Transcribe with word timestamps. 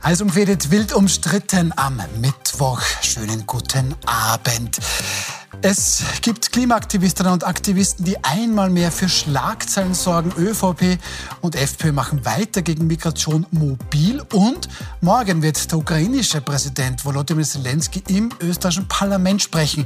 Eisumfädet 0.00 0.70
wild 0.70 0.94
umstritten 0.94 1.72
am 1.76 2.00
Mittwoch. 2.20 2.82
Schönen 3.02 3.44
guten 3.46 3.94
Abend. 4.06 4.78
Es 5.60 6.04
gibt 6.22 6.52
Klimaaktivistinnen 6.52 7.32
und 7.32 7.44
Aktivisten, 7.44 8.04
die 8.04 8.22
einmal 8.22 8.70
mehr 8.70 8.92
für 8.92 9.08
Schlagzeilen 9.08 9.92
sorgen. 9.92 10.32
ÖVP 10.38 10.98
und 11.40 11.56
FPÖ 11.56 11.90
machen 11.90 12.24
weiter 12.24 12.62
gegen 12.62 12.86
Migration 12.86 13.44
mobil. 13.50 14.22
Und 14.32 14.68
morgen 15.00 15.42
wird 15.42 15.70
der 15.72 15.78
ukrainische 15.78 16.40
Präsident 16.40 17.04
Volodymyr 17.04 17.44
Zelensky 17.44 18.04
im 18.08 18.30
österreichischen 18.40 18.86
Parlament 18.86 19.42
sprechen, 19.42 19.84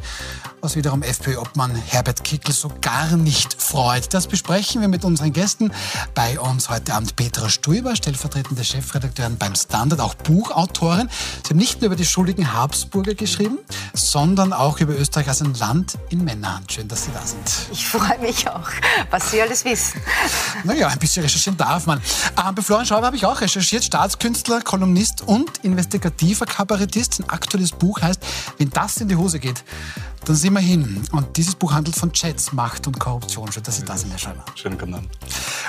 was 0.61 0.77
wiederum 0.77 1.03
FPÖ-Obmann 1.03 1.75
Herbert 1.75 2.23
Kickl 2.23 2.53
so 2.53 2.71
gar 2.83 3.17
nicht 3.17 3.61
freut. 3.61 4.13
Das 4.13 4.27
besprechen 4.27 4.83
wir 4.83 4.89
mit 4.89 5.05
unseren 5.07 5.33
Gästen. 5.33 5.73
Bei 6.15 6.39
uns 6.39 6.69
heute 6.69 6.93
Abend 6.93 7.17
Petra 7.17 7.49
Stuiber, 7.49 7.97
stellvertretende 7.97 8.63
Chefredakteurin 8.63 9.39
beim 9.39 9.55
Standard, 9.55 10.01
auch 10.01 10.15
Buchautorin. 10.15 11.09
Sie 11.45 11.51
haben 11.51 11.59
nicht 11.59 11.81
nur 11.81 11.87
über 11.87 11.97
die 11.97 12.05
schuldigen 12.05 12.53
Habsburger 12.53 13.15
geschrieben, 13.15 13.59
sondern 13.95 14.53
auch 14.53 14.81
über 14.81 14.95
Österreich 14.99 15.29
als 15.29 15.41
ein 15.41 15.52
Land 15.55 15.99
in 16.11 16.25
Männerhand. 16.25 16.73
Schön, 16.73 16.89
dass 16.89 17.05
Sie 17.05 17.11
da 17.13 17.25
sind. 17.25 17.69
Ich 17.71 17.87
freue 17.87 18.19
mich 18.19 18.49
auch, 18.49 18.69
was 19.11 19.31
Sie 19.31 19.41
alles 19.41 19.65
wissen. 19.65 20.01
Naja, 20.65 20.89
ein 20.89 20.99
bisschen 20.99 21.23
recherchieren 21.23 21.57
darf 21.57 21.87
man. 21.87 22.01
Ähm, 22.39 22.55
bei 22.55 22.63
Florian 22.63 22.87
Schauber 22.87 23.07
habe 23.07 23.17
ich 23.17 23.27
auch 23.27 23.41
recherchiert. 23.41 23.85
Staatskünstler, 23.85 24.61
Kolumnist 24.63 25.23
und 25.23 25.59
investigativer 25.59 26.47
Kabarettist. 26.47 27.21
Ein 27.21 27.31
aktuelles 27.31 27.73
Buch 27.73 28.01
heißt, 28.01 28.21
wenn 28.59 28.71
das 28.71 28.97
in 28.99 29.09
die 29.09 29.17
Hose 29.17 29.39
geht, 29.39 29.65
dann 30.25 30.37
sehen 30.37 30.53
wir 30.53 30.61
hin. 30.61 31.03
Und 31.13 31.37
dieses 31.37 31.55
Buch 31.55 31.73
handelt 31.73 31.97
von 31.97 32.13
Chats, 32.13 32.53
Macht 32.53 32.87
und 32.87 32.99
Korruption. 32.99 33.51
Schön, 33.51 33.63
dass 33.63 33.77
Sie 33.77 33.85
da 33.85 33.97
sind, 33.97 34.11
Herr 34.11 34.19
Schreiber. 34.19 34.45
Schönen 34.55 34.79
guten 34.79 34.95
Abend. 34.95 35.11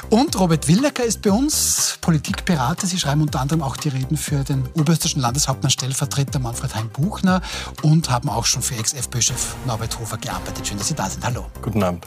Und 0.10 0.40
Robert 0.40 0.68
Willecker 0.68 1.04
ist 1.04 1.22
bei 1.22 1.32
uns 1.32 1.98
Politikberater. 2.02 2.88
Sie 2.88 3.00
schreiben 3.00 3.22
unter 3.22 3.40
anderem 3.42 3.64
auch 3.64 3.78
die 3.78 3.90
Reden 3.90 4.18
für 4.18 4.44
den 4.44 4.66
oberösterreichischen 4.74 5.22
Landeshauptmann 5.22 5.72
Stellvertreter 5.72 6.40
Manfred 6.40 6.76
Hein-Buchner 6.76 7.42
und 7.82 8.10
haben 8.10 8.30
auch 8.30 8.46
schon 8.46 8.62
für 8.62 8.76
Ex-FPÖ-Chef 8.76 9.56
Norbert 9.66 9.98
Hofer 10.00 10.18
gearbeitet. 10.18 10.68
Schön, 10.68 10.78
dass 10.78 10.88
Sie 10.88 10.96
da 10.96 11.10
sind. 11.10 11.26
Hallo. 11.26 11.48
Guten 11.62 11.82
Abend. 11.82 12.06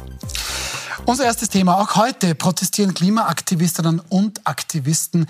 Unser 1.05 1.25
erstes 1.25 1.51
Thema. 1.51 1.81
Auch 1.81 1.95
heute 1.97 2.35
protestieren 2.35 2.95
Klimaaktivistinnen 2.95 4.01
und 4.09 4.47
Aktivisten 4.47 5.27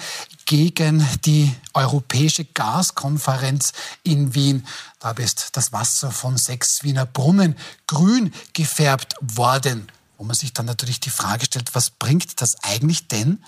gegen 0.46 1.06
die 1.24 1.52
Europäische 1.74 2.44
Gaskonferenz 2.44 3.72
in 4.04 4.34
Wien. 4.34 4.66
Da 5.00 5.10
ist 5.10 5.50
das 5.56 5.72
Wasser 5.72 6.10
von 6.10 6.36
sechs 6.36 6.82
Wiener 6.84 7.04
Brunnen 7.04 7.56
grün 7.86 8.32
gefärbt 8.54 9.16
worden. 9.20 9.88
Wo 10.16 10.24
man 10.24 10.34
sich 10.34 10.54
dann 10.54 10.66
natürlich 10.66 11.00
die 11.00 11.10
Frage 11.10 11.44
stellt, 11.44 11.74
was 11.74 11.90
bringt 11.90 12.40
das 12.40 12.56
eigentlich 12.62 13.08
denn? 13.08 13.44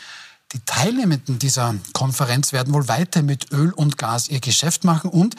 Die 0.52 0.60
Teilnehmenden 0.64 1.38
dieser 1.38 1.74
Konferenz 1.92 2.52
werden 2.52 2.72
wohl 2.72 2.88
weiter 2.88 3.22
mit 3.22 3.52
Öl 3.52 3.70
und 3.70 3.98
Gas 3.98 4.28
ihr 4.28 4.40
Geschäft 4.40 4.82
machen. 4.82 5.10
Und 5.10 5.36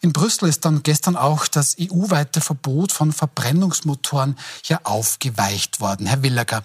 in 0.00 0.12
Brüssel 0.12 0.48
ist 0.48 0.64
dann 0.64 0.82
gestern 0.82 1.16
auch 1.16 1.46
das 1.46 1.76
EU-weite 1.80 2.40
Verbot 2.40 2.90
von 2.90 3.12
Verbrennungsmotoren 3.12 4.36
hier 4.62 4.80
aufgeweicht 4.82 5.80
worden. 5.80 6.06
Herr 6.06 6.24
Willager, 6.24 6.64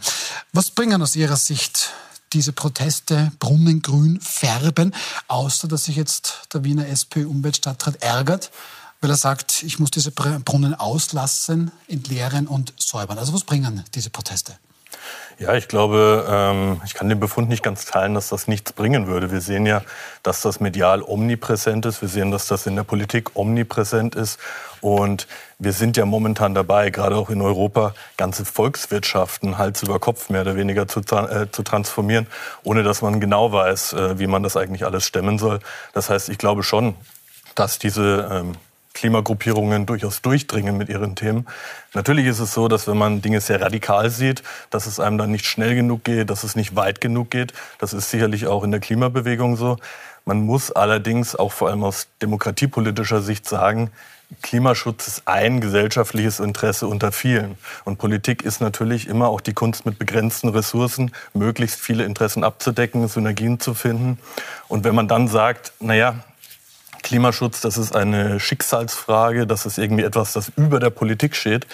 was 0.53 0.71
bringen 0.71 1.03
aus 1.03 1.15
Ihrer 1.15 1.37
Sicht 1.37 1.91
diese 2.33 2.53
Proteste 2.53 3.31
brunnengrün 3.39 4.19
färben, 4.19 4.93
außer 5.27 5.67
dass 5.67 5.85
sich 5.85 5.95
jetzt 5.95 6.47
der 6.53 6.63
Wiener 6.63 6.87
SPÖ-Umweltstadtrat 6.87 8.01
ärgert, 8.01 8.51
weil 9.01 9.09
er 9.09 9.17
sagt, 9.17 9.63
ich 9.63 9.79
muss 9.79 9.91
diese 9.91 10.11
Brunnen 10.11 10.73
auslassen, 10.75 11.71
entleeren 11.87 12.47
und 12.47 12.73
säubern. 12.77 13.17
Also 13.17 13.33
was 13.33 13.43
bringen 13.43 13.83
diese 13.93 14.09
Proteste? 14.09 14.57
Ja, 15.39 15.55
ich 15.55 15.67
glaube, 15.67 16.25
ähm, 16.29 16.81
ich 16.85 16.93
kann 16.93 17.09
den 17.09 17.19
Befund 17.19 17.49
nicht 17.49 17.63
ganz 17.63 17.85
teilen, 17.85 18.13
dass 18.13 18.29
das 18.29 18.47
nichts 18.47 18.71
bringen 18.73 19.07
würde. 19.07 19.31
Wir 19.31 19.41
sehen 19.41 19.65
ja, 19.65 19.81
dass 20.21 20.41
das 20.41 20.59
medial 20.59 21.01
omnipräsent 21.01 21.85
ist. 21.85 22.01
Wir 22.01 22.09
sehen, 22.09 22.31
dass 22.31 22.47
das 22.47 22.67
in 22.67 22.75
der 22.75 22.83
Politik 22.83 23.35
omnipräsent 23.35 24.15
ist. 24.15 24.39
Und 24.81 25.27
wir 25.59 25.73
sind 25.73 25.97
ja 25.97 26.05
momentan 26.05 26.53
dabei, 26.53 26.89
gerade 26.89 27.15
auch 27.15 27.29
in 27.29 27.41
Europa, 27.41 27.95
ganze 28.17 28.45
Volkswirtschaften 28.45 29.57
Hals 29.57 29.81
über 29.81 29.99
Kopf 29.99 30.29
mehr 30.29 30.41
oder 30.41 30.55
weniger 30.55 30.87
zu, 30.87 30.99
äh, 30.99 31.49
zu 31.51 31.63
transformieren, 31.63 32.27
ohne 32.63 32.83
dass 32.83 33.01
man 33.01 33.19
genau 33.19 33.51
weiß, 33.51 33.93
äh, 33.93 34.19
wie 34.19 34.27
man 34.27 34.43
das 34.43 34.57
eigentlich 34.57 34.85
alles 34.85 35.05
stemmen 35.05 35.39
soll. 35.39 35.59
Das 35.93 36.09
heißt, 36.09 36.29
ich 36.29 36.37
glaube 36.37 36.63
schon, 36.63 36.95
dass 37.55 37.79
diese 37.79 38.29
ähm, 38.31 38.53
Klimagruppierungen 38.93 39.85
durchaus 39.85 40.21
durchdringen 40.21 40.77
mit 40.77 40.89
ihren 40.89 41.15
Themen. 41.15 41.47
Natürlich 41.93 42.27
ist 42.27 42.39
es 42.39 42.53
so, 42.53 42.67
dass 42.67 42.87
wenn 42.87 42.97
man 42.97 43.21
Dinge 43.21 43.41
sehr 43.41 43.61
radikal 43.61 44.09
sieht, 44.09 44.43
dass 44.69 44.85
es 44.85 44.99
einem 44.99 45.17
dann 45.17 45.31
nicht 45.31 45.45
schnell 45.45 45.75
genug 45.75 46.03
geht, 46.03 46.29
dass 46.29 46.43
es 46.43 46.55
nicht 46.55 46.75
weit 46.75 47.01
genug 47.01 47.31
geht. 47.31 47.53
Das 47.79 47.93
ist 47.93 48.09
sicherlich 48.09 48.47
auch 48.47 48.63
in 48.63 48.71
der 48.71 48.79
Klimabewegung 48.79 49.57
so. 49.57 49.77
Man 50.25 50.45
muss 50.45 50.71
allerdings 50.71 51.35
auch 51.35 51.51
vor 51.51 51.69
allem 51.69 51.83
aus 51.83 52.07
demokratiepolitischer 52.21 53.21
Sicht 53.21 53.47
sagen, 53.47 53.91
Klimaschutz 54.41 55.07
ist 55.07 55.27
ein 55.27 55.61
gesellschaftliches 55.61 56.39
Interesse 56.39 56.87
unter 56.87 57.11
vielen. 57.11 57.55
Und 57.83 57.97
Politik 57.97 58.41
ist 58.41 58.61
natürlich 58.61 59.07
immer 59.07 59.27
auch 59.27 59.41
die 59.41 59.53
Kunst 59.53 59.85
mit 59.85 59.99
begrenzten 59.99 60.49
Ressourcen, 60.49 61.11
möglichst 61.33 61.79
viele 61.79 62.03
Interessen 62.05 62.43
abzudecken, 62.43 63.07
Synergien 63.07 63.59
zu 63.59 63.73
finden. 63.73 64.17
Und 64.67 64.83
wenn 64.85 64.95
man 64.95 65.07
dann 65.07 65.27
sagt, 65.27 65.73
naja, 65.79 66.15
Klimaschutz, 67.03 67.61
das 67.61 67.77
ist 67.77 67.95
eine 67.95 68.39
Schicksalsfrage, 68.39 69.45
das 69.45 69.65
ist 69.65 69.77
irgendwie 69.77 70.03
etwas, 70.03 70.33
das 70.33 70.51
über 70.55 70.79
der 70.79 70.89
Politik 70.89 71.35
steht, 71.35 71.67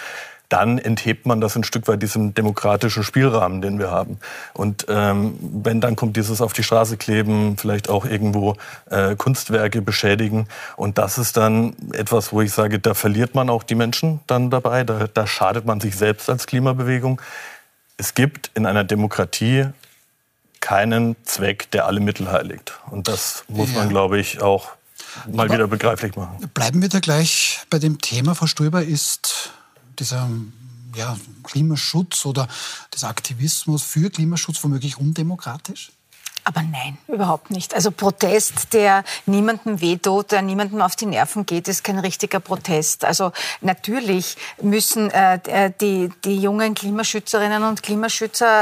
dann 0.50 0.80
enthebt 0.80 1.28
man 1.28 1.40
das 1.40 1.56
ein 1.56 1.64
Stück 1.64 1.88
weit 1.88 2.02
diesem 2.02 2.34
demokratischen 2.34 3.04
Spielrahmen, 3.04 3.62
den 3.62 3.78
wir 3.78 3.92
haben. 3.92 4.20
Und 4.54 4.88
ähm, 4.90 5.38
wenn 5.40 5.80
dann 5.80 5.96
kommt 5.96 6.18
dieses 6.18 6.42
auf 6.42 6.54
die 6.54 6.64
Straße 6.64 6.98
kleben, 6.98 7.56
vielleicht 7.58 7.88
auch 7.88 8.04
irgendwo 8.04 8.56
äh, 8.90 9.16
Kunstwerke 9.16 9.84
beschädigen. 9.84 10.48
Und 10.76 10.98
das 10.98 11.20
ist 11.20 11.38
dann 11.38 11.76
etwas, 11.94 12.34
wo 12.34 12.42
ich 12.42 12.52
sage, 12.52 12.80
da 12.80 12.96
verliert 12.96 13.36
man 13.36 13.50
auch 13.50 13.62
die 13.62 13.76
Menschen 13.76 14.22
dann 14.26 14.50
dabei, 14.50 14.84
da, 14.84 15.08
da 15.08 15.28
schadet 15.28 15.66
man 15.66 15.80
sich 15.80 15.96
selbst 15.96 16.30
als 16.30 16.48
Klimabewegung. 16.48 17.22
Es 17.98 18.16
gibt 18.16 18.50
in 18.56 18.66
einer 18.66 18.84
Demokratie 18.84 19.68
keinen 20.62 21.16
Zweck, 21.24 21.70
der 21.72 21.86
alle 21.86 22.00
Mittel 22.00 22.32
heiligt. 22.32 22.80
Und 22.90 23.08
das 23.08 23.46
muss 23.48 23.74
man, 23.76 23.88
glaube 23.88 24.20
ich, 24.20 24.42
auch 24.42 24.72
mal 25.28 25.46
Aber 25.46 25.54
wieder 25.54 25.68
begreiflich 25.68 26.16
machen. 26.16 26.50
Bleiben 26.54 26.82
wir 26.82 26.90
da 26.90 27.00
gleich 27.00 27.62
bei 27.70 27.80
dem 27.80 28.00
Thema, 28.00 28.36
Frau 28.36 28.48
Stöber, 28.48 28.84
ist 28.84 29.52
dieser 30.00 30.30
ja, 30.96 31.18
Klimaschutz 31.44 32.26
oder 32.26 32.48
dieser 32.94 33.10
Aktivismus 33.10 33.84
für 33.84 34.10
Klimaschutz 34.10 34.64
womöglich 34.64 34.98
undemokratisch? 34.98 35.92
Aber 36.50 36.64
nein, 36.64 36.98
überhaupt 37.08 37.52
nicht. 37.52 37.76
Also 37.76 37.92
Protest, 37.92 38.74
der 38.74 39.04
niemandem 39.28 39.82
wehtut, 39.82 40.32
der 40.32 40.42
niemandem 40.42 40.82
auf 40.82 40.96
die 40.96 41.06
Nerven 41.06 41.46
geht, 41.46 41.68
ist 41.68 41.84
kein 41.84 42.00
richtiger 42.00 42.40
Protest. 42.40 43.06
Also 43.06 43.32
natürlich 43.62 44.36
müssen 44.60 45.12
äh, 45.12 45.40
äh, 45.46 45.72
die, 45.80 46.10
die 46.26 46.42
jungen 46.42 46.74
Klimaschützerinnen 46.74 47.62
und 47.62 47.84
Klimaschützer 47.84 48.62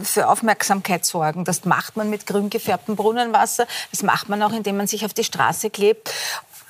für 0.04 0.28
Aufmerksamkeit 0.28 1.04
sorgen. 1.04 1.44
Das 1.44 1.64
macht 1.64 1.96
man 1.96 2.10
mit 2.10 2.26
grün 2.26 2.50
gefärbtem 2.50 2.96
Brunnenwasser. 2.96 3.68
Das 3.92 4.02
macht 4.02 4.28
man 4.28 4.42
auch, 4.42 4.52
indem 4.52 4.76
man 4.76 4.88
sich 4.88 5.04
auf 5.04 5.14
die 5.14 5.22
Straße 5.22 5.70
klebt. 5.70 6.12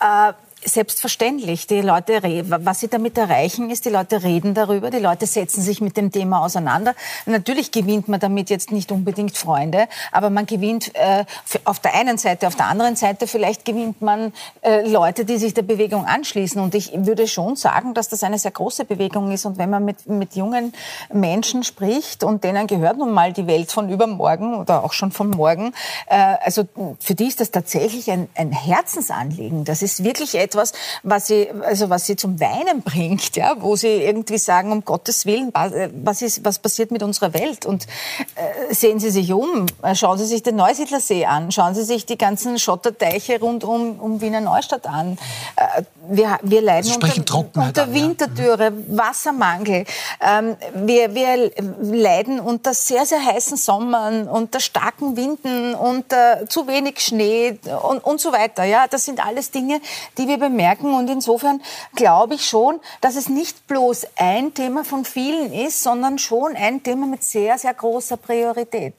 Äh, 0.00 0.34
Selbstverständlich. 0.68 1.66
Die 1.66 1.80
Leute, 1.80 2.20
was 2.48 2.80
sie 2.80 2.88
damit 2.88 3.16
erreichen, 3.16 3.70
ist, 3.70 3.86
die 3.86 3.88
Leute 3.90 4.22
reden 4.22 4.52
darüber, 4.54 4.90
die 4.90 4.98
Leute 4.98 5.26
setzen 5.26 5.62
sich 5.62 5.80
mit 5.80 5.96
dem 5.96 6.12
Thema 6.12 6.42
auseinander. 6.44 6.94
Natürlich 7.26 7.72
gewinnt 7.72 8.08
man 8.08 8.20
damit 8.20 8.50
jetzt 8.50 8.70
nicht 8.70 8.92
unbedingt 8.92 9.36
Freunde, 9.36 9.88
aber 10.12 10.30
man 10.30 10.46
gewinnt 10.46 10.94
äh, 10.94 11.24
auf 11.64 11.78
der 11.80 11.94
einen 11.94 12.18
Seite, 12.18 12.46
auf 12.46 12.54
der 12.54 12.66
anderen 12.66 12.96
Seite 12.96 13.26
vielleicht 13.26 13.64
gewinnt 13.64 14.02
man 14.02 14.32
äh, 14.60 14.86
Leute, 14.86 15.24
die 15.24 15.38
sich 15.38 15.54
der 15.54 15.62
Bewegung 15.62 16.04
anschließen. 16.04 16.60
Und 16.60 16.74
ich 16.74 16.92
würde 16.94 17.26
schon 17.28 17.56
sagen, 17.56 17.94
dass 17.94 18.08
das 18.08 18.22
eine 18.22 18.38
sehr 18.38 18.50
große 18.50 18.84
Bewegung 18.84 19.32
ist. 19.32 19.46
Und 19.46 19.58
wenn 19.58 19.70
man 19.70 19.84
mit, 19.84 20.06
mit 20.06 20.36
jungen 20.36 20.74
Menschen 21.12 21.64
spricht 21.64 22.24
und 22.24 22.44
denen 22.44 22.66
gehört 22.66 22.98
nun 22.98 23.12
mal 23.12 23.32
die 23.32 23.46
Welt 23.46 23.72
von 23.72 23.88
übermorgen 23.88 24.54
oder 24.54 24.84
auch 24.84 24.92
schon 24.92 25.12
von 25.12 25.30
morgen, 25.30 25.72
äh, 26.08 26.36
also 26.42 26.64
für 27.00 27.14
die 27.14 27.26
ist 27.26 27.40
das 27.40 27.50
tatsächlich 27.50 28.10
ein, 28.10 28.28
ein 28.34 28.52
Herzensanliegen. 28.52 29.64
Das 29.64 29.82
ist 29.82 30.04
wirklich 30.04 30.34
etwas, 30.34 30.57
was 31.02 31.26
sie, 31.26 31.48
also 31.62 31.90
was 31.90 32.06
sie 32.06 32.16
zum 32.16 32.40
Weinen 32.40 32.82
bringt, 32.82 33.36
ja, 33.36 33.56
wo 33.58 33.76
sie 33.76 33.88
irgendwie 33.88 34.38
sagen, 34.38 34.72
um 34.72 34.84
Gottes 34.84 35.26
Willen, 35.26 35.52
was 35.52 36.22
ist, 36.22 36.44
was 36.44 36.58
passiert 36.58 36.90
mit 36.90 37.02
unserer 37.02 37.34
Welt? 37.34 37.66
Und 37.66 37.86
äh, 38.34 38.74
sehen 38.74 39.00
Sie 39.00 39.10
sich 39.10 39.32
um, 39.32 39.66
schauen 39.94 40.18
Sie 40.18 40.26
sich 40.26 40.42
den 40.42 40.56
Neusiedlersee 40.56 41.26
an, 41.26 41.52
schauen 41.52 41.74
Sie 41.74 41.84
sich 41.84 42.06
die 42.06 42.18
ganzen 42.18 42.58
Schotterteiche 42.58 43.40
rund 43.40 43.64
um, 43.64 43.98
um 44.00 44.20
Wiener 44.20 44.40
Neustadt 44.40 44.86
an. 44.86 45.18
Äh, 45.56 45.82
wir, 46.10 46.38
wir 46.42 46.62
leiden 46.62 46.92
unter, 46.92 47.44
unter 47.54 47.92
Winterdürre, 47.92 48.64
ja. 48.64 48.72
Wassermangel. 48.88 49.84
Ähm, 50.20 50.56
wir, 50.74 51.14
wir 51.14 51.50
leiden 51.80 52.40
unter 52.40 52.72
sehr, 52.72 53.04
sehr 53.04 53.24
heißen 53.24 53.56
Sommern, 53.56 54.28
unter 54.28 54.60
starken 54.60 55.16
Winden, 55.16 55.74
unter 55.74 56.48
zu 56.48 56.66
wenig 56.66 57.00
Schnee 57.00 57.58
und, 57.82 58.04
und 58.04 58.20
so 58.20 58.32
weiter. 58.32 58.64
Ja, 58.64 58.86
das 58.88 59.04
sind 59.04 59.24
alles 59.24 59.50
Dinge, 59.50 59.80
die 60.16 60.26
wir 60.28 60.37
bemerken. 60.38 60.94
Und 60.94 61.08
insofern 61.10 61.60
glaube 61.94 62.34
ich 62.34 62.46
schon, 62.46 62.80
dass 63.00 63.16
es 63.16 63.28
nicht 63.28 63.66
bloß 63.66 64.06
ein 64.16 64.54
Thema 64.54 64.84
von 64.84 65.04
vielen 65.04 65.52
ist, 65.52 65.82
sondern 65.82 66.18
schon 66.18 66.56
ein 66.56 66.82
Thema 66.82 67.06
mit 67.06 67.22
sehr, 67.22 67.58
sehr 67.58 67.74
großer 67.74 68.16
Priorität. 68.16 68.94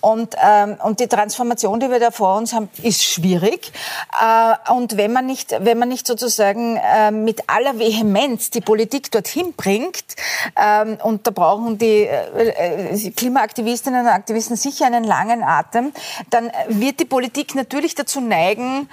Und, 0.00 0.36
ähm, 0.42 0.76
und 0.82 1.00
die 1.00 1.08
Transformation, 1.08 1.80
die 1.80 1.90
wir 1.90 2.00
da 2.00 2.10
vor 2.10 2.36
uns 2.36 2.52
haben, 2.52 2.68
ist 2.82 3.04
schwierig. 3.04 3.72
Äh, 4.20 4.72
und 4.72 4.96
wenn 4.96 5.12
man 5.12 5.26
nicht, 5.26 5.54
wenn 5.58 5.78
man 5.78 5.88
nicht 5.88 6.06
sozusagen 6.06 6.76
äh, 6.76 7.10
mit 7.10 7.48
aller 7.48 7.78
Vehemenz 7.78 8.50
die 8.50 8.60
Politik 8.60 9.10
dorthin 9.10 9.54
bringt, 9.54 10.04
ähm, 10.56 10.98
und 11.02 11.26
da 11.26 11.30
brauchen 11.30 11.78
die 11.78 12.04
äh, 12.04 13.10
Klimaaktivistinnen 13.10 14.02
und 14.02 14.08
Aktivisten 14.08 14.56
sicher 14.56 14.86
einen 14.86 15.04
langen 15.04 15.42
Atem, 15.42 15.92
dann 16.30 16.50
wird 16.68 17.00
die 17.00 17.04
Politik 17.04 17.54
natürlich 17.54 17.94
dazu 17.94 18.20
neigen, 18.20 18.88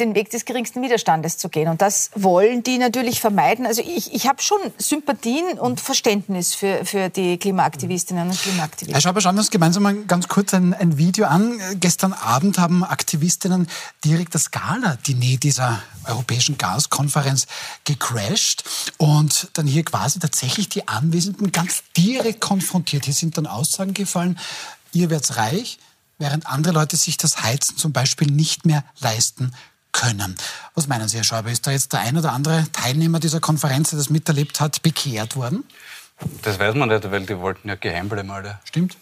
den 0.00 0.14
Weg 0.14 0.30
des 0.30 0.44
geringsten 0.44 0.82
Widerstandes 0.82 1.38
zu 1.38 1.48
gehen. 1.48 1.68
Und 1.68 1.82
das 1.82 2.10
wollen 2.14 2.62
die 2.62 2.78
natürlich 2.78 3.20
vermeiden. 3.20 3.66
Also 3.66 3.82
ich, 3.82 4.12
ich 4.14 4.26
habe 4.26 4.42
schon 4.42 4.58
Sympathien 4.78 5.58
und 5.58 5.80
Verständnis 5.80 6.54
für, 6.54 6.84
für 6.84 7.08
die 7.08 7.38
Klimaaktivistinnen 7.38 8.28
und 8.28 8.40
Klimaaktivisten. 8.40 8.94
Herr 8.94 9.00
Schauber, 9.00 9.20
schauen 9.20 9.36
wir 9.36 9.40
uns 9.40 9.50
gemeinsam 9.50 9.82
mal 9.82 9.94
ganz 10.04 10.28
kurz 10.28 10.54
ein, 10.54 10.74
ein 10.74 10.98
Video 10.98 11.26
an. 11.26 11.60
Gestern 11.74 12.12
Abend 12.12 12.58
haben 12.58 12.84
Aktivistinnen 12.84 13.68
direkt 14.04 14.34
das 14.34 14.50
Gala-Diner 14.50 15.38
dieser 15.38 15.82
Europäischen 16.06 16.58
Gaskonferenz 16.58 17.46
gecrashed 17.84 18.64
und 18.98 19.50
dann 19.54 19.66
hier 19.66 19.84
quasi 19.84 20.18
tatsächlich 20.18 20.68
die 20.68 20.88
Anwesenden 20.88 21.52
ganz 21.52 21.82
direkt 21.96 22.40
konfrontiert. 22.40 23.04
Hier 23.04 23.14
sind 23.14 23.38
dann 23.38 23.46
Aussagen 23.46 23.94
gefallen, 23.94 24.38
ihr 24.92 25.10
werdet 25.10 25.36
reich, 25.36 25.78
während 26.18 26.46
andere 26.46 26.72
Leute 26.72 26.96
sich 26.96 27.16
das 27.16 27.42
Heizen 27.42 27.76
zum 27.76 27.92
Beispiel 27.92 28.30
nicht 28.30 28.66
mehr 28.66 28.84
leisten 29.00 29.52
können. 29.92 30.36
Was 30.74 30.88
meinen 30.88 31.08
Sie, 31.08 31.18
Herr 31.18 31.24
Schäuber? 31.24 31.50
Ist 31.50 31.66
da 31.66 31.70
jetzt 31.70 31.92
der 31.92 32.00
ein 32.00 32.16
oder 32.16 32.32
andere 32.32 32.66
Teilnehmer 32.72 33.20
dieser 33.20 33.40
Konferenz, 33.40 33.90
der 33.90 33.98
das 33.98 34.10
miterlebt 34.10 34.60
hat, 34.60 34.82
bekehrt 34.82 35.36
worden? 35.36 35.64
Das 36.42 36.58
weiß 36.58 36.74
man 36.74 36.88
nicht, 36.88 37.10
weil 37.10 37.26
die 37.26 37.38
wollten 37.38 37.68
ja 37.68 37.74
geheim 37.74 38.08
bleiben 38.08 38.30
alle. 38.30 38.58
Stimmt. 38.64 38.96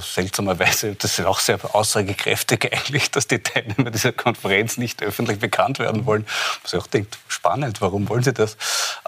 Seltsamerweise, 0.00 0.94
das 0.94 1.18
ist 1.18 1.24
auch 1.26 1.38
sehr 1.38 1.58
aussagekräftig 1.74 2.72
eigentlich, 2.72 3.10
dass 3.10 3.26
die 3.26 3.40
Teilnehmer 3.40 3.90
dieser 3.90 4.12
Konferenz 4.12 4.78
nicht 4.78 5.02
öffentlich 5.02 5.38
bekannt 5.38 5.78
werden 5.78 6.06
wollen. 6.06 6.24
Was 6.62 6.72
ich 6.72 6.80
auch 6.80 6.86
denkt, 6.86 7.18
spannend, 7.28 7.82
warum 7.82 8.08
wollen 8.08 8.22
sie 8.22 8.32
das? 8.32 8.56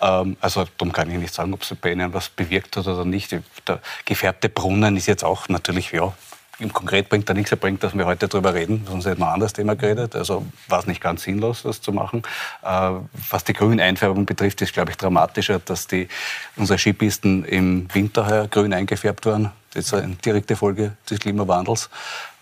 Ähm, 0.01 0.37
also 0.41 0.67
darum 0.77 0.93
kann 0.93 1.11
ich 1.11 1.19
nicht 1.19 1.33
sagen, 1.33 1.55
ob 1.55 1.63
es 1.63 1.75
bei 1.81 1.93
ihnen 1.93 2.13
was 2.13 2.29
bewirkt 2.29 2.77
hat 2.77 2.87
oder 2.87 3.07
nicht. 3.07 3.35
Der 3.67 3.81
gefärbte 4.05 4.51
Brunnen 4.51 4.97
ist 4.97 5.07
jetzt 5.07 5.25
auch 5.25 5.49
natürlich, 5.49 5.93
ja, 5.93 6.13
im 6.61 6.73
Konkret 6.73 7.09
bringt 7.09 7.29
da 7.29 7.35
nichts, 7.35 7.53
er 7.53 7.57
bringt, 7.57 7.83
dass 7.85 7.97
wir 7.97 8.07
heute 8.07 8.27
darüber 8.27 8.55
reden, 8.55 8.85
sonst 8.89 9.07
hätten 9.07 9.21
wir 9.21 9.29
ein 9.29 9.35
anderes 9.35 9.53
Thema 9.53 9.77
geredet. 9.77 10.17
Also 10.17 10.45
war 10.69 10.81
es 10.81 10.87
nicht 10.87 11.01
ganz 11.01 11.23
sinnlos, 11.23 11.63
das 11.63 11.81
zu 11.81 11.93
machen. 11.93 12.23
Äh, 12.63 12.91
was 13.31 13.45
die 13.45 13.53
Grüneinfärbung 13.53 14.27
betrifft, 14.27 14.61
ist, 14.63 14.73
glaube 14.73 14.91
ich, 14.91 14.97
dramatischer, 14.97 15.61
dass 15.61 15.87
die, 15.87 16.09
unsere 16.57 16.79
Skipisten 16.79 17.45
im 17.45 17.87
Winter 17.93 18.49
grün 18.51 18.73
eingefärbt 18.73 19.27
waren. 19.27 19.53
Das 19.79 19.87
ist 19.87 19.95
eine 19.95 20.15
direkte 20.17 20.57
Folge 20.57 20.93
des 21.09 21.21
Klimawandels. 21.21 21.89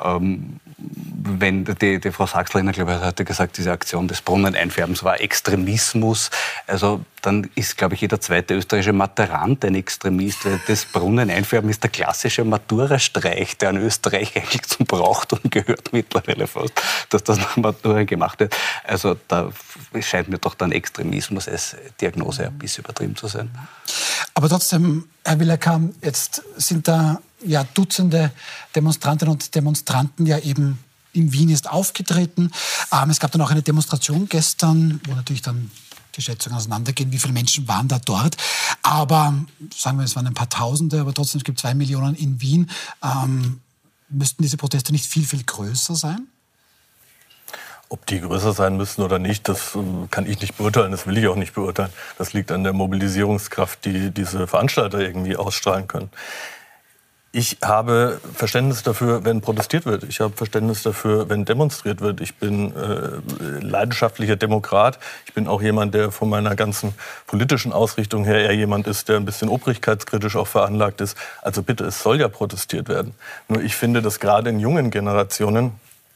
Ähm, 0.03 0.61
wenn 0.79 1.65
die, 1.65 2.01
die 2.01 2.11
Frau 2.11 2.27
Sachsleiner, 2.27 2.73
glaube 2.73 2.95
ich, 2.95 3.01
hat 3.01 3.25
gesagt, 3.25 3.57
diese 3.57 3.73
Aktion 3.73 4.09
des 4.09 4.21
Brunneneinfärbens 4.21 5.03
war 5.05 5.21
Extremismus. 5.21 6.31
Also 6.67 7.05
dann 7.23 7.49
ist, 7.55 7.77
glaube 7.77 7.95
ich, 7.95 8.01
jeder 8.01 8.21
zweite 8.21 8.55
österreichische 8.55 8.93
Materant 8.93 9.65
ein 9.65 9.75
Extremist. 9.75 10.45
Weil 10.45 10.61
das 10.67 10.85
Brunneneinfärben 10.85 11.69
ist 11.71 11.83
der 11.83 11.91
klassische 11.91 12.45
Matura-Streich, 12.45 13.57
der 13.59 13.71
in 13.71 13.79
Österreich 13.79 14.37
eigentlich 14.37 14.63
zum 14.63 14.87
Brauchtum 14.87 15.41
gehört 15.51 15.93
mittlerweile 15.93 16.47
fast, 16.47 16.73
dass 17.11 17.25
das 17.25 17.39
nach 17.39 17.57
Matura 17.57 18.05
gemacht 18.05 18.41
wird. 18.41 18.57
Also 18.85 19.17
da 19.29 19.51
scheint 20.01 20.29
mir 20.29 20.39
doch 20.39 20.55
dann 20.55 20.73
Extremismus 20.73 21.49
als 21.49 21.77
Diagnose 22.01 22.47
ein 22.47 22.59
bisschen 22.59 22.85
übertrieben 22.85 23.17
zu 23.17 23.27
sein. 23.27 23.51
Aber 24.35 24.49
trotzdem, 24.49 25.09
Herr 25.25 25.41
Willerkamp, 25.41 25.95
jetzt 26.05 26.43
sind 26.57 26.87
da 26.89 27.21
ja 27.45 27.65
Dutzende 27.65 28.33
Demonstrantinnen 28.75 29.33
und 29.33 29.55
Demonstranten 29.55 30.27
ja 30.27 30.39
eben 30.39 30.79
in 31.13 31.33
Wien 31.33 31.49
ist 31.49 31.69
aufgetreten. 31.69 32.51
Ähm, 32.93 33.11
es 33.11 33.21
gab 33.21 33.33
dann 33.33 33.41
auch 33.41 33.51
eine 33.51 33.63
Demonstration 33.63 34.29
gestern, 34.29 35.01
wo 35.07 35.15
natürlich 35.15 35.43
dann 35.43 35.71
die 36.15 36.23
Schätzungen 36.23 36.57
auseinandergehen, 36.57 37.13
wie 37.13 37.19
viele 37.19 37.33
Menschen 37.33 37.69
waren 37.69 37.89
da 37.89 37.99
dort. 37.99 38.37
Aber 38.83 39.35
sagen 39.75 39.99
wir, 39.99 40.05
es 40.05 40.17
waren 40.17 40.27
ein 40.27 40.35
paar 40.35 40.49
Tausende, 40.49 41.01
aber 41.01 41.13
trotzdem, 41.13 41.39
es 41.39 41.45
gibt 41.45 41.61
zwei 41.61 41.75
Millionen 41.75 42.15
in 42.15 42.41
Wien. 42.41 42.71
Ähm, 43.03 43.61
müssten 44.09 44.43
diese 44.43 44.57
Proteste 44.57 44.93
nicht 44.93 45.07
viel, 45.07 45.27
viel 45.27 45.43
größer 45.43 45.95
sein? 45.95 46.27
Ob 47.89 48.05
die 48.07 48.21
größer 48.21 48.53
sein 48.53 48.77
müssen 48.77 49.03
oder 49.03 49.19
nicht, 49.19 49.49
das 49.49 49.77
ähm, 49.77 50.09
kann 50.11 50.27
ich 50.27 50.41
nicht 50.41 50.57
beurteilen, 50.57 50.91
das 50.91 51.07
will 51.07 51.17
ich 51.19 51.29
auch 51.29 51.37
nicht 51.37 51.55
beurteilen. 51.55 51.93
Das 52.19 52.33
liegt 52.33 52.51
an 52.51 52.65
der 52.65 52.73
Mobilisierungskraft, 52.73 53.85
die 53.85 54.11
diese 54.11 54.47
Veranstalter 54.49 54.99
irgendwie 54.99 55.37
ausstrahlen 55.37 55.87
können. 55.87 56.11
Ich 57.39 57.59
habe 57.63 58.19
Verständnis 58.33 58.83
dafür, 58.83 59.27
wenn 59.27 59.43
protestiert 59.43 59.85
wird. 59.85 60.05
Ich 60.05 60.21
habe 60.21 60.35
Verständnis 60.35 60.83
dafür, 60.83 61.29
wenn 61.29 61.45
demonstriert 61.45 62.01
wird. 62.01 62.23
Ich 62.23 62.37
bin 62.37 62.75
äh, 62.75 63.61
leidenschaftlicher 63.61 64.37
Demokrat. 64.37 64.99
Ich 65.27 65.35
bin 65.35 65.47
auch 65.47 65.61
jemand, 65.61 65.93
der 65.93 66.11
von 66.13 66.31
meiner 66.31 66.57
ganzen 66.57 66.95
politischen 67.27 67.75
Ausrichtung 67.75 68.25
her 68.25 68.41
eher 68.41 68.55
jemand 68.55 68.87
ist, 68.87 69.11
der 69.11 69.17
ein 69.19 69.27
bisschen 69.27 69.51
obrigkeitskritisch 69.51 70.35
auch 70.35 70.47
veranlagt 70.47 71.03
ist. 71.03 71.15
Also 71.43 71.63
bitte, 71.63 71.85
es 71.85 72.03
soll 72.03 72.19
ja 72.21 72.29
protestiert 72.29 72.89
werden. 72.89 73.13
Nur 73.49 73.63
ich 73.63 73.77
finde, 73.77 74.01
dass 74.01 74.19
gerade 74.19 74.49
in 74.49 74.59
jungen 74.59 74.91
Generationen, 74.91 75.73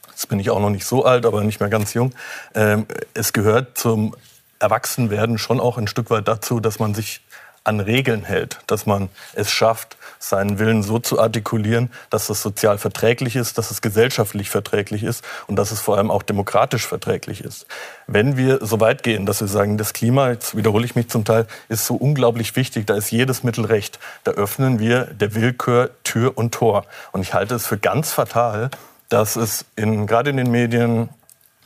jetzt 0.09 0.27
bin 0.27 0.39
ich 0.39 0.49
auch 0.49 0.59
noch 0.59 0.71
nicht 0.71 0.85
so 0.87 1.05
alt, 1.05 1.27
aber 1.27 1.43
nicht 1.43 1.59
mehr 1.59 1.69
ganz 1.69 1.93
jung, 1.93 2.13
äh, 2.55 2.77
es 3.13 3.31
gehört 3.31 3.77
zum 3.77 4.15
Erwachsenwerden 4.57 5.37
schon 5.37 5.59
auch 5.59 5.77
ein 5.77 5.85
Stück 5.85 6.09
weit 6.09 6.27
dazu, 6.27 6.59
dass 6.59 6.79
man 6.79 6.95
sich 6.95 7.21
an 7.63 7.79
Regeln 7.79 8.23
hält, 8.23 8.59
dass 8.65 8.87
man 8.87 9.09
es 9.33 9.51
schafft, 9.51 9.97
seinen 10.21 10.59
Willen 10.59 10.83
so 10.83 10.99
zu 10.99 11.19
artikulieren, 11.19 11.91
dass 12.09 12.29
es 12.29 12.41
sozial 12.41 12.77
verträglich 12.77 13.35
ist, 13.35 13.57
dass 13.57 13.71
es 13.71 13.81
gesellschaftlich 13.81 14.49
verträglich 14.49 15.03
ist 15.03 15.25
und 15.47 15.55
dass 15.55 15.71
es 15.71 15.81
vor 15.81 15.97
allem 15.97 16.11
auch 16.11 16.23
demokratisch 16.23 16.85
verträglich 16.85 17.43
ist. 17.43 17.65
Wenn 18.07 18.37
wir 18.37 18.65
so 18.65 18.79
weit 18.79 19.03
gehen, 19.03 19.25
dass 19.25 19.41
wir 19.41 19.47
sagen, 19.47 19.77
das 19.77 19.93
Klima, 19.93 20.29
jetzt 20.29 20.55
wiederhole 20.55 20.85
ich 20.85 20.95
mich 20.95 21.09
zum 21.09 21.25
Teil, 21.25 21.47
ist 21.69 21.85
so 21.85 21.95
unglaublich 21.95 22.55
wichtig, 22.55 22.85
da 22.85 22.95
ist 22.95 23.11
jedes 23.11 23.43
Mittel 23.43 23.65
recht, 23.65 23.99
da 24.23 24.31
öffnen 24.31 24.79
wir 24.79 25.05
der 25.05 25.33
Willkür 25.33 25.89
Tür 26.03 26.37
und 26.37 26.53
Tor. 26.53 26.85
Und 27.11 27.21
ich 27.21 27.33
halte 27.33 27.55
es 27.55 27.65
für 27.65 27.77
ganz 27.77 28.11
fatal, 28.11 28.69
dass 29.09 29.35
es 29.35 29.65
in, 29.75 30.07
gerade 30.07 30.29
in 30.29 30.37
den 30.37 30.51
Medien 30.51 31.09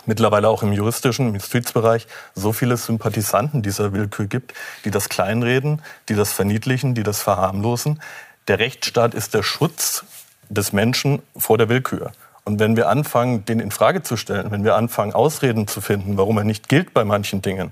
mittlerweile 0.05 0.49
auch 0.49 0.63
im 0.63 0.71
juristischen, 0.71 1.29
im 1.29 1.33
Justizbereich 1.35 2.07
so 2.35 2.53
viele 2.53 2.77
Sympathisanten 2.77 3.61
dieser 3.61 3.93
Willkür 3.93 4.25
gibt, 4.27 4.53
die 4.85 4.91
das 4.91 5.09
kleinreden, 5.09 5.81
die 6.09 6.15
das 6.15 6.31
verniedlichen, 6.31 6.95
die 6.95 7.03
das 7.03 7.21
verharmlosen. 7.21 7.99
Der 8.47 8.59
Rechtsstaat 8.59 9.13
ist 9.13 9.33
der 9.33 9.43
Schutz 9.43 10.05
des 10.49 10.71
Menschen 10.71 11.21
vor 11.35 11.57
der 11.57 11.69
Willkür. 11.69 12.11
Und 12.43 12.59
wenn 12.59 12.75
wir 12.75 12.89
anfangen, 12.89 13.43
den 13.45 13.59
in 13.59 13.71
Frage 13.71 14.03
zu 14.03 14.17
stellen, 14.17 14.51
wenn 14.51 14.63
wir 14.63 14.75
anfangen, 14.75 15.13
Ausreden 15.13 15.67
zu 15.67 15.81
finden, 15.81 16.17
warum 16.17 16.37
er 16.37 16.43
nicht 16.43 16.69
gilt 16.69 16.93
bei 16.93 17.03
manchen 17.03 17.41
Dingen, 17.41 17.71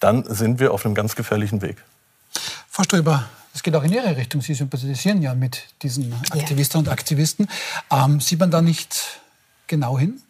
dann 0.00 0.24
sind 0.24 0.60
wir 0.60 0.72
auf 0.72 0.86
einem 0.86 0.94
ganz 0.94 1.14
gefährlichen 1.14 1.60
Weg. 1.60 1.76
Frau 2.70 2.84
Stöber, 2.84 3.26
es 3.54 3.62
geht 3.62 3.76
auch 3.76 3.84
in 3.84 3.92
Ihre 3.92 4.16
Richtung. 4.16 4.40
Sie 4.40 4.54
sympathisieren 4.54 5.20
ja 5.20 5.34
mit 5.34 5.66
diesen 5.82 6.14
Aktivisten 6.30 6.78
ja. 6.78 6.86
und 6.86 6.88
Aktivisten. 6.88 7.48
Ähm, 7.90 8.18
sieht 8.20 8.40
man 8.40 8.50
da 8.50 8.62
nicht 8.62 9.20
genau 9.66 9.98
hin? 9.98 10.20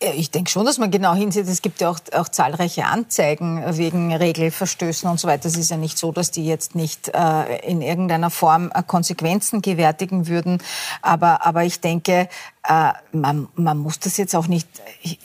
Ich 0.00 0.30
denke 0.30 0.48
schon, 0.48 0.64
dass 0.64 0.78
man 0.78 0.92
genau 0.92 1.14
hinsieht. 1.14 1.48
Es 1.48 1.60
gibt 1.60 1.80
ja 1.80 1.90
auch, 1.90 1.98
auch, 2.12 2.28
zahlreiche 2.28 2.84
Anzeigen 2.84 3.64
wegen 3.76 4.14
Regelverstößen 4.14 5.10
und 5.10 5.18
so 5.18 5.26
weiter. 5.26 5.46
Es 5.46 5.56
ist 5.56 5.70
ja 5.70 5.76
nicht 5.76 5.98
so, 5.98 6.12
dass 6.12 6.30
die 6.30 6.46
jetzt 6.46 6.76
nicht 6.76 7.08
äh, 7.08 7.58
in 7.66 7.82
irgendeiner 7.82 8.30
Form 8.30 8.70
äh, 8.72 8.82
Konsequenzen 8.84 9.60
gewärtigen 9.60 10.28
würden. 10.28 10.62
Aber, 11.02 11.44
aber 11.44 11.64
ich 11.64 11.80
denke, 11.80 12.28
äh, 12.68 12.92
man, 13.10 13.48
man 13.56 13.78
muss 13.78 13.98
das 13.98 14.16
jetzt 14.18 14.36
auch 14.36 14.46
nicht 14.46 14.68
ein 15.04 15.16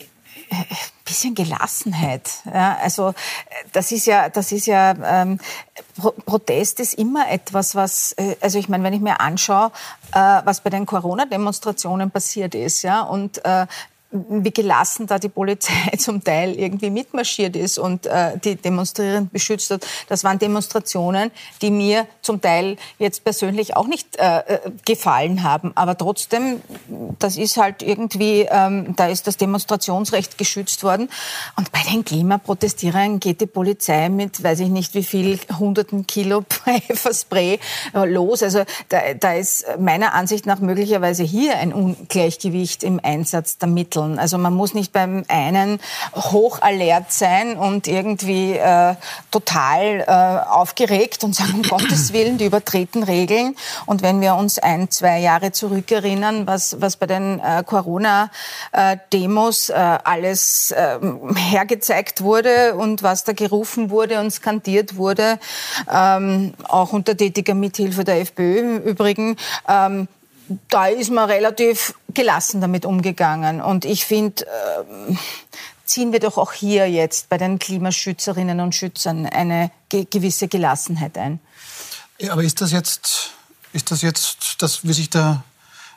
äh, 0.50 0.64
bisschen 1.04 1.36
Gelassenheit. 1.36 2.28
Ja, 2.52 2.76
also 2.82 3.14
das 3.72 3.92
ist 3.92 4.06
ja, 4.06 4.28
das 4.28 4.50
ist 4.50 4.66
ja 4.66 4.94
ähm, 5.22 5.38
Protest 6.26 6.80
ist 6.80 6.94
immer 6.94 7.30
etwas, 7.30 7.76
was 7.76 8.12
äh, 8.12 8.34
also 8.40 8.58
ich 8.58 8.68
meine, 8.68 8.82
wenn 8.82 8.92
ich 8.92 9.00
mir 9.00 9.20
anschaue, 9.20 9.70
äh, 10.12 10.40
was 10.44 10.62
bei 10.62 10.70
den 10.70 10.84
Corona-Demonstrationen 10.84 12.10
passiert 12.10 12.56
ist, 12.56 12.82
ja 12.82 13.02
und 13.02 13.44
äh, 13.44 13.66
wie 14.28 14.52
gelassen 14.52 15.06
da 15.06 15.18
die 15.18 15.28
Polizei 15.28 15.72
zum 15.98 16.22
Teil 16.22 16.54
irgendwie 16.54 16.90
mitmarschiert 16.90 17.56
ist 17.56 17.78
und 17.78 18.06
äh, 18.06 18.38
die 18.38 18.56
Demonstrierenden 18.56 19.30
beschützt 19.30 19.70
hat. 19.70 19.86
Das 20.08 20.22
waren 20.24 20.38
Demonstrationen, 20.38 21.30
die 21.62 21.70
mir 21.70 22.06
zum 22.22 22.40
Teil 22.40 22.76
jetzt 22.98 23.24
persönlich 23.24 23.76
auch 23.76 23.86
nicht 23.86 24.16
äh, 24.16 24.38
äh, 24.38 24.60
gefallen 24.84 25.42
haben. 25.42 25.72
Aber 25.74 25.98
trotzdem, 25.98 26.60
das 27.18 27.36
ist 27.36 27.56
halt 27.56 27.82
irgendwie, 27.82 28.46
ähm, 28.48 28.94
da 28.96 29.08
ist 29.08 29.26
das 29.26 29.36
Demonstrationsrecht 29.36 30.38
geschützt 30.38 30.84
worden. 30.84 31.08
Und 31.56 31.72
bei 31.72 31.80
den 31.90 32.04
Klimaprotestierern 32.04 33.18
geht 33.18 33.40
die 33.40 33.46
Polizei 33.46 34.08
mit, 34.08 34.42
weiß 34.42 34.60
ich 34.60 34.68
nicht 34.68 34.94
wie 34.94 35.02
viel, 35.02 35.40
hunderten 35.58 36.06
Kilo 36.06 36.42
Pfefferspray 36.48 37.58
los. 37.92 38.42
Also 38.42 38.62
da, 38.88 39.14
da 39.18 39.34
ist 39.34 39.66
meiner 39.78 40.14
Ansicht 40.14 40.46
nach 40.46 40.60
möglicherweise 40.60 41.24
hier 41.24 41.58
ein 41.58 41.72
Ungleichgewicht 41.72 42.84
im 42.84 43.00
Einsatz 43.02 43.58
der 43.58 43.68
Mittel. 43.68 44.03
Wechseln. 44.04 44.18
Also 44.18 44.38
man 44.38 44.54
muss 44.54 44.74
nicht 44.74 44.92
beim 44.92 45.24
einen 45.28 45.80
hochalert 46.14 47.12
sein 47.12 47.56
und 47.56 47.86
irgendwie 47.86 48.52
äh, 48.52 48.94
total 49.30 50.04
äh, 50.06 50.48
aufgeregt 50.48 51.24
und 51.24 51.34
sagen, 51.34 51.54
um 51.54 51.62
Gottes 51.74 52.12
Willen, 52.12 52.38
die 52.38 52.46
übertreten 52.46 53.02
Regeln. 53.02 53.56
Und 53.86 54.02
wenn 54.02 54.20
wir 54.20 54.34
uns 54.34 54.58
ein, 54.58 54.90
zwei 54.90 55.18
Jahre 55.18 55.52
zurückerinnern, 55.52 56.46
was, 56.46 56.80
was 56.80 56.96
bei 56.96 57.06
den 57.06 57.40
äh, 57.40 57.62
Corona-Demos 57.64 59.70
äh, 59.70 59.72
alles 59.72 60.70
äh, 60.70 60.98
hergezeigt 61.36 62.22
wurde 62.22 62.74
und 62.74 63.02
was 63.02 63.24
da 63.24 63.32
gerufen 63.32 63.90
wurde 63.90 64.20
und 64.20 64.30
skandiert 64.30 64.96
wurde, 64.96 65.38
ähm, 65.92 66.54
auch 66.64 66.92
unter 66.92 67.16
tätiger 67.16 67.54
Mithilfe 67.54 68.04
der 68.04 68.20
FPÖ 68.20 68.58
im 68.58 68.82
Übrigen, 68.82 69.36
ähm, 69.68 70.08
da 70.68 70.86
ist 70.86 71.10
man 71.10 71.30
relativ 71.30 71.94
gelassen 72.12 72.60
damit 72.60 72.84
umgegangen. 72.84 73.60
Und 73.60 73.84
ich 73.84 74.04
finde, 74.04 74.44
äh, 74.46 75.14
ziehen 75.84 76.12
wir 76.12 76.20
doch 76.20 76.38
auch 76.38 76.52
hier 76.52 76.88
jetzt 76.88 77.28
bei 77.28 77.38
den 77.38 77.58
Klimaschützerinnen 77.58 78.60
und 78.60 78.74
Schützern 78.74 79.26
eine 79.26 79.70
ge 79.88 80.06
gewisse 80.08 80.48
Gelassenheit 80.48 81.16
ein. 81.18 81.40
Ja, 82.18 82.32
aber 82.32 82.42
ist 82.42 82.60
das 82.60 82.72
jetzt, 82.72 83.30
ist 83.72 83.90
das 83.90 84.02
jetzt, 84.02 84.62
dass 84.62 84.86
wie 84.86 84.92
sich 84.92 85.10
der 85.10 85.42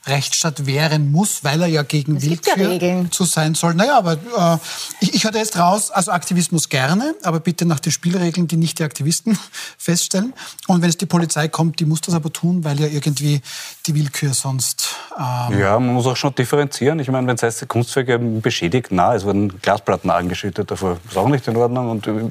Rechtsstaat 0.07 0.65
wehren 0.65 1.11
muss, 1.11 1.43
weil 1.43 1.61
er 1.61 1.67
ja 1.67 1.83
gegen 1.83 2.17
es 2.17 2.23
Willkür 2.23 2.73
ja 2.73 3.11
zu 3.11 3.25
sein 3.25 3.55
soll. 3.55 3.73
Naja, 3.73 3.97
aber 3.97 4.13
äh, 4.13 4.57
ich, 4.99 5.13
ich 5.15 5.25
hatte 5.25 5.37
jetzt 5.37 5.57
raus, 5.57 5.91
also 5.91 6.11
Aktivismus 6.11 6.69
gerne, 6.69 7.15
aber 7.23 7.39
bitte 7.39 7.65
nach 7.65 7.79
den 7.79 7.91
Spielregeln, 7.91 8.47
die 8.47 8.57
nicht 8.57 8.79
die 8.79 8.83
Aktivisten 8.83 9.37
feststellen. 9.77 10.33
Und 10.67 10.81
wenn 10.81 10.89
es 10.89 10.97
die 10.97 11.05
Polizei 11.05 11.47
kommt, 11.47 11.79
die 11.79 11.85
muss 11.85 12.01
das 12.01 12.15
aber 12.15 12.31
tun, 12.31 12.63
weil 12.63 12.79
ja 12.79 12.87
irgendwie 12.87 13.41
die 13.85 13.95
Willkür 13.95 14.33
sonst... 14.33 14.95
Ähm 15.17 15.59
ja, 15.59 15.79
man 15.79 15.93
muss 15.93 16.05
auch 16.05 16.17
schon 16.17 16.33
differenzieren. 16.35 16.99
Ich 16.99 17.09
meine, 17.09 17.27
wenn 17.27 17.35
es 17.35 17.43
heißt, 17.43 17.67
Kunstwerke 17.67 18.17
beschädigt, 18.19 18.87
na, 18.91 19.15
es 19.15 19.25
wurden 19.25 19.59
Glasplatten 19.61 20.09
angeschüttet, 20.09 20.69
davor 20.71 20.97
ist 21.07 21.17
auch 21.17 21.29
nicht 21.29 21.47
in 21.47 21.55
Ordnung. 21.55 21.89
Und 21.89 22.07
äh, 22.07 22.29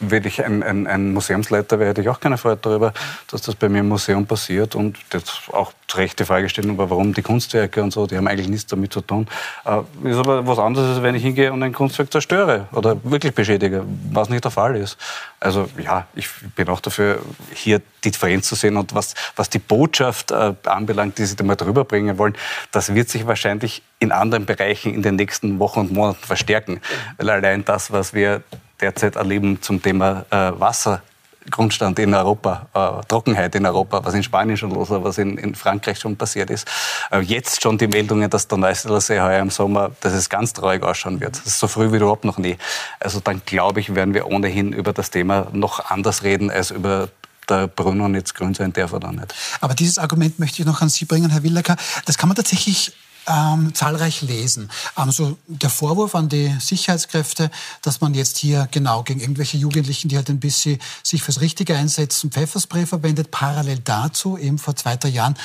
würde 0.00 0.28
ich 0.28 0.44
ein, 0.44 0.62
ein, 0.62 0.86
ein 0.86 1.12
Museumsleiter 1.12 1.78
wäre, 1.78 1.90
hätte 1.90 2.02
ich 2.02 2.08
auch 2.08 2.20
keine 2.20 2.38
Freude 2.38 2.60
darüber, 2.62 2.92
dass 3.30 3.42
das 3.42 3.54
bei 3.54 3.68
mir 3.68 3.80
im 3.80 3.88
Museum 3.88 4.26
passiert 4.26 4.74
und 4.74 4.96
das 5.10 5.24
auch 5.52 5.72
zu 5.88 5.96
Recht 5.96 6.20
die 6.20 6.24
Frage 6.24 6.48
stellen, 6.48 6.70
aber 6.70 6.90
warum 6.90 7.14
die 7.14 7.22
Kunstwerke 7.22 7.82
und 7.82 7.92
so, 7.92 8.06
die 8.06 8.16
haben 8.16 8.28
eigentlich 8.28 8.48
nichts 8.48 8.66
damit 8.66 8.92
zu 8.92 9.00
tun. 9.00 9.26
Äh, 9.64 10.08
ist 10.08 10.18
aber 10.18 10.46
was 10.46 10.58
anderes, 10.58 10.96
als 10.96 11.02
wenn 11.02 11.14
ich 11.14 11.22
hingehe 11.22 11.52
und 11.52 11.62
ein 11.62 11.72
Kunstwerk 11.72 12.12
zerstöre 12.12 12.68
oder 12.72 13.02
wirklich 13.04 13.34
beschädige, 13.34 13.84
was 14.12 14.28
nicht 14.28 14.44
der 14.44 14.50
Fall 14.50 14.76
ist. 14.76 14.98
Also 15.40 15.68
ja, 15.82 16.06
ich 16.14 16.28
bin 16.54 16.68
auch 16.68 16.80
dafür, 16.80 17.20
hier 17.54 17.80
die 18.04 18.10
Differenz 18.10 18.48
zu 18.48 18.54
sehen 18.54 18.76
und 18.76 18.94
was, 18.94 19.14
was 19.34 19.48
die 19.48 19.58
Botschaft 19.58 20.30
äh, 20.30 20.54
anbelangt, 20.64 21.18
die 21.18 21.24
Sie 21.24 21.36
da 21.36 21.44
mal 21.44 21.56
drüber 21.56 21.84
bringen 21.84 22.18
wollen, 22.18 22.34
das 22.70 22.94
wird 22.94 23.08
sich 23.08 23.26
wahrscheinlich 23.26 23.82
in 23.98 24.12
anderen 24.12 24.46
Bereichen 24.46 24.92
in 24.92 25.02
den 25.02 25.16
nächsten 25.16 25.58
Wochen 25.58 25.80
und 25.80 25.92
Monaten 25.92 26.24
verstärken. 26.24 26.80
Weil 27.16 27.30
allein 27.30 27.64
das, 27.64 27.90
was 27.90 28.12
wir 28.12 28.42
derzeit 28.80 29.16
erleben 29.16 29.60
zum 29.62 29.82
Thema 29.82 30.26
äh, 30.30 30.52
Wasser, 30.60 31.02
Grundstand 31.50 31.98
in 31.98 32.14
Europa, 32.14 32.66
äh, 32.74 33.06
Trockenheit 33.06 33.54
in 33.54 33.66
Europa, 33.66 34.04
was 34.04 34.14
in 34.14 34.22
Spanien 34.22 34.56
schon 34.56 34.70
los 34.70 34.90
war, 34.90 35.02
was 35.04 35.18
in, 35.18 35.38
in 35.38 35.54
Frankreich 35.54 35.98
schon 35.98 36.16
passiert 36.16 36.50
ist. 36.50 36.68
Äh, 37.10 37.20
jetzt 37.20 37.62
schon 37.62 37.78
die 37.78 37.88
Meldungen, 37.88 38.30
dass 38.30 38.48
der 38.48 38.58
Neustädter 38.58 39.00
See 39.00 39.20
heuer 39.20 39.40
im 39.40 39.50
Sommer, 39.50 39.90
dass 40.00 40.12
es 40.12 40.28
ganz 40.28 40.52
traurig 40.52 40.82
ausschauen 40.82 41.20
wird. 41.20 41.36
Das 41.36 41.46
ist 41.46 41.58
so 41.58 41.68
früh 41.68 41.92
wie 41.92 41.96
überhaupt 41.96 42.24
noch 42.24 42.38
nie. 42.38 42.56
Also 43.00 43.20
dann 43.20 43.42
glaube 43.44 43.80
ich, 43.80 43.94
werden 43.94 44.14
wir 44.14 44.26
ohnehin 44.26 44.72
über 44.72 44.92
das 44.92 45.10
Thema 45.10 45.48
noch 45.52 45.90
anders 45.90 46.22
reden 46.22 46.50
als 46.50 46.70
über 46.70 47.08
der 47.48 47.66
Brunnen 47.66 48.14
jetzt 48.14 48.34
grün 48.34 48.54
sein 48.54 48.72
darf 48.72 48.92
er 48.92 49.12
nicht. 49.12 49.34
Aber 49.60 49.74
dieses 49.74 49.98
Argument 49.98 50.38
möchte 50.38 50.60
ich 50.60 50.66
noch 50.66 50.82
an 50.82 50.88
Sie 50.88 51.06
bringen, 51.06 51.30
Herr 51.30 51.42
Willecker. 51.42 51.76
Das 52.04 52.18
kann 52.18 52.28
man 52.28 52.36
tatsächlich 52.36 52.92
ähm, 53.28 53.74
zahlreich 53.74 54.22
lesen. 54.22 54.70
Also 54.94 55.38
der 55.46 55.70
Vorwurf 55.70 56.14
an 56.14 56.28
die 56.28 56.56
Sicherheitskräfte, 56.60 57.50
dass 57.82 58.00
man 58.00 58.14
jetzt 58.14 58.38
hier 58.38 58.68
genau 58.70 59.02
gegen 59.02 59.20
irgendwelche 59.20 59.58
Jugendlichen, 59.58 60.08
die 60.08 60.16
halt 60.16 60.30
ein 60.30 60.40
bisschen 60.40 60.78
sich 61.02 61.22
fürs 61.22 61.40
Richtige 61.40 61.76
einsetzen, 61.76 62.30
Pfefferspray 62.30 62.86
verwendet. 62.86 63.30
Parallel 63.30 63.80
dazu, 63.80 64.38
eben 64.38 64.58
vor 64.58 64.74
zwei, 64.74 64.96
drei 64.96 65.10
Jahren, 65.10 65.36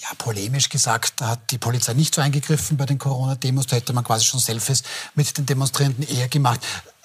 ja, 0.00 0.08
polemisch 0.16 0.70
gesagt, 0.70 1.20
da 1.20 1.28
hat 1.28 1.50
die 1.50 1.58
Polizei 1.58 1.92
nicht 1.92 2.14
so 2.14 2.22
eingegriffen 2.22 2.76
bei 2.76 2.86
den 2.86 2.98
Corona-Demos. 2.98 3.66
Da 3.66 3.76
hätte 3.76 3.92
man 3.92 4.02
quasi 4.02 4.24
schon 4.24 4.40
Selfies 4.40 4.82
mit 5.14 5.36
den 5.36 5.46
Demonstrierenden 5.46 6.08
eher 6.08 6.28
gemacht. 6.28 6.60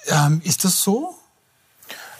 Ähm, 0.06 0.40
ist 0.44 0.64
das 0.64 0.82
so? 0.82 1.14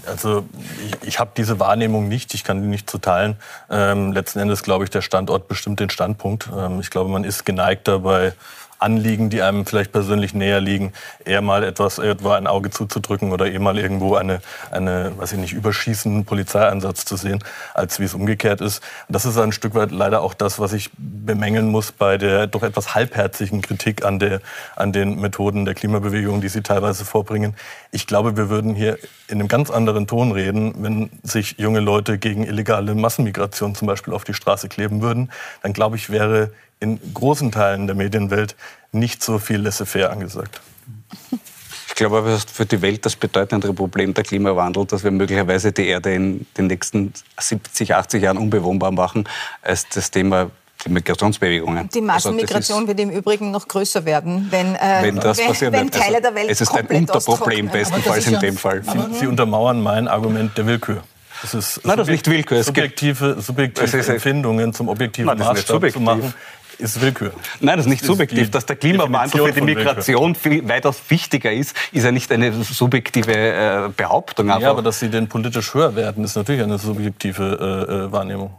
Also 0.07 0.47
ich, 0.85 1.09
ich 1.09 1.19
habe 1.19 1.31
diese 1.37 1.59
Wahrnehmung 1.59 2.09
nicht, 2.09 2.35
ich 2.35 2.45
kann 2.45 2.63
die 2.63 2.69
nicht 2.69 2.89
zu 2.89 2.99
teilen. 2.99 3.37
Ähm, 3.71 4.13
letzten 4.13 4.39
Endes 4.39 4.63
glaube 4.63 4.85
ich, 4.85 4.91
der 4.91 5.03
Standort 5.03 5.49
bestimmt 5.49 5.81
den 5.81 5.91
Standpunkt. 5.91 6.49
Ähm, 6.57 6.81
ich 6.81 6.91
glaube, 6.91 7.11
man 7.11 7.25
ist 7.25 7.45
geneigt 7.45 7.89
dabei, 7.89 8.33
Anliegen, 8.79 9.31
die 9.31 9.43
einem 9.43 9.67
vielleicht 9.67 9.93
persönlich 9.93 10.35
näher 10.35 10.61
liegen, 10.61 10.93
eher 11.25 11.41
mal 11.41 11.65
etwas 11.65 11.99
etwa 11.99 12.37
ein 12.37 12.47
Auge 12.47 12.71
zuzudrücken 12.71 13.33
oder 13.33 13.51
eher 13.51 13.61
mal 13.61 13.79
irgendwo 13.79 14.17
eine, 14.17 14.41
eine, 14.71 15.13
weiß 15.17 15.33
ich 15.33 15.39
nicht, 15.39 15.53
überschießenden 15.53 16.25
Polizeieinsatz 16.25 17.05
zu 17.05 17.17
sehen, 17.17 17.43
als 17.75 17.99
wie 18.01 18.05
es 18.05 18.15
umgekehrt 18.15 18.61
ist. 18.61 18.83
Das 19.09 19.25
ist 19.25 19.39
ein 19.39 19.53
Stück 19.53 19.75
weit 19.75 19.91
leider 19.91 20.23
auch 20.23 20.35
das, 20.35 20.59
was 20.59 20.73
ich 20.73 20.91
bemängeln 20.97 21.71
muss 21.71 21.93
bei 21.93 22.19
der 22.19 22.47
doch 22.47 22.63
etwas 22.63 22.95
halbherzigen 22.95 23.63
Kritik 23.63 24.05
an 24.05 24.19
der, 24.19 24.41
an 24.77 24.93
den 24.93 25.21
Methoden 25.21 25.65
der 25.65 25.75
Klimabewegung, 25.75 26.41
die 26.41 26.49
sie 26.49 26.63
teilweise 26.63 27.05
vorbringen. 27.05 27.55
Ich 27.91 28.07
glaube, 28.07 28.37
wir 28.37 28.51
würden 28.51 28.75
hier 28.75 28.99
in 29.29 29.41
einem 29.41 29.49
ganz 29.49 29.71
anderen 29.71 30.07
Ton 30.07 30.33
reden, 30.33 30.75
wenn 30.79 31.11
sich 31.23 31.57
junge 31.59 31.81
Leute 31.81 32.19
gegen 32.19 32.45
illegale 32.45 32.95
Massenmigration 32.95 33.75
zum 33.75 33.89
Beispiel 33.89 34.15
auf 34.15 34.25
die 34.25 34.35
Straße 34.35 34.69
kleben 34.69 35.03
würden. 35.03 35.31
Dann 35.63 35.73
glaube 35.73 35.97
ich, 35.97 36.11
wäre 36.11 36.53
in 36.81 37.01
großen 37.15 37.53
Teilen 37.53 37.87
der 37.87 37.97
Medienwelt 37.97 38.57
nicht 38.93 39.23
so 39.23 39.39
viel 39.39 39.61
laissez-faire 39.61 40.11
angesagt. 40.11 40.61
Ich 41.89 41.95
glaube 41.95 42.19
aber, 42.19 42.39
für 42.39 42.67
die 42.67 42.83
Welt 42.83 43.07
das 43.07 43.17
bedeutendere 43.17 43.73
Problem 43.73 44.13
der 44.13 44.25
Klimawandel, 44.25 44.85
dass 44.85 45.03
wir 45.03 45.11
möglicherweise 45.11 45.73
die 45.73 45.87
Erde 45.87 46.15
in 46.15 46.47
den 46.59 46.67
nächsten 46.67 47.15
70, 47.39 47.95
80 47.95 48.23
Jahren 48.23 48.37
unbewohnbar 48.37 48.91
machen, 48.91 49.27
als 49.63 49.89
das 49.89 50.11
Thema 50.11 50.51
die 50.85 50.91
Migrationsbewegungen. 50.91 51.89
Die 51.89 52.01
Massenmigration 52.03 52.81
also 52.81 52.89
wird 52.89 53.01
im 53.01 53.11
Übrigen 53.11 53.51
noch 53.51 53.67
größer 53.67 54.05
werden, 54.05 54.49
wenn, 54.51 54.75
äh, 54.75 54.99
wenn, 55.01 55.17
das 55.17 55.39
wenn, 55.39 55.73
wenn 55.73 55.91
Teile 55.91 56.17
also, 56.17 56.21
der 56.21 56.35
Welt 56.35 56.51
Es 56.51 56.61
ist 56.61 56.75
ein 56.75 56.87
Unterproblem 56.87 57.69
bestenfalls 57.69 58.27
in 58.27 58.41
dem 58.41 58.57
Fall. 58.59 58.83
Sie, 58.83 59.19
Sie 59.21 59.27
untermauern 59.27 59.83
mein 59.83 60.07
Argument 60.07 60.57
der 60.59 60.67
Willkür. 60.67 61.03
Das 61.43 61.55
ist 61.55 61.81
Nein, 61.85 61.99
das 61.99 62.09
ist 62.09 62.13
nicht 62.13 62.27
Willkür. 62.31 62.63
subjektive, 62.63 63.37
subjektive 63.41 64.13
Empfindungen 64.13 64.73
zum 64.73 64.89
objektiven 64.89 65.29
Nein, 65.29 65.39
Maßstab 65.39 65.91
zu 65.91 66.01
machen 66.01 66.35
ist 66.79 67.01
Willkür. 67.01 67.33
Nein, 67.61 67.77
das 67.77 67.87
ist 67.87 67.91
nicht 67.91 68.03
das 68.03 68.09
subjektiv. 68.09 68.43
Ist 68.43 68.55
Dass 68.55 68.67
der 68.67 68.77
Klimawandel 68.77 69.53
für 69.53 69.53
die 69.53 69.61
Migration 69.61 70.35
viel 70.35 70.69
weitaus 70.69 71.01
wichtiger 71.09 71.53
ist, 71.53 71.77
ist 71.93 72.05
ja 72.05 72.13
nicht 72.13 72.31
eine 72.33 72.53
subjektive 72.53 73.33
äh, 73.33 73.89
Behauptung. 73.97 74.49
Ja, 74.49 74.71
aber 74.71 74.83
dass 74.83 75.01
sie 75.01 75.09
denn 75.09 75.29
politisch 75.29 75.75
höher 75.75 75.95
werden, 75.97 76.25
ist 76.25 76.37
natürlich 76.37 76.63
eine 76.63 76.79
subjektive 76.79 77.87
äh, 77.89 77.93
äh, 77.93 78.13
Wahrnehmung. 78.13 78.53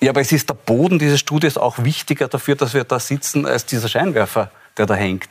Ja, 0.00 0.10
aber 0.10 0.22
es 0.22 0.32
ist 0.32 0.48
der 0.48 0.54
Boden 0.54 0.98
dieses 0.98 1.20
Studios 1.20 1.58
auch 1.58 1.84
wichtiger 1.84 2.28
dafür, 2.28 2.54
dass 2.54 2.72
wir 2.72 2.84
da 2.84 2.98
sitzen, 2.98 3.44
als 3.44 3.66
dieser 3.66 3.88
Scheinwerfer, 3.88 4.50
der 4.78 4.86
da 4.86 4.94
hängt. 4.94 5.28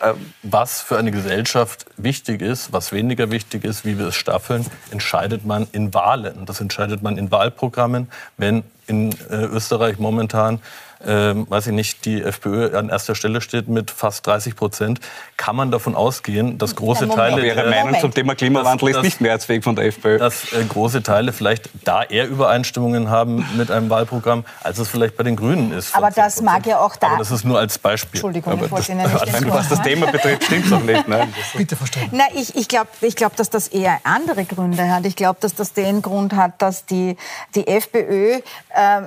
Ähm, 0.00 0.32
was 0.44 0.80
für 0.80 0.96
eine 0.96 1.10
Gesellschaft 1.10 1.86
wichtig 1.96 2.40
ist, 2.40 2.72
was 2.72 2.92
weniger 2.92 3.32
wichtig 3.32 3.64
ist, 3.64 3.84
wie 3.84 3.98
wir 3.98 4.08
es 4.08 4.14
staffeln, 4.14 4.64
entscheidet 4.92 5.44
man 5.44 5.66
in 5.72 5.92
Wahlen. 5.92 6.46
Das 6.46 6.60
entscheidet 6.60 7.02
man 7.02 7.18
in 7.18 7.32
Wahlprogrammen. 7.32 8.08
Wenn 8.36 8.62
in 8.86 9.10
äh, 9.28 9.44
Österreich 9.44 9.98
momentan 9.98 10.60
ähm, 11.06 11.46
weiß 11.48 11.68
ich 11.68 11.72
nicht, 11.72 12.04
die 12.04 12.22
FPÖ 12.22 12.76
an 12.76 12.88
erster 12.88 13.14
Stelle 13.14 13.40
steht 13.40 13.68
mit 13.68 13.90
fast 13.90 14.26
30 14.26 14.56
Prozent, 14.56 15.00
kann 15.36 15.56
man 15.56 15.70
davon 15.70 15.94
ausgehen, 15.94 16.58
dass 16.58 16.74
große 16.74 17.06
ja, 17.06 17.14
Teile... 17.14 17.46
Ihre 17.46 17.68
Meinung 17.68 17.86
Moment. 17.86 18.00
zum 18.00 18.14
Thema 18.14 18.34
Klimawandel 18.34 18.92
dass, 18.92 18.98
ist 18.98 19.04
nicht 19.04 19.20
mehrheitsfähig 19.20 19.62
von 19.62 19.76
der 19.76 19.86
FPÖ. 19.86 20.18
Dass 20.18 20.52
äh, 20.52 20.64
große 20.64 21.02
Teile 21.02 21.32
vielleicht 21.32 21.70
da 21.84 22.02
eher 22.02 22.26
Übereinstimmungen 22.26 23.10
haben 23.10 23.46
mit 23.56 23.70
einem 23.70 23.90
Wahlprogramm, 23.90 24.44
als 24.62 24.78
es 24.78 24.88
vielleicht 24.88 25.16
bei 25.16 25.22
den 25.22 25.36
Grünen 25.36 25.72
ist. 25.72 25.94
Aber 25.94 26.10
das 26.10 26.42
mag 26.42 26.66
ja 26.66 26.80
auch 26.80 26.96
da... 26.96 27.08
Aber 27.08 27.18
das 27.18 27.30
ist 27.30 27.44
nur 27.44 27.58
als 27.58 27.78
Beispiel. 27.78 28.18
Entschuldigung, 28.18 28.54
Aber 28.54 28.66
ich 28.66 28.70
wollte 28.70 28.92
Ihnen 28.92 29.02
nicht 29.02 29.14
das, 29.14 29.48
Was 29.48 29.68
das 29.68 29.82
Thema 29.82 30.06
betrifft, 30.06 30.44
stimmt 30.44 30.64
es 30.64 30.70
doch 30.70 30.82
nicht. 30.82 31.08
Nein, 31.08 31.32
Bitte 31.54 31.76
verstehen. 31.76 32.08
Na, 32.12 32.24
ich, 32.34 32.56
ich 32.56 32.68
glaube, 32.68 32.88
ich 33.00 33.14
glaub, 33.14 33.36
dass 33.36 33.50
das 33.50 33.68
eher 33.68 34.00
andere 34.04 34.44
Gründe 34.44 34.90
hat. 34.90 35.06
Ich 35.06 35.16
glaube, 35.16 35.38
dass 35.40 35.54
das 35.54 35.72
den 35.72 36.02
Grund 36.02 36.34
hat, 36.34 36.60
dass 36.60 36.86
die, 36.86 37.16
die 37.54 37.66
FPÖ 37.66 38.40
äh, 38.74 39.02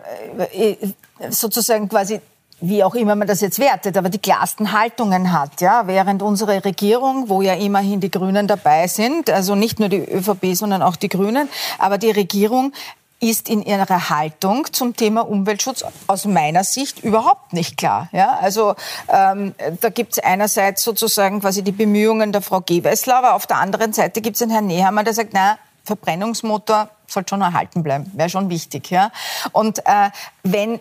sozusagen 1.30 1.90
quasi 1.90 2.22
wie 2.62 2.84
auch 2.84 2.94
immer 2.94 3.16
man 3.16 3.28
das 3.28 3.42
jetzt 3.42 3.60
wertet, 3.60 3.98
aber 3.98 4.10
die 4.10 4.20
klarsten 4.20 4.72
Haltungen 4.72 5.34
hat, 5.34 5.62
ja, 5.62 5.88
während 5.88 6.22
unsere 6.22 6.64
Regierung, 6.64 7.28
wo 7.28 7.42
ja 7.42 7.56
immerhin 7.56 8.00
die 8.00 8.12
Grünen 8.12 8.48
dabei 8.48 8.88
sind, 8.88 9.30
also 9.32 9.56
nicht 9.56 9.80
nur 9.80 9.90
die 9.90 9.98
ÖVP, 9.98 10.54
sondern 10.56 10.84
auch 10.84 10.96
die 10.96 11.10
Grünen, 11.10 11.50
aber 11.80 11.98
die 11.98 12.12
Regierung 12.12 12.72
ist 13.20 13.50
in 13.50 13.62
ihrer 13.62 14.10
Haltung 14.10 14.66
zum 14.72 14.96
Thema 14.96 15.22
Umweltschutz 15.22 15.84
aus 16.08 16.26
meiner 16.26 16.64
Sicht 16.64 17.04
überhaupt 17.04 17.54
nicht 17.54 17.78
klar. 17.78 18.10
Ja, 18.12 18.40
also 18.42 18.76
ähm, 19.10 19.54
da 19.80 19.90
gibt 19.90 20.14
es 20.14 20.20
einerseits 20.24 20.84
sozusagen 20.84 21.40
quasi 21.40 21.62
die 21.62 21.72
Bemühungen 21.72 22.32
der 22.32 22.42
Frau 22.42 22.62
Gewessler, 22.62 23.18
aber 23.18 23.36
auf 23.36 23.46
der 23.46 23.58
anderen 23.58 23.94
Seite 23.94 24.22
gibt 24.22 24.36
es 24.36 24.40
den 24.40 24.50
Herrn 24.50 24.66
Nehammer, 24.66 25.04
der 25.04 25.14
sagt, 25.14 25.32
na, 25.34 25.60
Verbrennungsmotor 25.84 26.90
sollte 27.08 27.30
schon 27.30 27.42
erhalten 27.42 27.84
bleiben, 27.84 28.12
wäre 28.16 28.30
schon 28.30 28.50
wichtig. 28.50 28.90
Ja? 28.90 29.12
Und 29.52 29.80
äh, 29.80 30.10
wenn 30.44 30.80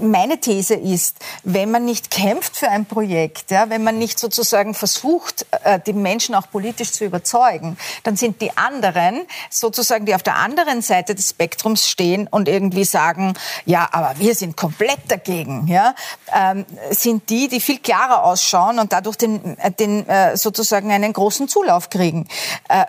meine 0.00 0.38
These 0.40 0.74
ist, 0.74 1.16
wenn 1.44 1.70
man 1.70 1.84
nicht 1.84 2.10
kämpft 2.10 2.56
für 2.56 2.68
ein 2.68 2.86
Projekt, 2.86 3.50
ja, 3.50 3.70
wenn 3.70 3.82
man 3.82 3.98
nicht 3.98 4.18
sozusagen 4.18 4.74
versucht, 4.74 5.46
äh, 5.64 5.80
die 5.84 5.92
Menschen 5.92 6.34
auch 6.34 6.50
politisch 6.50 6.92
zu 6.92 7.04
überzeugen, 7.04 7.76
dann 8.04 8.16
sind 8.16 8.40
die 8.40 8.56
anderen, 8.56 9.26
sozusagen, 9.50 10.06
die 10.06 10.14
auf 10.14 10.22
der 10.22 10.36
anderen 10.36 10.82
Seite 10.82 11.14
des 11.14 11.30
Spektrums 11.30 11.88
stehen 11.88 12.28
und 12.28 12.48
irgendwie 12.48 12.84
sagen, 12.84 13.34
ja, 13.64 13.88
aber 13.92 14.14
wir 14.18 14.34
sind 14.34 14.56
komplett 14.56 15.00
dagegen, 15.08 15.66
ja, 15.68 15.94
ähm, 16.34 16.64
sind 16.90 17.28
die, 17.30 17.48
die 17.48 17.60
viel 17.60 17.78
klarer 17.78 18.24
ausschauen 18.24 18.78
und 18.78 18.92
dadurch 18.92 19.16
den, 19.16 19.58
äh, 19.58 19.70
den 19.70 20.08
äh, 20.08 20.36
sozusagen 20.36 20.90
einen 20.90 21.12
großen 21.12 21.48
Zulauf 21.48 21.90
kriegen. 21.90 22.26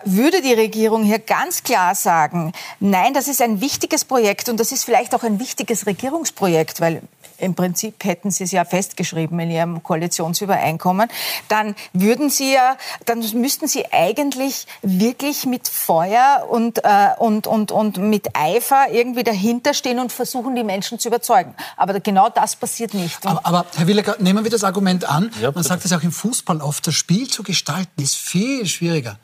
Würde 0.04 0.42
die 0.42 0.52
Regierung 0.52 1.04
hier 1.04 1.18
ganz 1.18 1.62
klar 1.62 1.94
sagen, 1.94 2.52
nein, 2.80 3.14
das 3.14 3.28
ist 3.28 3.40
ein 3.40 3.60
wichtiges 3.60 4.04
Projekt 4.04 4.48
und 4.48 4.58
das 4.60 4.72
ist 4.72 4.84
vielleicht 4.84 5.14
auch 5.14 5.22
ein 5.22 5.40
wichtiges 5.40 5.86
Regierungsprojekt, 5.86 6.69
weil 6.78 7.02
im 7.40 7.54
Prinzip 7.54 8.04
hätten 8.04 8.30
Sie 8.30 8.44
es 8.44 8.52
ja 8.52 8.64
festgeschrieben 8.64 9.38
in 9.40 9.50
Ihrem 9.50 9.82
Koalitionsübereinkommen, 9.82 11.08
dann 11.48 11.74
würden 11.92 12.30
Sie 12.30 12.52
ja, 12.52 12.76
dann 13.06 13.24
müssten 13.34 13.66
Sie 13.66 13.90
eigentlich 13.92 14.66
wirklich 14.82 15.46
mit 15.46 15.68
Feuer 15.68 16.46
und, 16.50 16.84
äh, 16.84 17.08
und, 17.18 17.46
und, 17.46 17.72
und 17.72 17.96
mit 17.96 18.36
Eifer 18.36 18.86
irgendwie 18.92 19.24
dahinter 19.24 19.74
stehen 19.74 19.98
und 19.98 20.12
versuchen, 20.12 20.54
die 20.54 20.64
Menschen 20.64 20.98
zu 20.98 21.08
überzeugen. 21.08 21.54
Aber 21.76 21.98
genau 22.00 22.28
das 22.28 22.56
passiert 22.56 22.94
nicht. 22.94 23.26
Aber, 23.26 23.46
aber, 23.46 23.66
Herr 23.76 23.86
Willecker, 23.86 24.16
nehmen 24.18 24.44
wir 24.44 24.50
das 24.50 24.64
Argument 24.64 25.08
an. 25.08 25.30
Ja, 25.40 25.50
Man 25.50 25.64
sagt 25.64 25.84
es 25.84 25.92
auch 25.92 26.02
im 26.02 26.12
Fußball 26.12 26.60
oft, 26.60 26.86
das 26.86 26.94
Spiel 26.94 27.28
zu 27.28 27.42
gestalten 27.42 28.02
ist 28.02 28.16
viel 28.16 28.66
schwieriger 28.66 29.18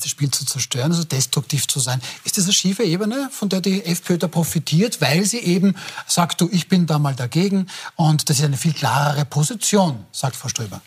das 0.00 0.10
Spiel 0.10 0.30
zu 0.30 0.44
zerstören, 0.44 0.92
also 0.92 1.04
destruktiv 1.04 1.66
zu 1.66 1.80
sein. 1.80 2.00
Ist 2.24 2.38
das 2.38 2.44
eine 2.44 2.52
schiefe 2.52 2.84
Ebene, 2.84 3.28
von 3.30 3.48
der 3.48 3.60
die 3.60 3.84
FPÖ 3.84 4.18
da 4.18 4.28
profitiert, 4.28 5.00
weil 5.00 5.24
sie 5.24 5.40
eben 5.40 5.74
sagt, 6.06 6.40
du, 6.40 6.48
ich 6.50 6.68
bin 6.68 6.86
da 6.86 6.98
mal 6.98 7.14
dagegen 7.14 7.68
und 7.96 8.28
das 8.28 8.38
ist 8.38 8.44
eine 8.44 8.56
viel 8.56 8.72
klarere 8.72 9.24
Position, 9.24 10.04
sagt 10.12 10.36
Frau 10.36 10.48
Ströber. 10.48 10.80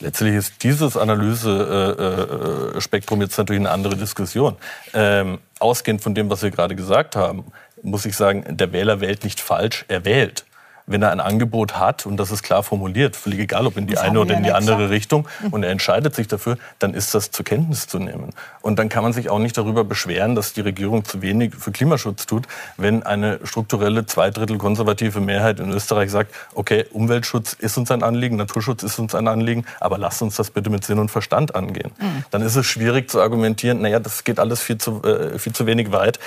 Letztlich 0.00 0.34
ist 0.34 0.62
dieses 0.62 0.96
Analysespektrum 0.96 3.20
jetzt 3.20 3.36
natürlich 3.36 3.60
eine 3.60 3.70
andere 3.70 3.96
Diskussion. 3.96 4.56
Ähm, 4.94 5.40
ausgehend 5.58 6.00
von 6.00 6.14
dem, 6.14 6.30
was 6.30 6.42
wir 6.42 6.50
gerade 6.50 6.74
gesagt 6.74 7.16
haben, 7.16 7.44
muss 7.82 8.06
ich 8.06 8.16
sagen, 8.16 8.56
der 8.56 8.72
Wähler 8.72 9.00
wählt 9.00 9.24
nicht 9.24 9.40
falsch, 9.40 9.84
er 9.88 10.04
wählt 10.04 10.44
wenn 10.86 11.02
er 11.02 11.10
ein 11.10 11.20
Angebot 11.20 11.78
hat 11.78 12.06
und 12.06 12.16
das 12.16 12.30
ist 12.30 12.42
klar 12.42 12.62
formuliert, 12.62 13.16
völlig 13.16 13.40
egal, 13.40 13.66
ob 13.66 13.76
in 13.76 13.86
die 13.86 13.94
das 13.94 14.02
eine 14.02 14.20
oder 14.20 14.34
in 14.36 14.42
die 14.42 14.52
andere 14.52 14.76
gesagt. 14.76 14.90
Richtung, 14.90 15.28
und 15.50 15.62
er 15.62 15.70
entscheidet 15.70 16.14
sich 16.14 16.28
dafür, 16.28 16.58
dann 16.78 16.94
ist 16.94 17.14
das 17.14 17.30
zur 17.30 17.44
Kenntnis 17.44 17.86
zu 17.86 17.98
nehmen. 17.98 18.30
Und 18.60 18.78
dann 18.78 18.88
kann 18.88 19.02
man 19.02 19.12
sich 19.12 19.30
auch 19.30 19.38
nicht 19.38 19.56
darüber 19.56 19.84
beschweren, 19.84 20.34
dass 20.34 20.52
die 20.52 20.60
Regierung 20.60 21.04
zu 21.04 21.22
wenig 21.22 21.54
für 21.54 21.72
Klimaschutz 21.72 22.26
tut, 22.26 22.46
wenn 22.76 23.02
eine 23.02 23.40
strukturelle 23.44 24.06
Zweidrittel 24.06 24.58
konservative 24.58 25.20
Mehrheit 25.20 25.60
in 25.60 25.70
Österreich 25.70 26.10
sagt, 26.10 26.34
okay, 26.54 26.84
Umweltschutz 26.90 27.52
ist 27.52 27.76
uns 27.78 27.90
ein 27.90 28.02
Anliegen, 28.02 28.36
Naturschutz 28.36 28.82
ist 28.82 28.98
uns 28.98 29.14
ein 29.14 29.28
Anliegen, 29.28 29.64
aber 29.80 29.98
lasst 29.98 30.22
uns 30.22 30.36
das 30.36 30.50
bitte 30.50 30.70
mit 30.70 30.84
Sinn 30.84 30.98
und 30.98 31.10
Verstand 31.10 31.54
angehen. 31.54 31.92
Mhm. 31.98 32.24
Dann 32.30 32.42
ist 32.42 32.56
es 32.56 32.66
schwierig 32.66 33.10
zu 33.10 33.20
argumentieren, 33.20 33.80
naja, 33.80 34.00
das 34.00 34.24
geht 34.24 34.38
alles 34.38 34.60
viel 34.60 34.78
zu, 34.78 35.02
äh, 35.02 35.38
viel 35.38 35.52
zu 35.52 35.66
wenig 35.66 35.92
weit 35.92 36.18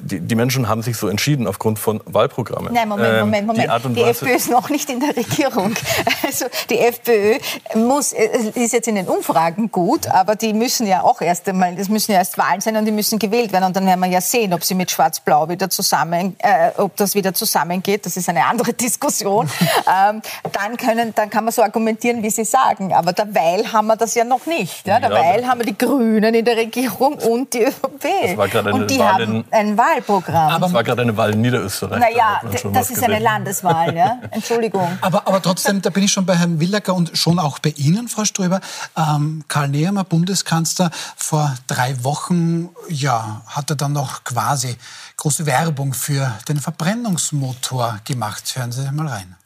die, 0.00 0.20
die, 0.20 0.34
Menschen 0.34 0.68
haben 0.68 0.82
sich 0.82 0.96
so 0.96 1.08
entschieden 1.08 1.46
aufgrund 1.46 1.78
von 1.78 2.00
Wahlprogrammen. 2.06 2.72
Nein, 2.72 2.88
Moment, 2.88 3.20
Moment, 3.20 3.46
Moment. 3.46 3.84
Die, 3.84 3.94
die 3.94 4.02
FPÖ 4.02 4.30
ist 4.30 4.50
noch 4.50 4.68
nicht 4.70 4.90
in 4.90 5.00
der 5.00 5.16
Regierung. 5.16 5.74
Also 6.22 6.46
die 6.70 6.78
FPÖ 6.78 7.38
muss, 7.74 8.12
äh, 8.12 8.28
ist 8.54 8.72
jetzt 8.72 8.88
in 8.88 8.94
den 8.94 9.06
Umfragen 9.06 9.70
gut, 9.70 10.06
aber 10.06 10.36
die 10.36 10.52
müssen 10.52 10.86
ja 10.86 11.02
auch 11.02 11.20
erst 11.20 11.48
einmal, 11.48 11.74
das 11.74 11.88
müssen 11.88 12.12
ja 12.12 12.18
erst 12.18 12.38
Wahlen 12.38 12.60
sein 12.60 12.76
und 12.76 12.86
die 12.86 12.92
müssen 12.92 13.18
gewählt 13.18 13.52
werden. 13.52 13.64
Und 13.64 13.76
dann 13.76 13.86
werden 13.86 14.00
wir 14.00 14.08
ja 14.08 14.20
sehen, 14.20 14.52
ob 14.54 14.64
sie 14.64 14.74
mit 14.74 14.90
Schwarz-Blau 14.90 15.48
wieder 15.48 15.68
zusammen, 15.68 16.36
äh, 16.38 16.70
ob 16.78 16.96
das 16.96 17.14
wieder 17.14 17.34
zusammengeht. 17.34 18.06
Das 18.06 18.16
ist 18.16 18.28
eine 18.28 18.46
andere 18.46 18.72
Diskussion. 18.84 19.48
ähm, 19.86 20.22
dann 20.52 20.76
können, 20.76 21.14
dann 21.14 21.30
kann 21.30 21.44
man 21.44 21.52
so 21.52 21.62
argumentieren, 21.62 22.22
wie 22.22 22.30
Sie 22.30 22.44
sagen. 22.44 22.92
Aber 22.92 23.12
derweil 23.12 23.72
haben 23.72 23.86
wir 23.86 23.96
das 23.96 24.14
ja 24.14 24.24
noch 24.24 24.46
nicht. 24.46 24.86
Ja? 24.86 24.98
Derweil 24.98 25.42
ja, 25.42 25.48
haben 25.48 25.60
wir 25.60 25.66
die 25.66 25.76
Grünen 25.76 26.34
in 26.34 26.44
der 26.44 26.56
Regierung 26.56 27.14
und 27.14 27.52
die 27.52 27.64
ÖVP. 27.64 28.38
und 28.72 28.90
die 28.90 29.02
haben 29.02 29.44
ein 29.50 29.73
Wahlprogramm. 29.76 30.52
Aber 30.52 30.66
es 30.66 30.72
war 30.72 30.84
gerade 30.84 31.02
eine 31.02 31.16
Wahl 31.16 31.32
in 31.32 31.40
Niederösterreich. 31.40 32.00
Naja, 32.00 32.40
da 32.42 32.48
das 32.70 32.90
ist 32.90 32.96
gesehen. 32.96 33.12
eine 33.12 33.22
Landeswahl, 33.22 33.94
ja? 33.94 34.18
Entschuldigung. 34.30 34.98
Aber, 35.00 35.26
aber 35.26 35.40
trotzdem, 35.42 35.82
da 35.82 35.90
bin 35.90 36.04
ich 36.04 36.12
schon 36.12 36.26
bei 36.26 36.36
Herrn 36.36 36.60
Willacker 36.60 36.94
und 36.94 37.16
schon 37.16 37.38
auch 37.38 37.58
bei 37.58 37.70
Ihnen, 37.76 38.08
Frau 38.08 38.24
Ströber. 38.24 38.60
Ähm, 38.96 39.44
Karl 39.48 39.68
Nehammer, 39.68 40.04
Bundeskanzler, 40.04 40.90
vor 41.16 41.54
drei 41.66 42.02
Wochen, 42.04 42.70
ja, 42.88 43.42
hat 43.46 43.70
er 43.70 43.76
dann 43.76 43.92
noch 43.92 44.24
quasi 44.24 44.76
große 45.16 45.46
Werbung 45.46 45.94
für 45.94 46.32
den 46.48 46.58
Verbrennungsmotor 46.58 48.00
gemacht. 48.04 48.52
Hören 48.56 48.72
Sie 48.72 48.90
mal 48.92 49.08
rein. 49.08 49.36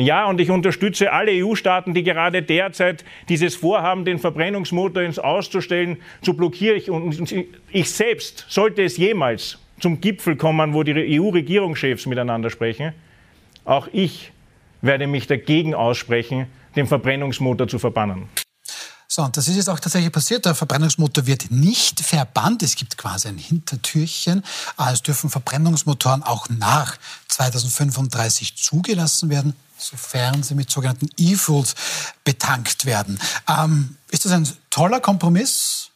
Ja, 0.00 0.26
und 0.26 0.40
ich 0.40 0.50
unterstütze 0.50 1.12
alle 1.12 1.32
EU-Staaten, 1.32 1.94
die 1.94 2.02
gerade 2.02 2.42
derzeit 2.42 3.04
dieses 3.28 3.54
Vorhaben, 3.54 4.04
den 4.04 4.18
Verbrennungsmotor 4.18 5.02
ins 5.02 5.18
Auszustellen, 5.18 5.98
zu 6.22 6.34
blockieren. 6.34 6.82
Und 6.90 7.34
ich 7.70 7.90
selbst, 7.90 8.46
sollte 8.48 8.82
es 8.82 8.96
jemals 8.96 9.58
zum 9.80 10.00
Gipfel 10.00 10.36
kommen, 10.36 10.74
wo 10.74 10.82
die 10.82 11.20
EU-Regierungschefs 11.20 12.06
miteinander 12.06 12.50
sprechen, 12.50 12.92
auch 13.64 13.88
ich 13.92 14.32
werde 14.80 15.06
mich 15.06 15.26
dagegen 15.26 15.74
aussprechen, 15.74 16.46
den 16.76 16.86
Verbrennungsmotor 16.86 17.68
zu 17.68 17.78
verbannen. 17.78 18.28
So, 19.08 19.22
und 19.22 19.36
das 19.36 19.46
ist 19.46 19.56
jetzt 19.56 19.68
auch 19.68 19.78
tatsächlich 19.78 20.10
passiert. 20.10 20.46
Der 20.46 20.54
Verbrennungsmotor 20.54 21.26
wird 21.26 21.50
nicht 21.50 22.00
verbannt. 22.00 22.62
Es 22.62 22.76
gibt 22.76 22.96
quasi 22.96 23.28
ein 23.28 23.36
Hintertürchen. 23.36 24.42
Es 24.90 25.02
dürfen 25.02 25.28
Verbrennungsmotoren 25.28 26.22
auch 26.22 26.48
nach 26.48 26.96
2035 27.28 28.56
zugelassen 28.56 29.28
werden 29.28 29.54
sofern 29.82 30.42
sie 30.42 30.54
mit 30.54 30.70
sogenannten 30.70 31.08
E-Fuels 31.16 31.74
betankt 32.24 32.84
werden. 32.84 33.18
Ähm, 33.48 33.96
ist 34.10 34.24
das 34.24 34.32
ein 34.32 34.48
toller 34.70 35.00
Kompromiss? 35.00 35.91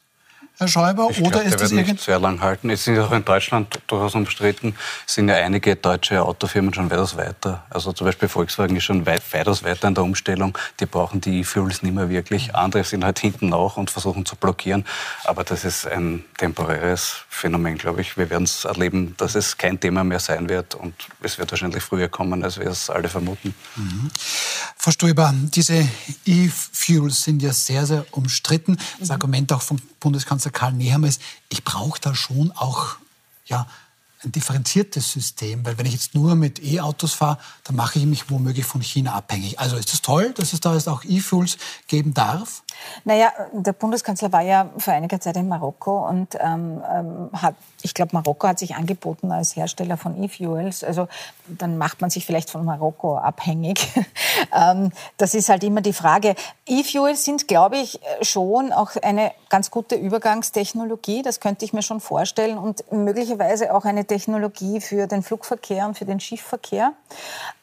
Herr 0.59 0.67
Schäuber? 0.67 1.07
Ich 1.11 1.21
oder 1.21 1.29
glaub, 1.29 1.43
ist 1.43 1.61
das 1.61 1.69
wird 1.69 1.85
nicht 1.85 2.01
sehr 2.01 2.19
lang 2.19 2.41
halten. 2.41 2.71
Es 2.71 2.83
sind 2.83 2.97
auch 2.97 3.11
in 3.11 3.23
Deutschland 3.23 3.79
durchaus 3.85 4.15
umstritten. 4.15 4.75
Es 5.05 5.13
sind 5.13 5.29
ja 5.29 5.35
einige 5.35 5.75
deutsche 5.75 6.23
Autofirmen 6.23 6.73
schon 6.73 6.89
weitaus 6.89 7.15
weiter. 7.15 7.63
Also 7.69 7.93
zum 7.93 8.05
Beispiel 8.05 8.27
Volkswagen 8.27 8.75
ist 8.75 8.85
schon 8.85 9.05
weit, 9.05 9.21
weitaus 9.33 9.63
weiter 9.63 9.87
in 9.87 9.93
der 9.93 10.03
Umstellung. 10.03 10.57
Die 10.79 10.87
brauchen 10.87 11.21
die 11.21 11.41
E-Fuels 11.41 11.83
nicht 11.83 11.93
mehr 11.93 12.09
wirklich. 12.09 12.55
Andere 12.55 12.83
sind 12.83 13.05
halt 13.05 13.19
hinten 13.19 13.49
nach 13.49 13.77
und 13.77 13.91
versuchen 13.91 14.25
zu 14.25 14.35
blockieren. 14.35 14.83
Aber 15.25 15.43
das 15.43 15.63
ist 15.63 15.85
ein 15.85 16.25
temporäres 16.39 17.17
Phänomen, 17.29 17.77
glaube 17.77 18.01
ich. 18.01 18.17
Wir 18.17 18.27
werden 18.31 18.45
es 18.45 18.65
erleben, 18.65 19.13
dass 19.17 19.35
es 19.35 19.59
kein 19.59 19.79
Thema 19.79 20.03
mehr 20.03 20.19
sein 20.19 20.49
wird. 20.49 20.73
Und 20.73 20.95
es 21.21 21.37
wird 21.37 21.51
wahrscheinlich 21.51 21.83
früher 21.83 22.09
kommen, 22.09 22.43
als 22.43 22.59
wir 22.59 22.65
es 22.65 22.89
alle 22.89 23.09
vermuten. 23.09 23.53
Mhm. 23.75 24.09
Frau 24.75 24.89
Stoiber, 24.89 25.35
diese 25.53 25.87
E-Fuels 26.25 27.23
sind 27.23 27.43
ja 27.43 27.53
sehr, 27.53 27.85
sehr 27.85 28.05
umstritten. 28.09 28.79
Das 28.99 29.09
mhm. 29.09 29.13
Argument 29.13 29.53
auch 29.53 29.61
vom 29.61 29.79
Bundeskanzler 29.99 30.46
Karl 30.49 30.73
Nehammer 30.73 31.07
ich 31.49 31.63
brauche 31.63 31.99
da 31.99 32.15
schon 32.15 32.51
auch 32.51 32.97
ja, 33.45 33.67
ein 34.23 34.31
differenziertes 34.31 35.11
System, 35.11 35.65
weil 35.65 35.77
wenn 35.77 35.85
ich 35.85 35.93
jetzt 35.93 36.15
nur 36.15 36.35
mit 36.35 36.63
E-Autos 36.63 37.13
fahre, 37.13 37.37
dann 37.65 37.75
mache 37.75 37.99
ich 37.99 38.05
mich 38.05 38.31
womöglich 38.31 38.65
von 38.65 38.81
China 38.81 39.13
abhängig. 39.13 39.59
Also 39.59 39.75
ist 39.75 39.87
es 39.87 39.91
das 39.91 40.01
toll, 40.01 40.33
dass 40.33 40.53
es 40.53 40.59
da 40.59 40.73
jetzt 40.73 40.89
auch 40.89 41.03
E-Fuels 41.03 41.57
geben 41.87 42.13
darf? 42.13 42.63
Naja, 43.03 43.31
der 43.53 43.73
Bundeskanzler 43.73 44.31
war 44.31 44.41
ja 44.41 44.69
vor 44.77 44.93
einiger 44.93 45.19
Zeit 45.19 45.37
in 45.37 45.47
Marokko 45.47 46.07
und 46.07 46.35
ähm, 46.39 46.81
ähm, 46.91 47.29
hat, 47.33 47.55
ich 47.81 47.93
glaube, 47.93 48.11
Marokko 48.13 48.47
hat 48.47 48.59
sich 48.59 48.75
angeboten 48.75 49.31
als 49.31 49.55
Hersteller 49.55 49.97
von 49.97 50.21
E-Fuels. 50.21 50.83
Also 50.83 51.07
dann 51.47 51.77
macht 51.77 52.01
man 52.01 52.09
sich 52.09 52.25
vielleicht 52.25 52.49
von 52.49 52.65
Marokko 52.65 53.17
abhängig. 53.17 53.87
ähm, 54.55 54.91
das 55.17 55.33
ist 55.33 55.49
halt 55.49 55.63
immer 55.63 55.81
die 55.81 55.93
Frage. 55.93 56.35
E-Fuels 56.65 57.23
sind, 57.23 57.47
glaube 57.47 57.77
ich, 57.77 57.99
schon 58.21 58.71
auch 58.71 58.95
eine 59.01 59.31
ganz 59.49 59.71
gute 59.71 59.95
Übergangstechnologie. 59.95 61.21
Das 61.21 61.39
könnte 61.39 61.65
ich 61.65 61.73
mir 61.73 61.83
schon 61.83 61.99
vorstellen 61.99 62.57
und 62.57 62.91
möglicherweise 62.91 63.73
auch 63.73 63.85
eine 63.85 64.03
Technologie 64.07 64.81
für 64.81 65.07
den 65.07 65.21
Flugverkehr 65.21 65.85
und 65.87 65.97
für 65.97 66.05
den 66.05 66.19
Schiffverkehr. 66.19 66.93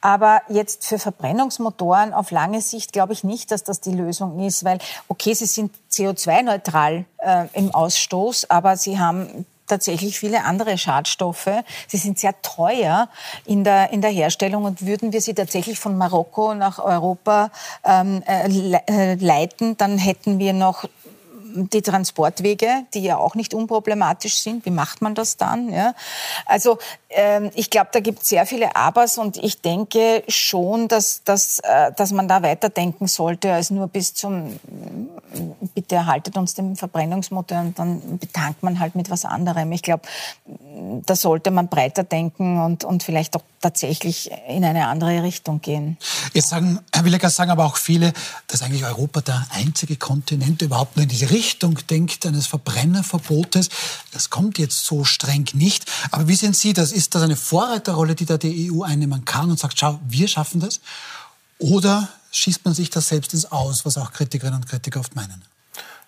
Aber 0.00 0.42
jetzt 0.48 0.86
für 0.86 0.98
Verbrennungsmotoren 0.98 2.14
auf 2.14 2.30
lange 2.30 2.60
Sicht 2.60 2.92
glaube 2.92 3.12
ich 3.12 3.24
nicht, 3.24 3.50
dass 3.50 3.64
das 3.64 3.80
die 3.80 3.92
Lösung 3.92 4.38
ist, 4.44 4.64
weil 4.64 4.78
okay, 5.08 5.34
sie 5.34 5.46
sind 5.46 5.74
CO2-neutral 5.90 7.04
äh, 7.18 7.46
im 7.54 7.74
Ausstoß, 7.74 8.50
aber 8.50 8.76
sie 8.76 8.98
haben 8.98 9.46
tatsächlich 9.66 10.18
viele 10.18 10.44
andere 10.44 10.78
Schadstoffe. 10.78 11.50
Sie 11.88 11.96
sind 11.96 12.18
sehr 12.18 12.40
teuer 12.42 13.08
in 13.44 13.64
der, 13.64 13.90
in 13.90 14.00
der 14.00 14.10
Herstellung 14.10 14.64
und 14.64 14.86
würden 14.86 15.12
wir 15.12 15.20
sie 15.20 15.34
tatsächlich 15.34 15.78
von 15.78 15.96
Marokko 15.96 16.54
nach 16.54 16.78
Europa 16.78 17.50
ähm, 17.84 18.22
äh, 18.26 18.78
äh 18.86 19.14
leiten, 19.14 19.76
dann 19.76 19.98
hätten 19.98 20.38
wir 20.38 20.52
noch 20.52 20.84
die 21.54 21.82
Transportwege, 21.82 22.84
die 22.94 23.02
ja 23.02 23.16
auch 23.16 23.34
nicht 23.34 23.54
unproblematisch 23.54 24.38
sind. 24.38 24.66
Wie 24.66 24.70
macht 24.70 25.02
man 25.02 25.14
das 25.14 25.36
dann? 25.36 25.72
Ja? 25.72 25.94
Also 26.46 26.78
ähm, 27.10 27.50
ich 27.54 27.70
glaube, 27.70 27.90
da 27.92 28.00
gibt 28.00 28.22
es 28.22 28.28
sehr 28.28 28.44
viele 28.44 28.74
Abers 28.74 29.18
und 29.18 29.36
ich 29.36 29.60
denke 29.60 30.24
schon, 30.26 30.88
dass, 30.88 31.22
dass, 31.24 31.60
äh, 31.60 31.92
dass 31.96 32.10
man 32.10 32.26
da 32.26 32.42
weiterdenken 32.42 33.06
sollte 33.06 33.52
als 33.52 33.70
nur 33.70 33.86
bis 33.86 34.14
zum, 34.14 34.58
bitte 35.74 35.94
erhaltet 35.94 36.36
uns 36.36 36.54
den 36.54 36.74
Verbrennungsmotor 36.74 37.58
und 37.60 37.78
dann 37.78 38.18
betankt 38.18 38.62
man 38.62 38.80
halt 38.80 38.96
mit 38.96 39.10
was 39.10 39.24
anderem. 39.24 39.70
Ich 39.72 39.82
glaube, 39.82 40.02
da 41.06 41.14
sollte 41.14 41.52
man 41.52 41.68
breiter 41.68 42.02
denken 42.02 42.60
und, 42.60 42.84
und 42.84 43.04
vielleicht 43.04 43.36
auch 43.36 43.42
tatsächlich 43.60 44.30
in 44.48 44.64
eine 44.64 44.88
andere 44.88 45.22
Richtung 45.22 45.60
gehen. 45.60 45.96
Jetzt 46.32 46.48
sagen, 46.48 46.80
Herr 46.92 47.04
Willecker, 47.04 47.30
sagen 47.30 47.50
aber 47.50 47.64
auch 47.64 47.76
viele, 47.76 48.12
dass 48.48 48.62
eigentlich 48.62 48.84
Europa 48.84 49.20
der 49.20 49.46
einzige 49.52 49.96
Kontinent 49.96 50.60
überhaupt 50.62 50.96
nur 50.96 51.04
in 51.04 51.08
diese 51.08 51.30
Richtung 51.30 51.43
denkt, 51.90 52.26
eines 52.26 52.46
Verbrennerverbotes. 52.46 53.68
Das 54.12 54.30
kommt 54.30 54.58
jetzt 54.58 54.84
so 54.84 55.04
streng 55.04 55.46
nicht. 55.52 55.84
Aber 56.10 56.28
wie 56.28 56.34
sehen 56.34 56.54
Sie 56.54 56.72
das? 56.72 56.92
Ist 56.92 57.14
das 57.14 57.22
eine 57.22 57.36
Vorreiterrolle, 57.36 58.14
die 58.14 58.26
da 58.26 58.38
die 58.38 58.70
EU 58.72 58.82
einnehmen 58.82 59.24
kann 59.24 59.50
und 59.50 59.58
sagt, 59.58 59.78
schau, 59.78 60.00
wir 60.08 60.28
schaffen 60.28 60.60
das? 60.60 60.80
Oder 61.58 62.08
schießt 62.32 62.64
man 62.64 62.74
sich 62.74 62.90
das 62.90 63.08
selbst 63.08 63.32
ins 63.32 63.50
Aus, 63.50 63.84
was 63.84 63.96
auch 63.96 64.12
Kritikerinnen 64.12 64.60
und 64.60 64.68
Kritiker 64.68 65.00
oft 65.00 65.14
meinen? 65.14 65.42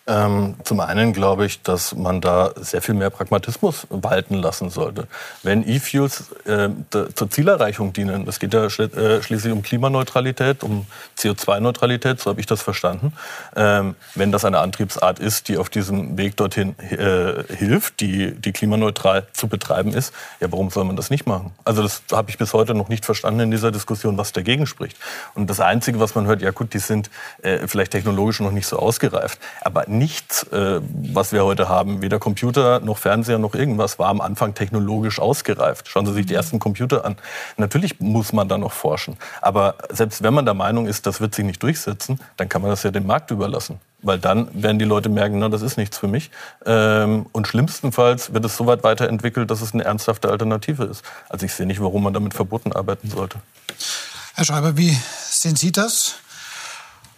Ähm, 0.09 0.55
zum 0.62 0.79
einen 0.79 1.12
glaube 1.12 1.47
ich, 1.47 1.62
dass 1.62 1.95
man 1.95 2.21
da 2.21 2.53
sehr 2.55 2.81
viel 2.81 2.95
mehr 2.95 3.11
Pragmatismus 3.11 3.88
walten 3.90 4.35
lassen 4.35 4.71
sollte. 4.71 5.09
Wenn 5.42 5.69
E-Fuels 5.69 6.31
äh, 6.45 6.69
zur 6.90 7.31
Zielerreichung 7.31 7.92
dienen, 7.92 8.25
das 8.25 8.38
geht 8.38 8.55
ja 8.55 8.71
schl 8.71 8.85
äh, 8.85 9.21
schließlich 9.21 9.53
um 9.53 9.62
Klimaneutralität, 9.62 10.62
um 10.62 10.87
CO2-Neutralität, 11.19 12.21
so 12.21 12.31
habe 12.31 12.38
ich 12.38 12.47
das 12.47 12.62
verstanden. 12.62 13.12
Ähm, 13.57 13.97
wenn 14.14 14.31
das 14.31 14.45
eine 14.45 14.59
Antriebsart 14.59 15.19
ist, 15.19 15.49
die 15.49 15.59
auf 15.59 15.71
diesem 15.71 16.16
Weg 16.16 16.37
dorthin 16.37 16.79
äh, 16.79 17.42
hilft, 17.53 17.99
die, 17.99 18.31
die 18.33 18.53
klimaneutral 18.53 19.27
zu 19.33 19.49
betreiben 19.49 19.92
ist, 19.92 20.14
ja, 20.38 20.53
warum 20.53 20.71
soll 20.71 20.85
man 20.85 20.95
das 20.95 21.11
nicht 21.11 21.27
machen? 21.27 21.53
Also 21.64 21.83
das 21.83 22.03
habe 22.12 22.31
ich 22.31 22.38
bis 22.38 22.53
heute 22.53 22.75
noch 22.75 22.88
nicht 22.88 23.05
verstanden 23.05 23.40
in 23.40 23.51
dieser 23.51 23.73
Diskussion, 23.73 24.16
was 24.16 24.33
dagegen 24.33 24.69
spricht. 24.69 24.97
Und 25.35 25.51
das 25.51 25.59
Einzige, 25.59 25.99
was 25.99 26.14
man 26.14 26.27
hört, 26.27 26.42
ja 26.42 26.53
gut, 26.53 26.75
die 26.75 26.79
sind 26.79 27.11
äh, 27.42 27.66
vielleicht 27.66 27.90
technologisch 27.90 28.38
noch 28.38 28.53
nicht 28.53 28.69
so 28.69 28.79
ausgereift, 28.79 29.40
aber 29.62 29.85
nichts, 29.98 30.44
äh, 30.44 30.80
was 30.80 31.32
wir 31.32 31.44
heute 31.44 31.68
haben, 31.68 32.02
weder 32.02 32.18
Computer 32.18 32.80
noch 32.80 32.98
Fernseher 32.98 33.38
noch 33.38 33.54
irgendwas, 33.54 33.98
war 33.98 34.09
am 34.09 34.20
Anfang 34.20 34.54
technologisch 34.54 35.18
ausgereift. 35.18 35.88
Schauen 35.88 36.06
Sie 36.06 36.12
sich 36.12 36.26
die 36.26 36.32
mhm. 36.32 36.38
ersten 36.38 36.59
Computer 36.59 37.04
an. 37.04 37.16
Natürlich 37.56 38.00
muss 38.00 38.32
man 38.32 38.48
da 38.48 38.59
noch 38.59 38.72
forschen. 38.72 39.16
Aber 39.40 39.74
selbst 39.90 40.22
wenn 40.22 40.35
man 40.35 40.44
der 40.44 40.54
Meinung 40.54 40.87
ist, 40.87 41.06
das 41.06 41.20
wird 41.20 41.35
sich 41.35 41.44
nicht 41.44 41.62
durchsetzen, 41.62 42.20
dann 42.37 42.48
kann 42.48 42.62
man 42.62 42.70
das 42.70 42.82
ja 42.82 42.90
dem 42.90 43.06
Markt 43.06 43.30
überlassen. 43.30 43.80
Weil 44.02 44.18
dann 44.18 44.48
werden 44.52 44.78
die 44.78 44.85
Leute 44.85 45.09
merken, 45.09 45.38
na, 45.38 45.48
das 45.48 45.62
ist 45.62 45.76
nichts 45.78 45.98
für 45.98 46.09
mich. 46.09 46.30
Ähm, 46.64 47.26
und 47.32 47.48
schlimmstenfalls 47.48 48.32
wird 48.35 48.44
es 48.44 48.56
so 48.56 48.66
weit 48.66 48.85
weiterentwickelt, 48.85 49.50
dass 49.50 49.62
es 49.62 49.74
eine 49.74 49.85
ernsthafte 49.85 50.28
Alternative 50.28 50.85
ist. 50.85 51.02
Also 51.28 51.46
ich 51.46 51.54
sehe 51.54 51.66
nicht, 51.66 51.80
warum 51.80 52.02
man 52.02 52.12
damit 52.12 52.35
verboten 52.35 52.72
arbeiten 52.72 53.11
sollte. 53.11 53.38
Herr 54.35 54.44
Schreiber, 54.44 54.76
wie 54.76 54.96
sehen 55.30 55.56
Sie 55.56 55.72
das? 55.72 56.16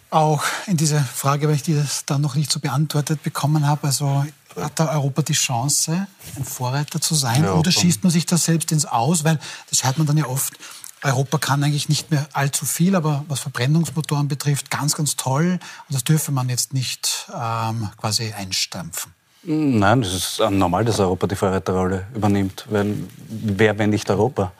Auch 0.09 0.43
in 0.67 0.77
diese 0.77 0.99
Frage, 0.99 1.47
weil 1.47 1.55
ich 1.55 1.63
die 1.63 1.81
dann 2.05 2.21
noch 2.21 2.35
nicht 2.35 2.51
so 2.51 2.59
beantwortet 2.59 3.23
bekommen 3.23 3.67
habe. 3.67 3.87
Also 3.87 4.25
hat 4.55 4.79
da 4.79 4.91
Europa 4.91 5.21
die 5.21 5.33
Chance, 5.33 6.07
ein 6.35 6.43
Vorreiter 6.43 6.99
zu 6.99 7.15
sein? 7.15 7.43
Ja, 7.43 7.53
oder 7.53 7.71
schießt 7.71 8.03
man 8.03 8.11
sich 8.11 8.25
da 8.25 8.37
selbst 8.37 8.71
ins 8.71 8.85
Aus? 8.85 9.23
Weil 9.23 9.39
das 9.69 9.83
hört 9.83 9.97
man 9.97 10.07
dann 10.07 10.17
ja 10.17 10.25
oft. 10.25 10.53
Europa 11.01 11.37
kann 11.37 11.63
eigentlich 11.63 11.87
nicht 11.87 12.11
mehr 12.11 12.27
allzu 12.33 12.65
viel, 12.65 12.93
aber 12.93 13.23
was 13.29 13.39
Verbrennungsmotoren 13.39 14.27
betrifft, 14.27 14.69
ganz, 14.69 14.95
ganz 14.95 15.15
toll. 15.15 15.59
Und 15.87 15.95
das 15.95 16.03
dürfe 16.03 16.33
man 16.33 16.49
jetzt 16.49 16.73
nicht 16.73 17.29
ähm, 17.33 17.89
quasi 17.97 18.33
einstampfen. 18.33 19.13
Nein, 19.43 20.01
es 20.01 20.13
ist 20.13 20.39
normal, 20.49 20.83
dass 20.83 20.99
Europa 20.99 21.27
die 21.27 21.37
Vorreiterrolle 21.37 22.07
übernimmt. 22.13 22.65
Weil, 22.69 22.95
wer, 23.29 23.77
wenn 23.77 23.91
nicht 23.91 24.09
Europa? 24.09 24.51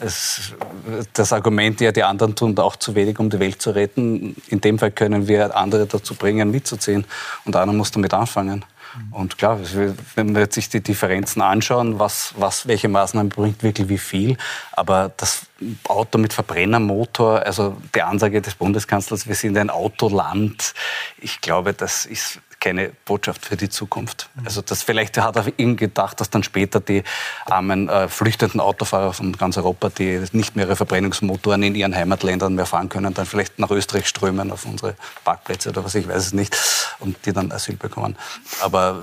Es, 0.00 0.54
das 1.12 1.32
Argument, 1.32 1.80
ja, 1.80 1.92
die 1.92 2.02
anderen 2.02 2.34
tun 2.34 2.58
auch 2.58 2.76
zu 2.76 2.94
wenig, 2.94 3.18
um 3.18 3.30
die 3.30 3.38
Welt 3.38 3.60
zu 3.60 3.70
retten. 3.70 4.36
In 4.48 4.60
dem 4.60 4.78
Fall 4.78 4.90
können 4.90 5.28
wir 5.28 5.56
andere 5.56 5.86
dazu 5.86 6.14
bringen, 6.14 6.50
mitzuziehen. 6.50 7.04
Und 7.44 7.56
einer 7.56 7.72
muss 7.72 7.90
damit 7.90 8.14
anfangen. 8.14 8.64
Und 9.12 9.38
klar, 9.38 9.60
wenn 10.16 10.34
wir 10.34 10.48
sich 10.50 10.68
die 10.68 10.80
Differenzen 10.80 11.42
anschauen, 11.42 11.98
was, 11.98 12.34
was 12.36 12.66
welche 12.66 12.88
Maßnahmen 12.88 13.28
bringt 13.28 13.62
wirklich 13.62 13.88
wie 13.88 13.98
viel, 13.98 14.36
aber 14.72 15.12
das 15.16 15.42
Auto 15.86 16.18
mit 16.18 16.32
Verbrennermotor, 16.32 17.46
also 17.46 17.76
die 17.94 18.02
Ansage 18.02 18.42
des 18.42 18.54
Bundeskanzlers, 18.56 19.28
wir 19.28 19.36
sind 19.36 19.56
ein 19.58 19.70
Autoland, 19.70 20.74
ich 21.20 21.40
glaube, 21.40 21.72
das 21.72 22.04
ist 22.04 22.40
keine 22.60 22.90
Botschaft 23.06 23.44
für 23.46 23.56
die 23.56 23.70
Zukunft. 23.70 24.28
Also 24.44 24.60
das 24.60 24.82
vielleicht 24.82 25.16
hat 25.18 25.36
er 25.36 25.46
ihm 25.56 25.76
gedacht, 25.76 26.20
dass 26.20 26.28
dann 26.28 26.42
später 26.42 26.80
die 26.80 27.02
armen 27.46 27.88
äh, 27.88 28.08
flüchtenden 28.08 28.60
Autofahrer 28.60 29.12
von 29.14 29.32
ganz 29.36 29.56
Europa, 29.56 29.88
die 29.88 30.22
nicht 30.32 30.54
mehr 30.54 30.66
ihre 30.66 30.76
Verbrennungsmotoren 30.76 31.62
in 31.62 31.74
ihren 31.74 31.94
Heimatländern 31.96 32.54
mehr 32.54 32.66
fahren 32.66 32.88
können, 32.90 33.14
dann 33.14 33.26
vielleicht 33.26 33.58
nach 33.58 33.70
Österreich 33.70 34.06
strömen 34.06 34.52
auf 34.52 34.66
unsere 34.66 34.94
Parkplätze 35.24 35.70
oder 35.70 35.84
was, 35.84 35.94
ich 35.94 36.06
weiß 36.06 36.26
es 36.26 36.32
nicht, 36.34 36.56
und 36.98 37.16
die 37.24 37.32
dann 37.32 37.50
Asyl 37.50 37.76
bekommen. 37.76 38.16
Aber 38.60 39.00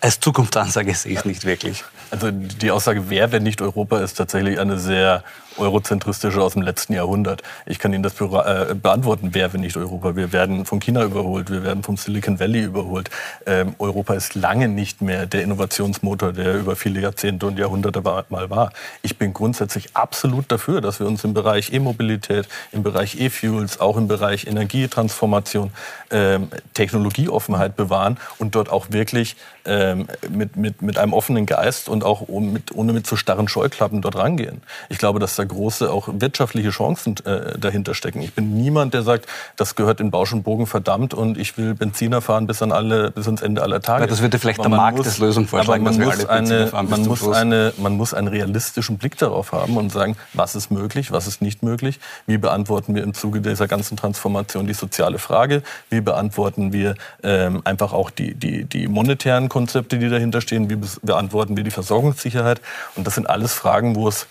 als 0.00 0.20
Zukunftsansage 0.20 0.94
sehe 0.94 1.12
ich 1.12 1.18
es 1.18 1.24
nicht 1.24 1.44
wirklich. 1.44 1.82
Also 2.10 2.30
die 2.30 2.70
Aussage, 2.70 3.08
wer, 3.08 3.32
wenn 3.32 3.42
nicht 3.42 3.62
Europa, 3.62 4.00
ist 4.00 4.14
tatsächlich 4.14 4.58
eine 4.58 4.78
sehr 4.78 5.24
eurozentristische 5.56 6.40
aus 6.40 6.54
dem 6.54 6.62
letzten 6.62 6.94
Jahrhundert. 6.94 7.42
Ich 7.66 7.78
kann 7.78 7.92
Ihnen 7.92 8.02
das 8.02 8.20
äh, 8.20 8.74
beantworten, 8.74 9.30
wer, 9.32 9.52
wenn 9.52 9.60
nicht 9.60 9.76
Europa. 9.76 10.16
Wir 10.16 10.32
werden 10.32 10.64
von 10.64 10.80
China 10.80 11.04
überholt, 11.04 11.50
wir 11.50 11.64
werden 11.64 11.82
vom 11.82 11.96
Silicon 11.96 12.40
Valley 12.40 12.62
überholt. 12.64 13.10
Ähm, 13.46 13.74
Europa 13.78 14.14
ist 14.14 14.34
lange 14.34 14.68
nicht 14.68 15.02
mehr 15.02 15.26
der 15.26 15.42
Innovationsmotor, 15.42 16.32
der 16.32 16.58
über 16.58 16.76
viele 16.76 17.00
Jahrzehnte 17.00 17.46
und 17.46 17.58
Jahrhunderte 17.58 18.02
mal 18.02 18.50
war. 18.50 18.72
Ich 19.02 19.18
bin 19.18 19.32
grundsätzlich 19.32 19.96
absolut 19.96 20.50
dafür, 20.50 20.80
dass 20.80 21.00
wir 21.00 21.06
uns 21.06 21.24
im 21.24 21.34
Bereich 21.34 21.72
E-Mobilität, 21.72 22.48
im 22.72 22.82
Bereich 22.82 23.20
E-Fuels, 23.20 23.80
auch 23.80 23.96
im 23.96 24.08
Bereich 24.08 24.46
Energietransformation, 24.46 25.72
ähm, 26.10 26.48
Technologieoffenheit 26.74 27.76
bewahren 27.76 28.18
und 28.38 28.54
dort 28.54 28.70
auch 28.70 28.86
wirklich 28.90 29.36
ähm, 29.64 30.06
mit, 30.28 30.56
mit, 30.56 30.82
mit 30.82 30.98
einem 30.98 31.12
offenen 31.12 31.46
Geist 31.46 31.88
und 31.88 32.04
auch 32.04 32.28
mit, 32.28 32.74
ohne 32.74 32.92
mit 32.92 33.06
zu 33.06 33.16
starren 33.16 33.48
Scheuklappen 33.48 34.02
dort 34.02 34.16
rangehen. 34.16 34.62
Ich 34.88 34.98
glaube, 34.98 35.18
dass 35.18 35.36
da 35.36 35.44
große 35.44 35.90
auch 35.90 36.08
wirtschaftliche 36.12 36.70
Chancen 36.70 37.16
äh, 37.24 37.58
dahinter 37.58 37.94
stecken. 37.94 38.22
Ich 38.22 38.34
bin 38.34 38.54
niemand, 38.54 38.94
der 38.94 39.02
sagt, 39.02 39.26
das 39.56 39.74
gehört 39.74 40.00
in 40.00 40.10
Bausch 40.10 40.32
und 40.32 40.42
Bogen 40.42 40.66
verdammt 40.66 41.14
und 41.14 41.38
ich 41.38 41.58
will 41.58 41.74
Benziner 41.74 42.20
fahren 42.20 42.46
bis, 42.46 42.62
an 42.62 42.72
alle, 42.72 43.10
bis 43.10 43.26
ans 43.26 43.42
Ende 43.42 43.62
aller 43.62 43.80
Tage. 43.82 44.04
Ja, 44.04 44.06
das 44.06 44.22
würde 44.22 44.38
vielleicht 44.38 44.62
der 44.62 44.70
Markt 44.70 44.98
muss, 44.98 45.06
als 45.06 45.18
Lösung 45.18 45.46
vorschlagen, 45.46 45.84
man 45.84 45.98
muss, 45.98 46.26
eine, 46.26 46.70
man, 46.72 47.02
muss 47.02 47.28
eine, 47.28 47.72
man 47.76 47.96
muss 47.96 48.14
einen 48.14 48.28
realistischen 48.28 48.98
Blick 48.98 49.18
darauf 49.18 49.52
haben 49.52 49.76
und 49.76 49.92
sagen, 49.92 50.16
was 50.32 50.54
ist 50.54 50.70
möglich, 50.70 51.12
was 51.12 51.26
ist 51.26 51.42
nicht 51.42 51.62
möglich, 51.62 52.00
wie 52.26 52.38
beantworten 52.38 52.94
wir 52.94 53.02
im 53.02 53.14
Zuge 53.14 53.40
dieser 53.40 53.68
ganzen 53.68 53.96
Transformation 53.96 54.66
die 54.66 54.74
soziale 54.74 55.18
Frage, 55.18 55.62
wie 55.90 56.00
beantworten 56.00 56.72
wir 56.72 56.94
ähm, 57.22 57.60
einfach 57.64 57.92
auch 57.92 58.10
die, 58.10 58.34
die, 58.34 58.64
die 58.64 58.88
monetären 58.88 59.48
Konzepte, 59.50 59.98
die 59.98 60.08
dahinter 60.08 60.40
stehen, 60.40 60.70
wie 60.70 60.78
beantworten 61.02 61.58
wir 61.58 61.64
die 61.64 61.70
Versorgungssicherheit 61.70 62.62
und 62.96 63.06
das 63.06 63.16
sind 63.16 63.28
alles 63.28 63.52
Fragen, 63.52 63.94
wo 63.94 64.08
es 64.08 64.26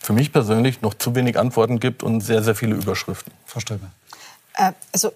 für 0.00 0.14
mich 0.14 0.32
persönlich 0.32 0.80
noch 0.80 0.94
zu 0.94 1.14
wenig 1.14 1.38
Antworten 1.38 1.80
gibt 1.80 2.02
und 2.02 2.22
sehr, 2.22 2.42
sehr 2.42 2.54
viele 2.54 2.74
Überschriften. 2.74 3.32
Frau 3.44 3.60
Ströbe. 3.60 3.86
Äh, 4.54 4.72
also 4.92 5.12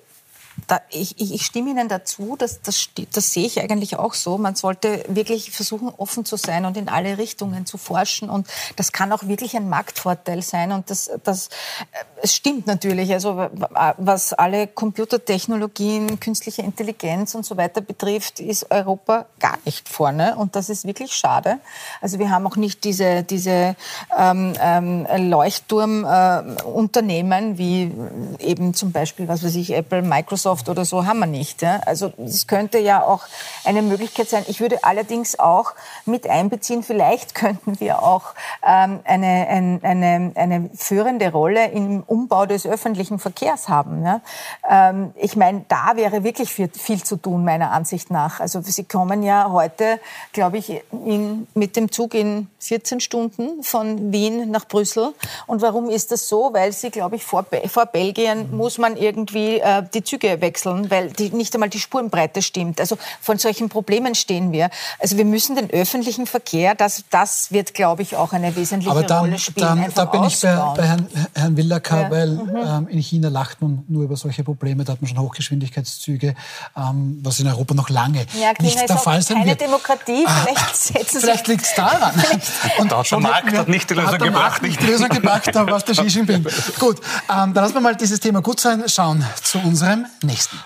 da, 0.66 0.80
ich, 0.90 1.20
ich, 1.20 1.44
stimme 1.44 1.70
Ihnen 1.70 1.88
dazu, 1.88 2.36
das, 2.38 2.60
das, 2.62 2.88
das 3.12 3.32
sehe 3.32 3.46
ich 3.46 3.60
eigentlich 3.60 3.96
auch 3.96 4.14
so. 4.14 4.38
Man 4.38 4.54
sollte 4.54 5.04
wirklich 5.08 5.50
versuchen, 5.50 5.92
offen 5.96 6.24
zu 6.24 6.36
sein 6.36 6.64
und 6.64 6.76
in 6.76 6.88
alle 6.88 7.18
Richtungen 7.18 7.66
zu 7.66 7.78
forschen. 7.78 8.30
Und 8.30 8.46
das 8.76 8.92
kann 8.92 9.12
auch 9.12 9.24
wirklich 9.24 9.56
ein 9.56 9.68
Marktvorteil 9.68 10.42
sein. 10.42 10.72
Und 10.72 10.90
das, 10.90 11.10
das 11.24 11.48
äh, 11.92 12.04
es 12.22 12.34
stimmt 12.34 12.66
natürlich. 12.66 13.12
Also 13.12 13.48
was 13.96 14.32
alle 14.32 14.66
Computertechnologien, 14.66 16.18
künstliche 16.20 16.62
Intelligenz 16.62 17.34
und 17.34 17.44
so 17.46 17.56
weiter 17.56 17.80
betrifft, 17.80 18.40
ist 18.40 18.70
Europa 18.70 19.26
gar 19.38 19.58
nicht 19.64 19.88
vorne. 19.88 20.36
Und 20.36 20.56
das 20.56 20.68
ist 20.68 20.84
wirklich 20.86 21.12
schade. 21.12 21.60
Also 22.00 22.18
wir 22.18 22.30
haben 22.30 22.44
auch 22.46 22.56
nicht 22.56 22.84
diese, 22.84 23.22
diese 23.22 23.76
ähm, 24.16 24.54
ähm, 24.60 25.06
Leuchtturmunternehmen 25.30 27.54
äh, 27.54 27.58
wie 27.58 27.92
eben 28.38 28.74
zum 28.74 28.92
Beispiel, 28.92 29.26
was 29.28 29.44
weiß 29.44 29.54
ich, 29.54 29.74
Apple, 29.74 30.02
Microsoft, 30.02 30.49
Microsoft 30.50 30.68
oder 30.68 30.84
so 30.84 31.06
haben 31.06 31.20
wir 31.20 31.26
nicht. 31.26 31.62
Ja? 31.62 31.80
Also 31.86 32.12
es 32.18 32.46
könnte 32.46 32.78
ja 32.78 33.02
auch 33.02 33.22
eine 33.64 33.82
Möglichkeit 33.82 34.28
sein. 34.28 34.44
Ich 34.48 34.60
würde 34.60 34.82
allerdings 34.84 35.38
auch 35.38 35.72
mit 36.04 36.28
einbeziehen, 36.28 36.82
vielleicht 36.82 37.34
könnten 37.40 37.78
wir 37.80 38.02
auch 38.02 38.34
ähm, 38.66 39.00
eine, 39.04 39.46
ein, 39.48 39.80
eine, 39.82 40.32
eine 40.34 40.70
führende 40.74 41.30
Rolle 41.32 41.70
im 41.70 42.02
Umbau 42.06 42.46
des 42.46 42.66
öffentlichen 42.66 43.18
Verkehrs 43.18 43.68
haben. 43.68 44.04
Ja? 44.04 44.20
Ähm, 44.68 45.12
ich 45.16 45.36
meine, 45.36 45.64
da 45.68 45.92
wäre 45.94 46.24
wirklich 46.24 46.52
viel, 46.52 46.70
viel 46.70 47.02
zu 47.02 47.16
tun, 47.16 47.44
meiner 47.44 47.70
Ansicht 47.70 48.10
nach. 48.10 48.40
Also 48.40 48.60
Sie 48.60 48.84
kommen 48.84 49.22
ja 49.22 49.50
heute, 49.50 50.00
glaube 50.32 50.58
ich, 50.58 50.82
in, 50.92 51.46
mit 51.54 51.76
dem 51.76 51.90
Zug 51.92 52.14
in 52.14 52.48
14 52.58 53.00
Stunden 53.00 53.62
von 53.62 54.12
Wien 54.12 54.50
nach 54.50 54.66
Brüssel. 54.66 55.12
Und 55.46 55.62
warum 55.62 55.88
ist 55.88 56.12
das 56.12 56.28
so? 56.28 56.50
Weil 56.52 56.72
sie, 56.72 56.90
glaube 56.90 57.16
ich, 57.16 57.24
vor, 57.24 57.44
vor 57.68 57.86
Belgien 57.86 58.54
muss 58.56 58.78
man 58.78 58.96
irgendwie 58.96 59.60
äh, 59.60 59.82
die 59.92 60.02
Züge 60.04 60.39
wechseln, 60.40 60.90
weil 60.90 61.11
die, 61.11 61.31
nicht 61.31 61.55
einmal 61.55 61.68
die 61.68 61.81
Spurenbreite 61.81 62.42
stimmt. 62.42 62.81
Also 62.81 62.96
von 63.20 63.38
solchen 63.38 63.68
Problemen 63.68 64.14
stehen 64.14 64.53
wir. 64.53 64.70
Also 64.98 65.16
wir 65.16 65.24
müssen 65.24 65.57
den 65.57 65.70
öffentlichen 65.70 66.26
Verkehr, 66.26 66.74
das, 66.74 67.05
das 67.11 67.50
wird, 67.53 67.74
glaube 67.74 68.03
ich, 68.03 68.16
auch 68.16 68.33
eine 68.33 68.55
wesentliche 68.57 68.90
Aber 68.90 69.03
dann, 69.03 69.20
Rolle 69.26 69.38
spielen. 69.38 69.66
Dann, 69.66 69.92
da 69.94 70.05
bin 70.05 70.20
ausbauen. 70.20 70.29
ich 70.29 70.40
bei, 70.76 70.83
bei 70.83 70.87
Herrn, 70.88 71.07
Herrn 71.35 71.57
Willacker, 71.57 72.00
Ja. 72.03 72.11
weil 72.11 72.29
Mhm. 72.31 72.57
ähm, 72.57 72.88
in 72.88 72.98
China 73.00 73.29
lacht 73.29 73.61
man 73.61 73.85
nur 73.88 74.05
über 74.05 74.16
solche 74.16 74.44
Probleme. 74.44 74.85
Da 74.85 74.92
hat 74.92 75.03
man 75.03 75.09
schon 75.09 75.18
Hochgeschwindigkeitszüge, 75.18 76.35
ähm, 76.76 77.18
was 77.22 77.40
in 77.40 77.46
Europa 77.48 77.74
noch 77.74 77.88
lange 77.90 78.20
Ja, 78.40 78.53
China 78.55 78.55
nicht 78.61 78.76
ist 78.76 78.88
der 78.88 78.96
auch 78.96 79.03
Fall 79.03 79.22
sein 79.22 79.38
keine 79.38 79.50
wird. 79.50 79.61
Demokratie. 79.61 80.24
Ah, 80.26 80.42
Vielleicht 80.44 80.76
setzen 80.85 81.20
Sie 81.20 81.26
Vielleicht 81.26 81.48
liegt 81.48 81.62
es 81.64 81.74
daran. 81.74 82.12
Und 82.79 82.90
der 82.90 83.05
schon 83.05 83.22
Markt 83.22 83.53
hat 83.57 83.68
nicht 83.68 83.90
die 83.90 83.94
Lösung 83.94 84.12
hat 84.12 84.20
der 84.20 84.29
gebracht. 84.29 84.62
Nicht 84.62 84.81
die 84.81 84.87
Lösung 84.87 85.09
gebracht, 85.09 85.55
war 85.55 85.68
es 85.76 85.85
der 85.85 85.94
Xi 85.94 86.07
Jinping. 86.07 86.44
Gut, 86.79 86.98
ähm, 87.29 87.53
dann 87.53 87.55
lassen 87.55 87.74
wir 87.74 87.81
mal 87.81 87.96
dieses 87.96 88.20
Thema 88.20 88.40
gut 88.42 88.61
sein, 88.61 88.83
schauen 88.88 89.24
zu 89.42 89.59
unserem 89.59 90.07
nächsten. 90.22 90.59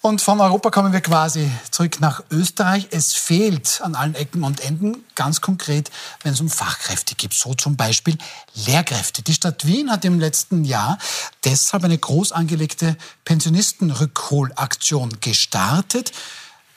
Und 0.00 0.22
von 0.22 0.40
Europa 0.40 0.70
kommen 0.70 0.92
wir 0.92 1.00
quasi 1.00 1.50
zurück 1.72 2.00
nach 2.00 2.22
Österreich. 2.30 2.86
Es 2.92 3.14
fehlt 3.14 3.80
an 3.82 3.96
allen 3.96 4.14
Ecken 4.14 4.44
und 4.44 4.60
Enden, 4.60 5.04
ganz 5.16 5.40
konkret, 5.40 5.90
wenn 6.22 6.32
es 6.32 6.40
um 6.40 6.48
Fachkräfte 6.48 7.16
geht. 7.16 7.34
So 7.34 7.54
zum 7.54 7.76
Beispiel 7.76 8.16
Lehrkräfte. 8.54 9.22
Die 9.22 9.34
Stadt 9.34 9.66
Wien 9.66 9.90
hat 9.90 10.04
im 10.04 10.20
letzten 10.20 10.64
Jahr 10.64 10.98
deshalb 11.44 11.82
eine 11.82 11.98
groß 11.98 12.30
angelegte 12.30 12.96
Pensionistenrückholaktion 13.24 15.18
gestartet 15.20 16.12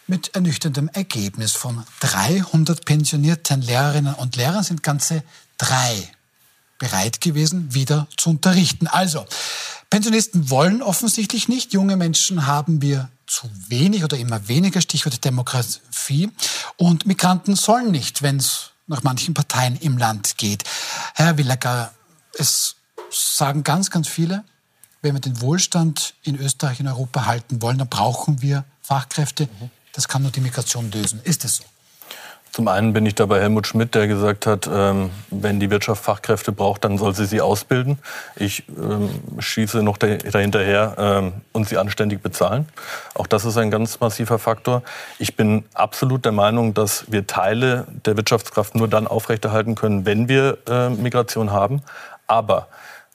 mit 0.08 0.34
ernüchterndem 0.34 0.90
Ergebnis. 0.90 1.52
Von 1.52 1.86
300 2.00 2.86
pensionierten 2.86 3.62
Lehrerinnen 3.62 4.16
und 4.16 4.36
Lehrern 4.36 4.64
sind 4.64 4.82
ganze 4.82 5.24
drei 5.60 6.12
bereit 6.82 7.22
gewesen, 7.22 7.76
wieder 7.76 8.08
zu 8.18 8.32
unterrichten. 8.32 8.88
Also, 8.88 9.26
Pensionisten 9.92 10.50
wollen 10.50 10.82
offensichtlich 10.82 11.48
nicht. 11.48 11.74
Junge 11.74 11.96
Menschen 11.96 12.48
haben 12.48 12.82
wir 12.82 13.10
zu 13.28 13.48
wenig 13.68 14.04
oder 14.04 14.18
immer 14.18 14.48
weniger, 14.48 14.82
Stichwort 14.82 15.24
Demografie. 15.24 16.32
Und 16.78 17.06
Migranten 17.06 17.56
sollen 17.56 17.92
nicht, 17.92 18.24
wenn 18.24 18.38
es 18.38 18.72
nach 18.88 19.04
manchen 19.04 19.36
Parteien 19.36 19.78
im 19.78 20.00
Land 20.00 20.38
geht. 20.38 20.64
Herr 21.14 21.38
Willacker, 21.38 21.94
es 22.38 22.78
sagen 23.12 23.64
ganz, 23.64 23.92
ganz 23.92 24.08
viele, 24.08 24.44
wenn 25.04 25.14
wir 25.14 25.22
den 25.22 25.40
Wohlstand 25.40 26.16
in 26.24 26.36
Österreich, 26.36 26.80
in 26.80 26.88
Europa 26.88 27.28
halten 27.28 27.62
wollen, 27.62 27.78
dann 27.78 27.90
brauchen 27.90 28.42
wir 28.42 28.66
Fachkräfte. 28.82 29.48
Das 29.94 30.08
kann 30.08 30.24
nur 30.24 30.32
die 30.32 30.42
Migration 30.42 30.92
lösen. 30.92 31.22
Ist 31.24 31.46
es 31.46 31.58
so? 31.58 31.64
Zum 32.52 32.68
einen 32.68 32.92
bin 32.92 33.06
ich 33.06 33.16
da 33.16 33.26
bei 33.28 33.40
Helmut 33.40 33.66
Schmidt, 33.66 33.96
der 33.96 34.08
gesagt 34.08 34.46
hat, 34.46 34.70
ähm, 34.72 35.10
wenn 35.30 35.62
die 35.62 35.70
Wirtschaft 35.70 36.04
Fachkräfte 36.04 36.52
braucht, 36.52 36.84
dann 36.84 36.98
soll 36.98 37.16
sie 37.16 37.26
sie 37.26 37.40
ausbilden. 37.40 37.98
Ich 38.36 38.66
ähm, 38.68 39.10
schieße 39.40 39.82
noch 39.82 39.98
da- 39.98 40.18
dahinterher 40.18 40.96
ähm, 40.98 41.34
und 41.54 41.70
sie 41.70 41.78
anständig 41.78 42.22
bezahlen. 42.22 42.68
Auch 43.16 43.28
das 43.28 43.46
ist 43.46 43.56
ein 43.56 43.72
ganz 43.72 44.02
massiver 44.02 44.38
Faktor. 44.38 44.84
Ich 45.18 45.38
bin 45.38 45.64
absolut 45.74 46.26
der 46.26 46.34
Meinung, 46.34 46.74
dass 46.74 47.10
wir 47.10 47.26
Teile 47.26 47.88
der 48.06 48.18
Wirtschaftskraft 48.18 48.76
nur 48.76 48.90
dann 48.90 49.08
aufrechterhalten 49.08 49.76
können, 49.76 50.06
wenn 50.06 50.28
wir 50.28 50.58
äh, 50.68 50.90
Migration 50.90 51.52
haben. 51.52 51.82
Aber 52.28 52.68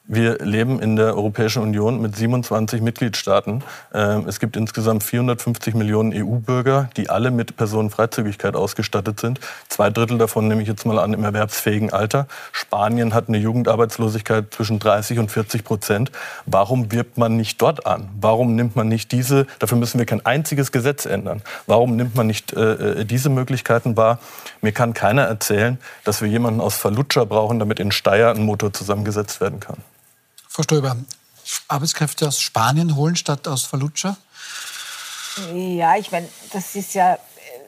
wir 0.08 0.38
leben 0.38 0.80
in 0.80 0.94
der 0.94 1.16
Europäischen 1.16 1.62
Union 1.62 2.00
mit 2.00 2.14
27 2.14 2.80
Mitgliedstaaten. 2.80 3.64
Ähm, 3.92 4.26
Es 4.28 4.38
gibt 4.38 4.56
insgesamt 4.56 5.02
450 5.02 5.74
Millionen 5.74 6.12
EU-Bürger, 6.14 6.90
die 6.96 7.10
alle 7.10 7.32
mit 7.32 7.56
Personenfreizügigkeit 7.56 8.54
ausgestattet 8.54 9.18
sind. 9.18 9.40
Zwei 9.68 9.90
Drittel 9.90 10.18
davon 10.18 10.46
nehme 10.46 10.62
ich 10.62 10.68
jetzt 10.68 10.86
mal 10.86 10.98
an 10.98 11.12
im 11.12 11.24
erwerbsfähigen 11.24 11.92
Alter. 11.92 12.28
Spanien 12.52 13.14
hat 13.14 13.28
eine 13.28 13.38
Jugendarbeitslosigkeit 13.38 14.54
zwischen 14.54 14.78
30 14.78 15.18
und 15.18 15.30
40 15.30 15.64
Prozent. 15.64 16.12
Warum 16.44 16.92
wirbt 16.92 17.18
man 17.18 17.36
nicht 17.36 17.60
dort 17.60 17.86
an? 17.86 18.08
Warum 18.20 18.54
nimmt 18.54 18.76
man 18.76 18.86
nicht 18.88 19.10
diese, 19.10 19.46
dafür 19.58 19.76
müssen 19.76 19.98
wir 19.98 20.06
kein 20.06 20.24
einziges 20.24 20.70
Gesetz 20.70 21.06
ändern. 21.06 21.42
Warum 21.66 21.96
nimmt 21.96 22.14
man 22.14 22.28
nicht 22.28 22.52
äh, 22.52 23.00
äh, 23.00 23.04
diese 23.04 23.28
Möglichkeiten 23.28 23.96
wahr? 23.96 24.20
Mir 24.60 24.72
kann 24.72 24.94
keiner 24.94 25.22
erzählen, 25.22 25.78
dass 26.04 26.22
wir 26.22 26.28
jemanden 26.28 26.60
aus 26.60 26.76
Fallujah 26.76 27.24
brauchen, 27.24 27.58
damit 27.58 27.80
in 27.80 27.90
Steyr 27.90 28.30
ein 28.30 28.42
Motor 28.42 28.72
zusammengesetzt 28.72 29.40
werden 29.40 29.58
kann. 29.60 29.78
Frau 30.56 30.62
Stoiber, 30.62 30.96
Arbeitskräfte 31.68 32.26
aus 32.26 32.40
Spanien 32.40 32.96
holen 32.96 33.14
statt 33.14 33.46
aus 33.46 33.64
Fallujah? 33.64 34.16
Ja, 35.52 35.98
ich 35.98 36.10
meine, 36.10 36.30
das 36.50 36.74
ist 36.74 36.94
ja 36.94 37.18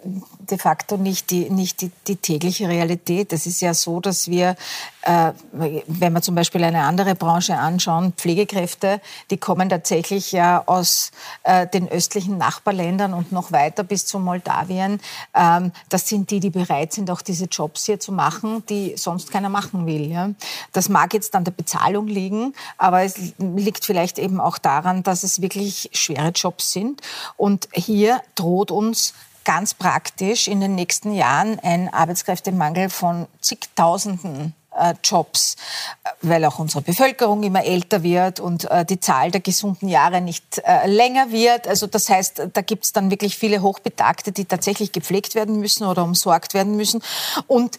de 0.04 0.58
facto 0.58 0.96
nicht 0.96 1.30
die, 1.30 1.50
nicht 1.50 1.80
die, 1.80 1.90
die 2.06 2.16
tägliche 2.16 2.68
Realität. 2.68 3.32
Es 3.32 3.46
ist 3.46 3.61
ja 3.61 3.74
so, 3.74 4.00
dass 4.00 4.28
wir, 4.28 4.56
äh, 5.02 5.32
wenn 5.52 6.12
wir 6.12 6.22
zum 6.22 6.34
Beispiel 6.34 6.64
eine 6.64 6.82
andere 6.82 7.14
Branche 7.14 7.56
anschauen, 7.56 8.12
Pflegekräfte, 8.16 9.00
die 9.30 9.37
kommen 9.37 9.68
tatsächlich 9.68 10.32
ja 10.32 10.62
aus 10.66 11.11
äh, 11.42 11.66
den 11.66 11.88
östlichen 11.88 12.38
Nachbarländern 12.38 13.14
und 13.14 13.32
noch 13.32 13.52
weiter 13.52 13.84
bis 13.84 14.06
zu 14.06 14.18
Moldawien. 14.18 15.00
Ähm, 15.34 15.72
das 15.88 16.08
sind 16.08 16.30
die, 16.30 16.40
die 16.40 16.50
bereit 16.50 16.92
sind, 16.92 17.11
auch 17.11 17.22
diese 17.22 17.46
Jobs 17.46 17.87
hier 17.87 18.00
zu 18.00 18.12
machen, 18.12 18.64
die 18.68 18.96
sonst 18.96 19.30
keiner 19.30 19.48
machen 19.48 19.87
will. 19.87 20.11
Ja? 20.11 20.30
Das 20.72 20.88
mag 20.88 21.12
jetzt 21.14 21.34
an 21.34 21.44
der 21.44 21.52
Bezahlung 21.52 22.06
liegen, 22.06 22.54
aber 22.78 23.02
es 23.02 23.16
liegt 23.38 23.84
vielleicht 23.84 24.18
eben 24.18 24.40
auch 24.40 24.58
daran, 24.58 25.02
dass 25.02 25.24
es 25.24 25.42
wirklich 25.42 25.90
schwere 25.92 26.30
Jobs 26.30 26.72
sind. 26.72 27.02
Und 27.37 27.68
hier 27.72 28.22
droht 28.34 28.70
uns 28.70 29.14
ganz 29.48 29.72
praktisch 29.72 30.46
in 30.46 30.61
den 30.61 30.74
nächsten 30.74 31.14
Jahren 31.14 31.58
ein 31.61 31.90
Arbeitskräftemangel 31.90 32.90
von 32.90 33.26
zigtausenden 33.40 34.52
äh, 34.78 34.92
Jobs, 35.02 35.56
äh, 36.04 36.11
weil 36.20 36.44
auch 36.44 36.58
unsere 36.58 36.82
Bevölkerung 36.82 37.42
immer 37.42 37.64
älter 37.64 38.02
wird 38.02 38.40
und 38.40 38.70
äh, 38.70 38.84
die 38.84 39.00
Zahl 39.00 39.30
der 39.30 39.40
gesunden 39.40 39.88
Jahre 39.88 40.20
nicht 40.20 40.61
länger 40.84 41.32
wird. 41.32 41.66
Also 41.66 41.87
das 41.87 42.11
heißt, 42.11 42.48
da 42.52 42.61
gibt 42.61 42.84
es 42.84 42.92
dann 42.92 43.11
wirklich 43.11 43.38
viele 43.38 43.62
Hochbetagte, 43.62 44.32
die 44.32 44.44
tatsächlich 44.44 44.92
gepflegt 44.92 45.34
werden 45.34 45.61
müssen 45.61 45.87
oder 45.87 46.04
umsorgt 46.04 46.52
werden 46.52 46.76
müssen. 46.76 47.02
Und 47.46 47.78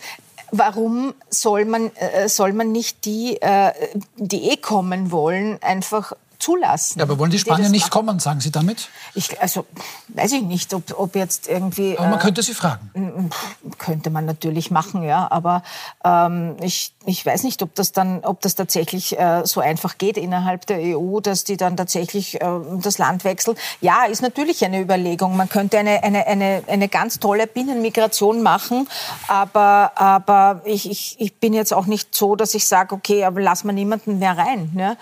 Warum 0.51 1.13
soll 1.29 1.65
man, 1.65 1.91
soll 2.25 2.53
man 2.53 2.71
nicht 2.71 3.05
die, 3.05 3.39
die 4.15 4.49
eh 4.49 4.57
kommen 4.57 5.11
wollen, 5.11 5.61
einfach 5.61 6.13
zulassen? 6.39 6.99
Ja, 6.99 7.05
aber 7.05 7.19
wollen 7.19 7.31
die 7.31 7.39
Spanier 7.39 7.69
nicht 7.69 7.83
machen? 7.83 7.91
kommen, 7.91 8.19
sagen 8.19 8.39
Sie 8.39 8.51
damit? 8.51 8.89
Ich, 9.13 9.39
also 9.41 9.65
weiß 10.07 10.31
ich 10.31 10.41
nicht, 10.41 10.73
ob, 10.73 10.97
ob 10.97 11.15
jetzt 11.15 11.47
irgendwie. 11.47 11.97
Aber 11.97 12.09
man 12.09 12.19
äh, 12.19 12.21
könnte 12.21 12.41
sie 12.41 12.53
fragen. 12.53 13.29
könnte 13.77 14.09
man 14.09 14.25
natürlich 14.25 14.71
machen, 14.71 15.03
ja, 15.03 15.29
aber 15.29 15.63
ähm, 16.03 16.55
ich, 16.61 16.93
ich 17.09 17.25
weiß 17.25 17.43
nicht, 17.43 17.61
ob 17.63 17.73
das 17.75 17.91
dann, 17.91 18.23
ob 18.23 18.41
das 18.41 18.55
tatsächlich 18.55 19.17
äh, 19.19 19.41
so 19.43 19.61
einfach 19.61 19.97
geht 19.97 20.15
innerhalb 20.15 20.65
der 20.67 20.77
EU, 20.79 21.19
dass 21.19 21.43
die 21.43 21.57
dann 21.57 21.75
tatsächlich 21.75 22.39
äh, 22.39 22.45
das 22.81 22.99
Land 22.99 23.23
wechseln. 23.23 23.57
Ja, 23.81 24.05
ist 24.05 24.21
natürlich 24.21 24.63
eine 24.63 24.79
Überlegung. 24.79 25.35
Man 25.35 25.49
könnte 25.49 25.79
eine, 25.79 26.03
eine, 26.03 26.27
eine, 26.27 26.63
eine 26.67 26.87
ganz 26.87 27.19
tolle 27.19 27.47
Binnenmigration 27.47 28.43
machen, 28.43 28.87
aber, 29.27 29.93
aber 29.95 30.61
ich, 30.65 30.89
ich, 30.89 31.15
ich 31.19 31.35
bin 31.35 31.53
jetzt 31.53 31.73
auch 31.73 31.87
nicht 31.87 32.13
so, 32.13 32.35
dass 32.35 32.53
ich 32.53 32.67
sage, 32.67 32.93
okay, 32.93 33.23
aber 33.23 33.41
lass 33.41 33.63
mal 33.63 33.73
niemanden 33.73 34.19
mehr 34.19 34.37
rein. 34.37 34.69
Ne? 34.73 34.97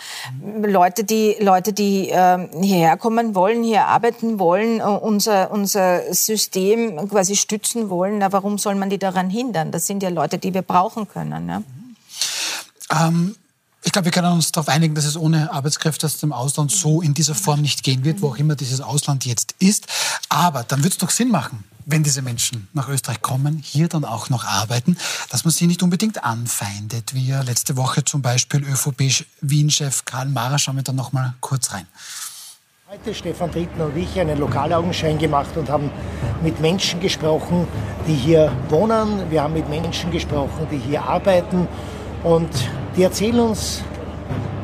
Leute, 0.65 1.03
die, 1.03 1.35
Leute, 1.39 1.73
die 1.73 2.09
ähm, 2.11 2.49
hierher 2.61 2.95
kommen 2.95 3.35
wollen, 3.35 3.63
hier 3.63 3.85
arbeiten 3.85 4.39
wollen, 4.39 4.79
äh, 4.79 4.83
unser, 4.83 5.51
unser 5.51 6.13
System 6.13 7.09
quasi 7.09 7.35
stützen 7.35 7.89
wollen, 7.89 8.19
na, 8.19 8.31
warum 8.31 8.57
soll 8.57 8.75
man 8.75 8.89
die 8.89 8.97
daran 8.97 9.29
hindern? 9.29 9.71
Das 9.71 9.87
sind 9.87 10.01
ja 10.03 10.09
Leute, 10.09 10.37
die 10.37 10.53
wir 10.53 10.61
brauchen 10.61 11.07
können. 11.09 11.45
Ne? 11.45 11.63
Ähm, 12.91 13.35
ich 13.83 13.91
glaube, 13.91 14.05
wir 14.05 14.11
können 14.11 14.33
uns 14.33 14.51
darauf 14.51 14.67
einigen, 14.67 14.95
dass 14.95 15.05
es 15.05 15.15
ohne 15.15 15.51
Arbeitskräfte 15.51 16.05
aus 16.05 16.17
dem 16.17 16.33
Ausland 16.33 16.71
so 16.71 17.01
in 17.01 17.13
dieser 17.13 17.35
Form 17.35 17.61
nicht 17.61 17.83
gehen 17.83 18.03
wird, 18.03 18.21
wo 18.21 18.29
auch 18.29 18.37
immer 18.37 18.55
dieses 18.55 18.81
Ausland 18.81 19.25
jetzt 19.25 19.55
ist. 19.59 19.87
Aber 20.29 20.63
dann 20.63 20.83
wird 20.83 20.93
es 20.93 20.99
doch 20.99 21.09
Sinn 21.09 21.29
machen, 21.29 21.63
wenn 21.85 22.03
diese 22.03 22.21
Menschen 22.21 22.67
nach 22.73 22.89
Österreich 22.89 23.21
kommen, 23.21 23.61
hier 23.63 23.87
dann 23.87 24.03
auch 24.03 24.29
noch 24.29 24.43
arbeiten, 24.43 24.97
dass 25.29 25.45
man 25.45 25.53
sie 25.53 25.67
nicht 25.67 25.83
unbedingt 25.83 26.23
anfeindet, 26.25 27.13
wie 27.13 27.31
letzte 27.31 27.77
Woche 27.77 28.03
zum 28.03 28.21
Beispiel 28.21 28.61
ÖVP-Wien-Chef 28.63 30.03
Karl 30.03 30.27
Mara. 30.27 30.57
Schauen 30.57 30.75
wir 30.75 30.83
da 30.83 30.91
noch 30.91 31.13
mal 31.13 31.35
kurz 31.39 31.71
rein. 31.71 31.87
Heute 32.89 33.13
Stefan 33.13 33.51
Trittner 33.51 33.85
und 33.85 33.97
ich 33.97 34.19
einen 34.19 34.39
Lokalaugenschein 34.39 35.17
gemacht 35.17 35.55
und 35.55 35.69
haben 35.69 35.91
mit 36.41 36.59
Menschen 36.61 36.99
gesprochen, 36.99 37.67
die 38.07 38.15
hier 38.15 38.51
wohnen. 38.69 39.29
Wir 39.29 39.43
haben 39.43 39.53
mit 39.53 39.69
Menschen 39.69 40.11
gesprochen, 40.11 40.67
die 40.71 40.77
hier 40.77 41.03
arbeiten. 41.03 41.67
Und 42.27 42.49
die 42.97 43.03
erzählen 43.03 43.39
uns, 43.39 43.83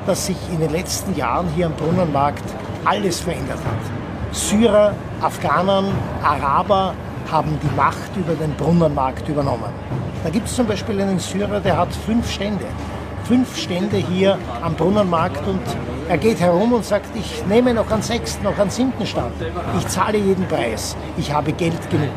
dass 0.05 0.25
sich 0.25 0.35
in 0.51 0.59
den 0.59 0.71
letzten 0.71 1.15
Jahren 1.15 1.47
hier 1.55 1.67
am 1.67 1.73
Brunnenmarkt 1.73 2.43
alles 2.83 3.21
verändert 3.21 3.59
hat. 3.59 4.35
Syrer, 4.35 4.93
Afghanen, 5.21 5.85
Araber 6.21 6.93
haben 7.31 7.57
die 7.63 7.73
Macht 7.77 8.17
über 8.17 8.33
den 8.33 8.53
Brunnenmarkt 8.55 9.29
übernommen. 9.29 9.71
Da 10.25 10.29
gibt 10.29 10.47
es 10.47 10.55
zum 10.57 10.67
Beispiel 10.67 10.99
einen 10.99 11.19
Syrer, 11.19 11.61
der 11.61 11.77
hat 11.77 11.93
fünf 11.93 12.29
Stände. 12.29 12.65
Fünf 13.23 13.57
Stände 13.57 13.95
hier 13.95 14.37
am 14.61 14.73
Brunnenmarkt 14.73 15.47
und 15.47 15.61
er 16.09 16.17
geht 16.17 16.41
herum 16.41 16.73
und 16.73 16.83
sagt, 16.83 17.15
ich 17.15 17.45
nehme 17.47 17.73
noch 17.73 17.89
einen 17.89 18.01
sechsten, 18.01 18.43
noch 18.43 18.59
einen 18.59 18.71
siebten 18.71 19.05
Stand. 19.05 19.35
Ich 19.79 19.87
zahle 19.87 20.17
jeden 20.17 20.45
Preis. 20.49 20.97
Ich 21.15 21.31
habe 21.31 21.53
Geld 21.53 21.89
genug. 21.89 22.09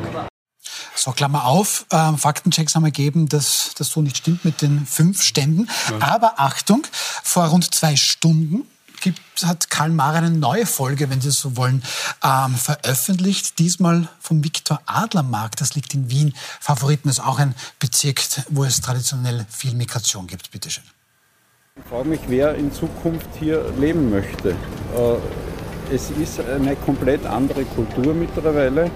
So, 1.06 1.12
Klammer 1.12 1.44
auf, 1.44 1.86
äh, 1.90 2.16
Faktenchecks 2.16 2.74
haben 2.74 2.84
ergeben, 2.84 3.28
dass 3.28 3.70
das 3.78 3.90
so 3.90 4.02
nicht 4.02 4.16
stimmt 4.16 4.44
mit 4.44 4.60
den 4.60 4.84
fünf 4.86 5.22
Ständen. 5.22 5.68
Ja. 5.88 6.04
Aber 6.04 6.40
Achtung, 6.40 6.84
vor 7.22 7.44
rund 7.44 7.72
zwei 7.72 7.94
Stunden 7.94 8.66
gibt, 9.02 9.20
hat 9.44 9.70
Karl 9.70 9.90
Mara 9.90 10.18
eine 10.18 10.30
neue 10.30 10.66
Folge, 10.66 11.08
wenn 11.08 11.20
Sie 11.20 11.30
so 11.30 11.56
wollen, 11.56 11.84
ähm, 12.24 12.56
veröffentlicht. 12.56 13.60
Diesmal 13.60 14.08
vom 14.18 14.42
Viktor 14.42 14.80
Adler 14.86 15.22
Markt. 15.22 15.60
Das 15.60 15.76
liegt 15.76 15.94
in 15.94 16.10
Wien. 16.10 16.34
Favoriten 16.60 17.08
ist 17.08 17.20
auch 17.20 17.38
ein 17.38 17.54
Bezirk, 17.78 18.20
wo 18.48 18.64
es 18.64 18.80
traditionell 18.80 19.46
viel 19.48 19.76
Migration 19.76 20.26
gibt. 20.26 20.50
Bitte 20.50 20.70
schön. 20.70 20.82
Ich 21.76 21.88
frage 21.88 22.08
mich, 22.08 22.20
wer 22.26 22.56
in 22.56 22.72
Zukunft 22.72 23.28
hier 23.38 23.64
leben 23.78 24.10
möchte. 24.10 24.56
Äh, 24.96 25.94
es 25.94 26.10
ist 26.10 26.40
eine 26.40 26.74
komplett 26.74 27.24
andere 27.26 27.64
Kultur 27.64 28.12
mittlerweile. 28.12 28.90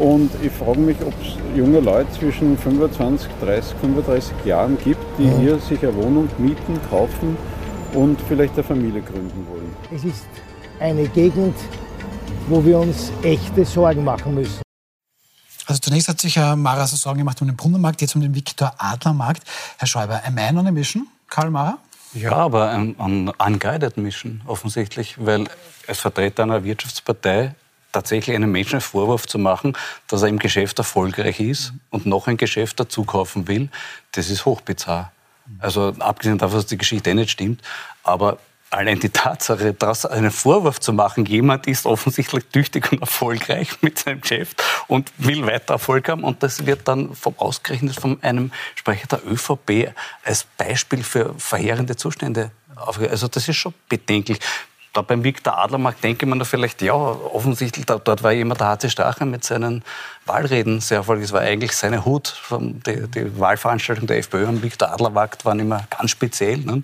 Und 0.00 0.30
ich 0.42 0.50
frage 0.50 0.78
mich, 0.78 0.96
ob 1.02 1.12
es 1.20 1.36
junge 1.54 1.78
Leute 1.78 2.10
zwischen 2.12 2.56
25, 2.56 3.28
30, 3.42 3.74
35 3.82 4.32
Jahren 4.46 4.78
gibt, 4.82 5.04
die 5.18 5.24
mhm. 5.24 5.40
hier 5.40 5.58
sich 5.58 5.82
eine 5.82 5.94
Wohnung 5.94 6.26
mieten, 6.38 6.80
kaufen 6.88 7.36
und 7.92 8.18
vielleicht 8.26 8.54
eine 8.54 8.64
Familie 8.64 9.02
gründen 9.02 9.46
wollen. 9.46 9.76
Es 9.94 10.02
ist 10.04 10.24
eine 10.80 11.06
Gegend, 11.08 11.54
wo 12.48 12.64
wir 12.64 12.78
uns 12.78 13.12
echte 13.22 13.66
Sorgen 13.66 14.02
machen 14.02 14.34
müssen. 14.34 14.62
Also 15.66 15.80
zunächst 15.80 16.08
hat 16.08 16.18
sich 16.18 16.34
Herr 16.34 16.56
Mara 16.56 16.86
so 16.86 16.96
Sorgen 16.96 17.18
gemacht 17.18 17.38
um 17.42 17.48
den 17.48 17.56
Brunnenmarkt, 17.56 18.00
jetzt 18.00 18.16
um 18.16 18.22
den 18.22 18.34
Viktor 18.34 18.72
Adler 18.78 19.12
Markt. 19.12 19.42
Herr 19.76 19.86
Schäuber, 19.86 20.22
am 20.24 20.38
I 20.38 20.56
on 20.56 20.66
a 20.66 20.70
mission, 20.70 21.08
Karl 21.28 21.50
Mara? 21.50 21.76
Ja, 22.14 22.32
aber 22.32 22.70
an, 22.70 22.94
an 22.96 23.28
unguided 23.28 23.98
mission 23.98 24.40
offensichtlich, 24.46 25.16
weil 25.18 25.44
als 25.86 26.00
Vertreter 26.00 26.44
einer 26.44 26.64
Wirtschaftspartei 26.64 27.54
tatsächlich 27.92 28.36
einem 28.36 28.52
Menschen 28.52 28.74
einen 28.74 28.80
Vorwurf 28.80 29.26
zu 29.26 29.38
machen, 29.38 29.76
dass 30.06 30.22
er 30.22 30.28
im 30.28 30.38
Geschäft 30.38 30.78
erfolgreich 30.78 31.40
ist 31.40 31.72
und 31.90 32.06
noch 32.06 32.26
ein 32.26 32.36
Geschäft 32.36 32.80
dazu 32.80 33.04
kaufen 33.04 33.48
will, 33.48 33.68
das 34.12 34.30
ist 34.30 34.44
hochbizarr. 34.44 35.12
Also 35.58 35.94
abgesehen 35.98 36.38
davon, 36.38 36.58
dass 36.58 36.66
die 36.66 36.78
Geschichte 36.78 37.10
eh 37.10 37.14
nicht 37.14 37.30
stimmt, 37.30 37.62
aber 38.04 38.38
allein 38.70 39.00
die 39.00 39.08
Tatsache, 39.08 39.74
daraus 39.74 40.06
einen 40.06 40.30
Vorwurf 40.30 40.78
zu 40.78 40.92
machen, 40.92 41.26
jemand 41.26 41.66
ist 41.66 41.86
offensichtlich 41.86 42.44
tüchtig 42.52 42.92
und 42.92 43.00
erfolgreich 43.00 43.82
mit 43.82 43.98
seinem 43.98 44.20
Geschäft 44.20 44.62
und 44.86 45.12
will 45.18 45.44
weiter 45.46 45.74
Erfolg 45.74 46.08
haben 46.08 46.22
und 46.22 46.42
das 46.42 46.66
wird 46.66 46.86
dann 46.86 47.14
vom 47.14 47.34
ausgerechnet 47.36 47.96
von 47.96 48.22
einem 48.22 48.52
Sprecher 48.76 49.08
der 49.08 49.26
ÖVP 49.26 49.92
als 50.24 50.44
Beispiel 50.56 51.02
für 51.02 51.34
verheerende 51.36 51.96
Zustände 51.96 52.52
also 52.86 53.28
das 53.28 53.48
ist 53.48 53.56
schon 53.56 53.74
bedenklich. 53.88 54.38
Da 54.92 55.02
beim 55.02 55.22
Viktor 55.22 55.56
Adlermarkt 55.56 56.02
denke 56.02 56.26
man 56.26 56.40
da 56.40 56.44
vielleicht, 56.44 56.82
ja, 56.82 56.94
offensichtlich, 56.94 57.86
da, 57.86 57.98
dort 57.98 58.24
war 58.24 58.32
jemand, 58.32 58.60
der 58.60 58.68
HC 58.68 58.90
Strache 58.90 59.24
mit 59.24 59.44
seinen 59.44 59.84
Wahlreden 60.26 60.80
sehr 60.80 60.98
erfolgreich. 60.98 61.26
Es 61.26 61.32
war 61.32 61.42
eigentlich 61.42 61.76
seine 61.76 62.04
Hut. 62.04 62.40
Die, 62.50 63.06
die 63.08 63.38
Wahlveranstaltung 63.38 64.08
der 64.08 64.18
FPÖ 64.18 64.48
am 64.48 64.62
Viktor 64.62 64.90
Adlermarkt 64.90 65.44
waren 65.44 65.60
immer 65.60 65.84
ganz 65.96 66.10
speziell. 66.10 66.58
Ne? 66.58 66.82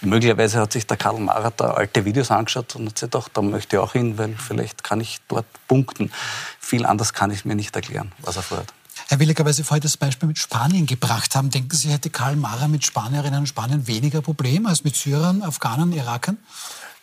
Möglicherweise 0.00 0.58
hat 0.58 0.72
sich 0.72 0.86
der 0.86 0.96
Karl 0.96 1.20
Marat 1.20 1.60
da 1.60 1.70
alte 1.70 2.04
Videos 2.04 2.32
angeschaut 2.32 2.74
und 2.74 2.88
hat 2.88 2.98
sich 2.98 3.10
gedacht, 3.10 3.30
da 3.34 3.42
möchte 3.42 3.76
ich 3.76 3.82
auch 3.82 3.92
hin, 3.92 4.18
weil 4.18 4.34
vielleicht 4.36 4.82
kann 4.82 5.00
ich 5.00 5.20
dort 5.28 5.46
punkten. 5.68 6.10
Viel 6.58 6.84
anders 6.84 7.12
kann 7.12 7.30
ich 7.30 7.44
mir 7.44 7.54
nicht 7.54 7.74
erklären, 7.76 8.10
was 8.18 8.36
er 8.36 8.42
vorhat. 8.42 8.72
Herr 9.08 9.20
Williger, 9.20 9.44
weil 9.44 9.52
Sie 9.52 9.64
vorhin 9.64 9.82
das 9.82 9.96
Beispiel 9.96 10.26
mit 10.26 10.38
Spanien 10.38 10.86
gebracht 10.86 11.36
haben, 11.36 11.50
denken 11.50 11.76
Sie, 11.76 11.90
hätte 11.90 12.10
Karl 12.10 12.36
Mara 12.36 12.68
mit 12.68 12.84
Spanierinnen 12.84 13.40
und 13.40 13.46
Spaniern 13.46 13.86
weniger 13.86 14.22
Probleme 14.22 14.68
als 14.68 14.82
mit 14.82 14.96
Syrern, 14.96 15.42
Afghanen, 15.42 15.92
Irakern? 15.92 16.38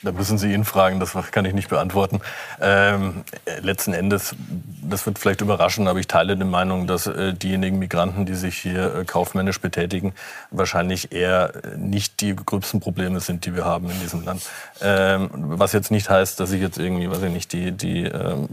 Da 0.03 0.11
müssen 0.11 0.39
Sie 0.39 0.51
ihn 0.51 0.65
fragen, 0.65 0.99
das 0.99 1.13
kann 1.31 1.45
ich 1.45 1.53
nicht 1.53 1.69
beantworten. 1.69 2.21
Ähm, 2.59 3.23
letzten 3.61 3.93
Endes, 3.93 4.35
das 4.81 5.05
wird 5.05 5.19
vielleicht 5.19 5.41
überraschen, 5.41 5.87
aber 5.87 5.99
ich 5.99 6.07
teile 6.07 6.35
die 6.35 6.43
Meinung, 6.43 6.87
dass 6.87 7.05
äh, 7.05 7.33
diejenigen 7.35 7.77
Migranten, 7.77 8.25
die 8.25 8.33
sich 8.33 8.57
hier 8.57 8.95
äh, 8.95 9.05
kaufmännisch 9.05 9.61
betätigen, 9.61 10.13
wahrscheinlich 10.49 11.11
eher 11.11 11.53
nicht 11.77 12.21
die 12.21 12.35
gröbsten 12.35 12.79
Probleme 12.79 13.19
sind, 13.19 13.45
die 13.45 13.55
wir 13.55 13.63
haben 13.65 13.91
in 13.91 13.99
diesem 13.99 14.25
Land. 14.25 14.41
Ähm, 14.81 15.29
was 15.31 15.71
jetzt 15.71 15.91
nicht 15.91 16.09
heißt, 16.09 16.39
dass 16.39 16.51
ich 16.51 16.61
jetzt 16.61 16.79
irgendwie, 16.79 17.09
weiß 17.09 17.21
ich 17.21 17.31
nicht, 17.31 17.53
die, 17.53 17.71
die 17.71 18.05
ähm, 18.05 18.49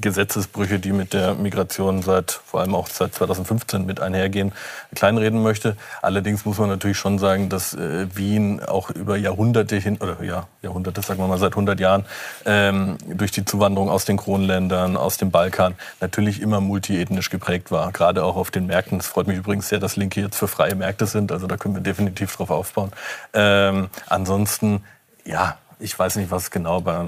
Gesetzesbrüche, 0.00 0.78
die 0.78 0.92
mit 0.92 1.12
der 1.12 1.34
Migration 1.34 2.02
seit, 2.02 2.30
vor 2.30 2.60
allem 2.60 2.74
auch 2.76 2.86
seit 2.86 3.14
2015 3.14 3.84
mit 3.84 3.98
einhergehen, 4.00 4.52
kleinreden 4.94 5.42
möchte. 5.42 5.76
Allerdings 6.02 6.44
muss 6.44 6.58
man 6.58 6.68
natürlich 6.68 6.98
schon 6.98 7.18
sagen, 7.18 7.48
dass 7.48 7.74
äh, 7.74 8.06
Wien 8.14 8.62
auch 8.62 8.90
über 8.90 9.16
Jahrhunderte 9.16 9.76
hin, 9.76 9.98
oder 10.00 10.22
ja, 10.22 10.46
Jahrhunderte 10.62 10.83
Jahrhundertes, 10.84 11.06
sagen 11.06 11.20
wir 11.20 11.28
mal 11.28 11.38
seit 11.38 11.52
100 11.52 11.80
Jahren, 11.80 12.04
ähm, 12.44 12.98
durch 13.06 13.30
die 13.30 13.44
Zuwanderung 13.44 13.88
aus 13.90 14.04
den 14.04 14.16
Kronländern, 14.16 14.96
aus 14.96 15.16
dem 15.16 15.30
Balkan, 15.30 15.74
natürlich 16.00 16.40
immer 16.40 16.60
multiethnisch 16.60 17.30
geprägt 17.30 17.70
war. 17.70 17.90
Gerade 17.92 18.24
auch 18.24 18.36
auf 18.36 18.50
den 18.50 18.66
Märkten. 18.66 19.00
Es 19.00 19.06
freut 19.06 19.26
mich 19.26 19.38
übrigens 19.38 19.68
sehr, 19.68 19.78
dass 19.78 19.96
Linke 19.96 20.20
jetzt 20.20 20.36
für 20.36 20.48
freie 20.48 20.74
Märkte 20.74 21.06
sind. 21.06 21.32
Also 21.32 21.46
da 21.46 21.56
können 21.56 21.74
wir 21.74 21.82
definitiv 21.82 22.36
drauf 22.36 22.50
aufbauen. 22.50 22.92
Ähm, 23.32 23.88
ansonsten, 24.06 24.84
ja, 25.24 25.56
ich 25.78 25.98
weiß 25.98 26.16
nicht, 26.16 26.30
was 26.30 26.50
genau 26.50 26.80
bei, 26.80 27.02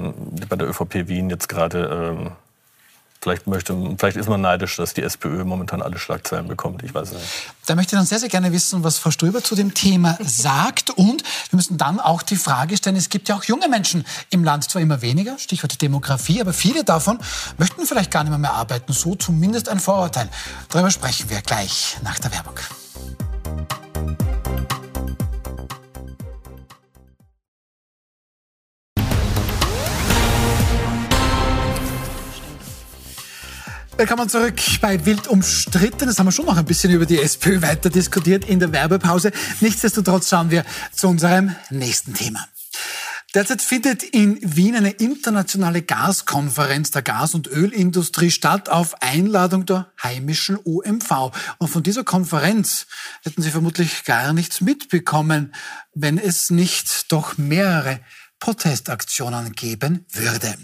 bei 0.49 0.57
der 0.57 0.69
ÖVP 0.69 1.09
Wien 1.09 1.31
jetzt 1.31 1.49
gerade 1.49 2.17
ähm, 2.17 2.33
Vielleicht, 3.27 3.49
möchte, 3.49 3.77
vielleicht 3.99 4.17
ist 4.17 4.29
man 4.29 4.41
neidisch, 4.41 4.77
dass 4.77 4.95
die 4.95 5.03
SPÖ 5.03 5.45
momentan 5.45 5.83
alle 5.83 5.99
Schlagzeilen 5.99 6.47
bekommt. 6.47 6.85
Ich 6.85 6.95
weiß 6.95 7.11
nicht. 7.11 7.25
Da 7.67 7.75
möchte 7.75 7.97
ich 7.97 7.99
dann 7.99 8.07
sehr, 8.07 8.21
sehr 8.21 8.29
gerne 8.29 8.53
wissen, 8.53 8.85
was 8.85 8.99
Frau 8.99 9.11
Ströber 9.11 9.43
zu 9.43 9.57
dem 9.57 9.75
Thema 9.75 10.17
sagt. 10.25 10.91
Und 10.91 11.25
wir 11.51 11.57
müssen 11.57 11.77
dann 11.77 11.99
auch 11.99 12.23
die 12.23 12.37
Frage 12.37 12.77
stellen, 12.77 12.95
es 12.95 13.09
gibt 13.09 13.29
ja 13.29 13.35
auch 13.35 13.43
junge 13.43 13.67
Menschen 13.67 14.07
im 14.31 14.45
Land, 14.45 14.71
zwar 14.71 14.81
immer 14.81 15.03
weniger, 15.03 15.41
Stichwort 15.41 15.83
Demografie, 15.83 16.41
aber 16.41 16.53
viele 16.53 16.85
davon 16.85 17.19
möchten 17.59 17.85
vielleicht 17.85 18.13
gar 18.13 18.23
nicht 18.23 18.31
mehr, 18.31 18.39
mehr 18.39 18.53
arbeiten. 18.53 18.93
So 18.93 19.17
zumindest 19.17 19.71
ein 19.71 19.81
Vorurteil. 19.81 20.29
Darüber 20.69 20.93
sprechen 20.93 21.29
wir 21.29 21.43
gleich 21.43 21.97
nach 22.05 22.21
der 22.21 22.31
Werbung. 22.31 22.55
Willkommen 33.99 34.29
zurück 34.29 34.57
bei 34.83 35.07
Wild 35.07 35.27
umstritten. 35.27 36.07
Das 36.07 36.19
haben 36.19 36.27
wir 36.27 36.33
schon 36.33 36.45
noch 36.45 36.59
ein 36.59 36.67
bisschen 36.67 36.93
über 36.93 37.07
die 37.07 37.19
SPÖ 37.19 37.63
weiter 37.63 37.89
diskutiert 37.89 38.45
in 38.45 38.59
der 38.61 38.71
Werbepause. 38.71 39.33
Nichtsdestotrotz 39.61 40.29
schauen 40.29 40.51
wir 40.51 40.67
zu 40.93 41.09
unserem 41.09 41.57
nächsten 41.71 42.13
Thema. 42.13 42.47
Derzeit 43.35 43.63
findet 43.63 44.03
in 44.03 44.39
Wien 44.43 44.77
eine 44.77 44.91
internationale 44.91 45.81
Gaskonferenz 45.81 46.91
der 46.91 47.01
Gas- 47.01 47.35
und 47.35 47.47
Ölindustrie 47.47 48.31
statt 48.31 48.69
auf 48.69 49.01
Einladung 49.01 49.65
der 49.65 49.91
heimischen 50.03 50.59
OMV. 50.63 51.33
Und 51.57 51.69
von 51.69 51.83
dieser 51.83 52.05
Konferenz 52.05 52.87
hätten 53.23 53.41
Sie 53.41 53.51
vermutlich 53.51 54.05
gar 54.05 54.35
nichts 54.35 54.61
mitbekommen, 54.61 55.55
wenn 55.95 56.19
es 56.19 56.51
nicht 56.51 57.11
doch 57.11 57.39
mehrere 57.39 58.01
Protestaktionen 58.41 59.53
geben 59.53 60.05
würde. 60.13 60.55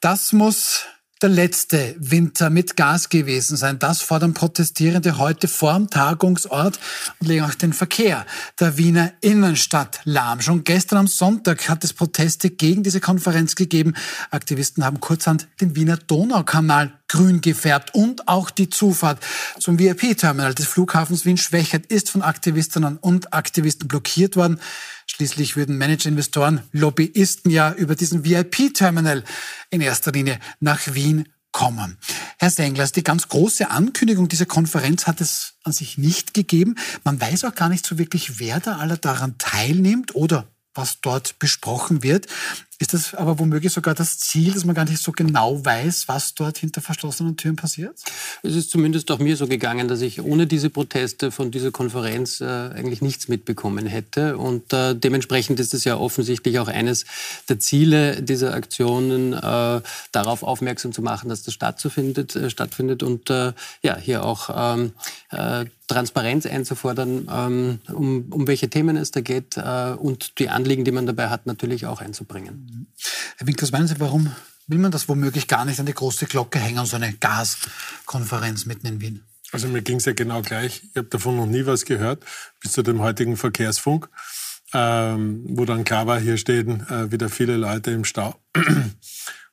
Das 0.00 0.32
muss 0.32 0.86
der 1.22 1.28
letzte 1.30 1.96
Winter 1.98 2.50
mit 2.50 2.76
Gas 2.76 3.08
gewesen 3.08 3.56
sein. 3.56 3.78
Das 3.78 4.02
fordern 4.02 4.34
Protestierende 4.34 5.18
heute 5.18 5.48
vorm 5.48 5.90
Tagungsort 5.90 6.78
und 7.18 7.26
legen 7.26 7.44
auch 7.44 7.54
den 7.54 7.72
Verkehr 7.72 8.24
der 8.60 8.78
Wiener 8.78 9.12
Innenstadt 9.20 10.00
lahm. 10.04 10.40
Schon 10.40 10.64
gestern 10.64 10.98
am 10.98 11.06
Sonntag 11.06 11.68
hat 11.68 11.82
es 11.84 11.92
Proteste 11.92 12.50
gegen 12.50 12.82
diese 12.82 13.00
Konferenz 13.00 13.54
gegeben. 13.54 13.94
Aktivisten 14.30 14.84
haben 14.84 15.00
kurzhand 15.00 15.48
den 15.60 15.74
Wiener 15.74 15.96
Donaukanal 15.96 16.97
grün 17.08 17.40
gefärbt 17.40 17.94
und 17.94 18.28
auch 18.28 18.50
die 18.50 18.70
Zufahrt 18.70 19.18
zum 19.58 19.78
VIP-Terminal 19.78 20.54
des 20.54 20.66
Flughafens 20.66 21.24
Wien-Schwächert 21.24 21.86
ist 21.86 22.10
von 22.10 22.22
Aktivistinnen 22.22 22.98
und 22.98 23.32
Aktivisten 23.32 23.88
blockiert 23.88 24.36
worden. 24.36 24.60
Schließlich 25.06 25.56
würden 25.56 25.78
Managerinvestoren, 25.78 26.62
Lobbyisten 26.72 27.50
ja 27.50 27.72
über 27.72 27.94
diesen 27.96 28.24
VIP-Terminal 28.24 29.24
in 29.70 29.80
erster 29.80 30.12
Linie 30.12 30.38
nach 30.60 30.94
Wien 30.94 31.28
kommen. 31.50 31.98
Herr 32.38 32.50
Senglers, 32.50 32.92
die 32.92 33.02
ganz 33.02 33.28
große 33.28 33.70
Ankündigung 33.70 34.28
dieser 34.28 34.46
Konferenz 34.46 35.06
hat 35.06 35.20
es 35.20 35.54
an 35.64 35.72
sich 35.72 35.98
nicht 35.98 36.34
gegeben. 36.34 36.76
Man 37.04 37.20
weiß 37.20 37.44
auch 37.44 37.54
gar 37.54 37.68
nicht 37.68 37.86
so 37.86 37.98
wirklich, 37.98 38.38
wer 38.38 38.60
da 38.60 38.76
alle 38.76 38.98
daran 38.98 39.38
teilnimmt 39.38 40.14
oder 40.14 40.46
was 40.74 41.00
dort 41.00 41.38
besprochen 41.38 42.02
wird. 42.02 42.26
Ist 42.80 42.94
das 42.94 43.14
aber 43.14 43.40
womöglich 43.40 43.72
sogar 43.72 43.94
das 43.94 44.18
Ziel, 44.18 44.52
dass 44.52 44.64
man 44.64 44.74
gar 44.74 44.84
nicht 44.84 45.02
so 45.02 45.10
genau 45.10 45.64
weiß, 45.64 46.06
was 46.06 46.34
dort 46.34 46.58
hinter 46.58 46.80
verschlossenen 46.80 47.36
Türen 47.36 47.56
passiert? 47.56 47.98
Es 48.44 48.54
ist 48.54 48.70
zumindest 48.70 49.10
auch 49.10 49.18
mir 49.18 49.36
so 49.36 49.48
gegangen, 49.48 49.88
dass 49.88 50.00
ich 50.00 50.22
ohne 50.22 50.46
diese 50.46 50.70
Proteste 50.70 51.32
von 51.32 51.50
dieser 51.50 51.72
Konferenz 51.72 52.40
äh, 52.40 52.44
eigentlich 52.44 53.02
nichts 53.02 53.26
mitbekommen 53.26 53.86
hätte. 53.86 54.38
Und 54.38 54.72
äh, 54.72 54.94
dementsprechend 54.94 55.58
ist 55.58 55.74
es 55.74 55.82
ja 55.82 55.96
offensichtlich 55.96 56.60
auch 56.60 56.68
eines 56.68 57.04
der 57.48 57.58
Ziele 57.58 58.22
dieser 58.22 58.54
Aktionen, 58.54 59.32
äh, 59.32 59.80
darauf 60.12 60.44
aufmerksam 60.44 60.92
zu 60.92 61.02
machen, 61.02 61.28
dass 61.28 61.42
das 61.42 61.54
stattfindet, 61.54 62.36
äh, 62.36 62.48
stattfindet 62.48 63.02
und 63.02 63.28
äh, 63.28 63.54
ja, 63.82 63.96
hier 63.96 64.24
auch 64.24 64.50
ähm, 64.54 64.92
äh, 65.30 65.64
Transparenz 65.88 66.44
einzufordern, 66.46 67.28
ähm, 67.32 67.78
um, 67.92 68.26
um 68.30 68.46
welche 68.46 68.68
Themen 68.68 68.96
es 68.98 69.10
da 69.10 69.22
geht 69.22 69.56
und 69.56 70.38
die 70.38 70.50
Anliegen, 70.50 70.84
die 70.84 70.90
man 70.90 71.06
dabei 71.06 71.30
hat, 71.30 71.46
natürlich 71.46 71.86
auch 71.86 72.02
einzubringen. 72.02 72.67
Herr 73.36 73.46
Winkler, 73.46 73.62
was 73.62 73.72
meinen 73.72 73.88
Sie, 73.88 74.00
warum 74.00 74.34
will 74.66 74.78
man 74.78 74.90
das 74.90 75.08
womöglich 75.08 75.48
gar 75.48 75.64
nicht 75.64 75.80
an 75.80 75.86
die 75.86 75.94
große 75.94 76.26
Glocke 76.26 76.58
hängen, 76.58 76.84
so 76.86 76.96
eine 76.96 77.12
Gaskonferenz 77.12 78.66
mitten 78.66 78.86
in 78.86 79.00
Wien? 79.00 79.24
Also 79.50 79.66
mir 79.68 79.82
ging 79.82 79.96
es 79.96 80.04
ja 80.04 80.12
genau 80.12 80.42
gleich. 80.42 80.82
Ich 80.90 80.96
habe 80.96 81.08
davon 81.08 81.36
noch 81.36 81.46
nie 81.46 81.64
was 81.64 81.84
gehört, 81.84 82.22
bis 82.60 82.72
zu 82.72 82.82
dem 82.82 83.00
heutigen 83.00 83.36
Verkehrsfunk, 83.36 84.08
ähm, 84.74 85.44
wo 85.48 85.64
dann 85.64 85.84
klar 85.84 86.06
war, 86.06 86.20
hier 86.20 86.36
stehen 86.36 86.86
äh, 86.88 87.10
wieder 87.10 87.30
viele 87.30 87.56
Leute 87.56 87.90
im 87.90 88.04
Stau. 88.04 88.38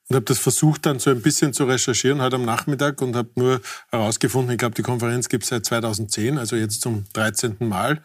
Und 0.08 0.16
habe 0.16 0.26
das 0.26 0.38
versucht 0.38 0.86
dann 0.86 1.00
so 1.00 1.10
ein 1.10 1.22
bisschen 1.22 1.52
zu 1.54 1.66
recherchieren 1.66 2.22
heute 2.22 2.36
am 2.36 2.46
Nachmittag 2.46 3.02
und 3.02 3.16
habe 3.16 3.30
nur 3.34 3.60
herausgefunden, 3.90 4.52
ich 4.52 4.60
glaube, 4.60 4.76
die 4.76 4.84
Konferenz 4.84 5.30
gibt 5.30 5.46
es 5.46 5.50
seit 5.50 5.66
2010, 5.66 6.38
also 6.38 6.56
jetzt 6.56 6.82
zum 6.82 7.06
13. 7.14 7.56
Mal. 7.62 8.00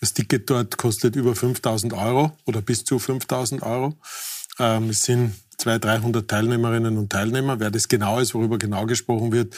Das 0.00 0.14
Ticket 0.14 0.48
dort 0.48 0.76
kostet 0.76 1.16
über 1.16 1.34
5000 1.34 1.92
Euro 1.92 2.36
oder 2.44 2.62
bis 2.62 2.84
zu 2.84 3.00
5000 3.00 3.64
Euro. 3.64 3.96
Ähm, 4.58 4.90
es 4.90 5.04
sind 5.04 5.34
200, 5.58 5.84
300 5.84 6.28
Teilnehmerinnen 6.28 6.98
und 6.98 7.10
Teilnehmer. 7.10 7.60
Wer 7.60 7.70
das 7.70 7.88
genau 7.88 8.18
ist, 8.18 8.34
worüber 8.34 8.58
genau 8.58 8.86
gesprochen 8.86 9.32
wird, 9.32 9.54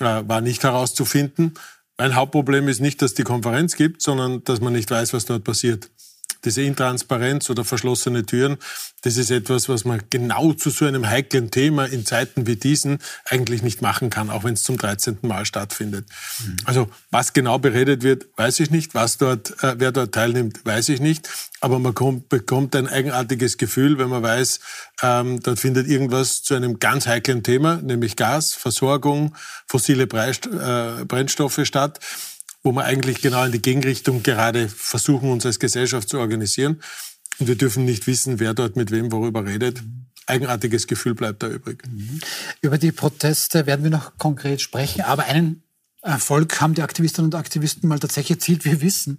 äh, 0.00 0.22
war 0.26 0.40
nicht 0.40 0.64
herauszufinden. 0.64 1.54
Mein 1.96 2.16
Hauptproblem 2.16 2.68
ist 2.68 2.80
nicht, 2.80 3.02
dass 3.02 3.14
die 3.14 3.22
Konferenz 3.22 3.76
gibt, 3.76 4.02
sondern 4.02 4.42
dass 4.44 4.60
man 4.60 4.72
nicht 4.72 4.90
weiß, 4.90 5.12
was 5.12 5.26
dort 5.26 5.44
passiert 5.44 5.90
diese 6.44 6.62
Intransparenz 6.62 7.50
oder 7.50 7.64
verschlossene 7.64 8.26
Türen, 8.26 8.58
das 9.02 9.16
ist 9.16 9.30
etwas, 9.30 9.68
was 9.68 9.84
man 9.84 10.02
genau 10.10 10.52
zu 10.54 10.70
so 10.70 10.86
einem 10.86 11.08
heiklen 11.08 11.50
Thema 11.50 11.84
in 11.84 12.06
Zeiten 12.06 12.46
wie 12.46 12.56
diesen 12.56 12.98
eigentlich 13.26 13.62
nicht 13.62 13.82
machen 13.82 14.10
kann, 14.10 14.30
auch 14.30 14.44
wenn 14.44 14.54
es 14.54 14.62
zum 14.62 14.78
13. 14.78 15.18
Mal 15.22 15.44
stattfindet. 15.44 16.06
Mhm. 16.42 16.56
Also 16.64 16.88
was 17.10 17.32
genau 17.32 17.58
beredet 17.58 18.02
wird, 18.02 18.26
weiß 18.36 18.60
ich 18.60 18.70
nicht. 18.70 18.94
Was 18.94 19.18
dort, 19.18 19.62
äh, 19.62 19.74
wer 19.78 19.92
dort 19.92 20.14
teilnimmt, 20.14 20.64
weiß 20.64 20.88
ich 20.88 21.00
nicht. 21.00 21.28
Aber 21.60 21.78
man 21.78 21.94
kommt, 21.94 22.28
bekommt 22.28 22.74
ein 22.76 22.88
eigenartiges 22.88 23.58
Gefühl, 23.58 23.98
wenn 23.98 24.08
man 24.08 24.22
weiß, 24.22 24.60
ähm, 25.02 25.40
dort 25.40 25.58
findet 25.58 25.86
irgendwas 25.86 26.42
zu 26.42 26.54
einem 26.54 26.78
ganz 26.78 27.06
heiklen 27.06 27.42
Thema, 27.42 27.76
nämlich 27.76 28.16
Gas, 28.16 28.54
Versorgung, 28.54 29.34
fossile 29.66 30.04
äh, 30.04 31.04
Brennstoffe 31.04 31.60
statt 31.64 32.00
wo 32.64 32.72
wir 32.72 32.84
eigentlich 32.84 33.20
genau 33.20 33.44
in 33.44 33.52
die 33.52 33.62
Gegenrichtung 33.62 34.22
gerade 34.22 34.68
versuchen, 34.68 35.30
uns 35.30 35.46
als 35.46 35.60
Gesellschaft 35.60 36.08
zu 36.08 36.18
organisieren. 36.18 36.80
Und 37.38 37.48
wir 37.48 37.56
dürfen 37.56 37.84
nicht 37.84 38.06
wissen, 38.06 38.40
wer 38.40 38.54
dort 38.54 38.74
mit 38.74 38.90
wem 38.90 39.12
worüber 39.12 39.44
redet. 39.44 39.82
Eigenartiges 40.26 40.86
Gefühl 40.86 41.14
bleibt 41.14 41.42
da 41.42 41.48
übrig. 41.48 41.82
Über 42.62 42.78
die 42.78 42.90
Proteste 42.90 43.66
werden 43.66 43.84
wir 43.84 43.90
noch 43.90 44.16
konkret 44.16 44.62
sprechen, 44.62 45.02
aber 45.02 45.24
einen 45.24 45.62
Erfolg 46.00 46.60
haben 46.60 46.74
die 46.74 46.82
Aktivistinnen 46.82 47.26
und 47.26 47.34
Aktivisten 47.34 47.88
mal 47.88 47.98
tatsächlich 47.98 48.38
erzielt. 48.38 48.64
Wir 48.64 48.80
wissen 48.80 49.18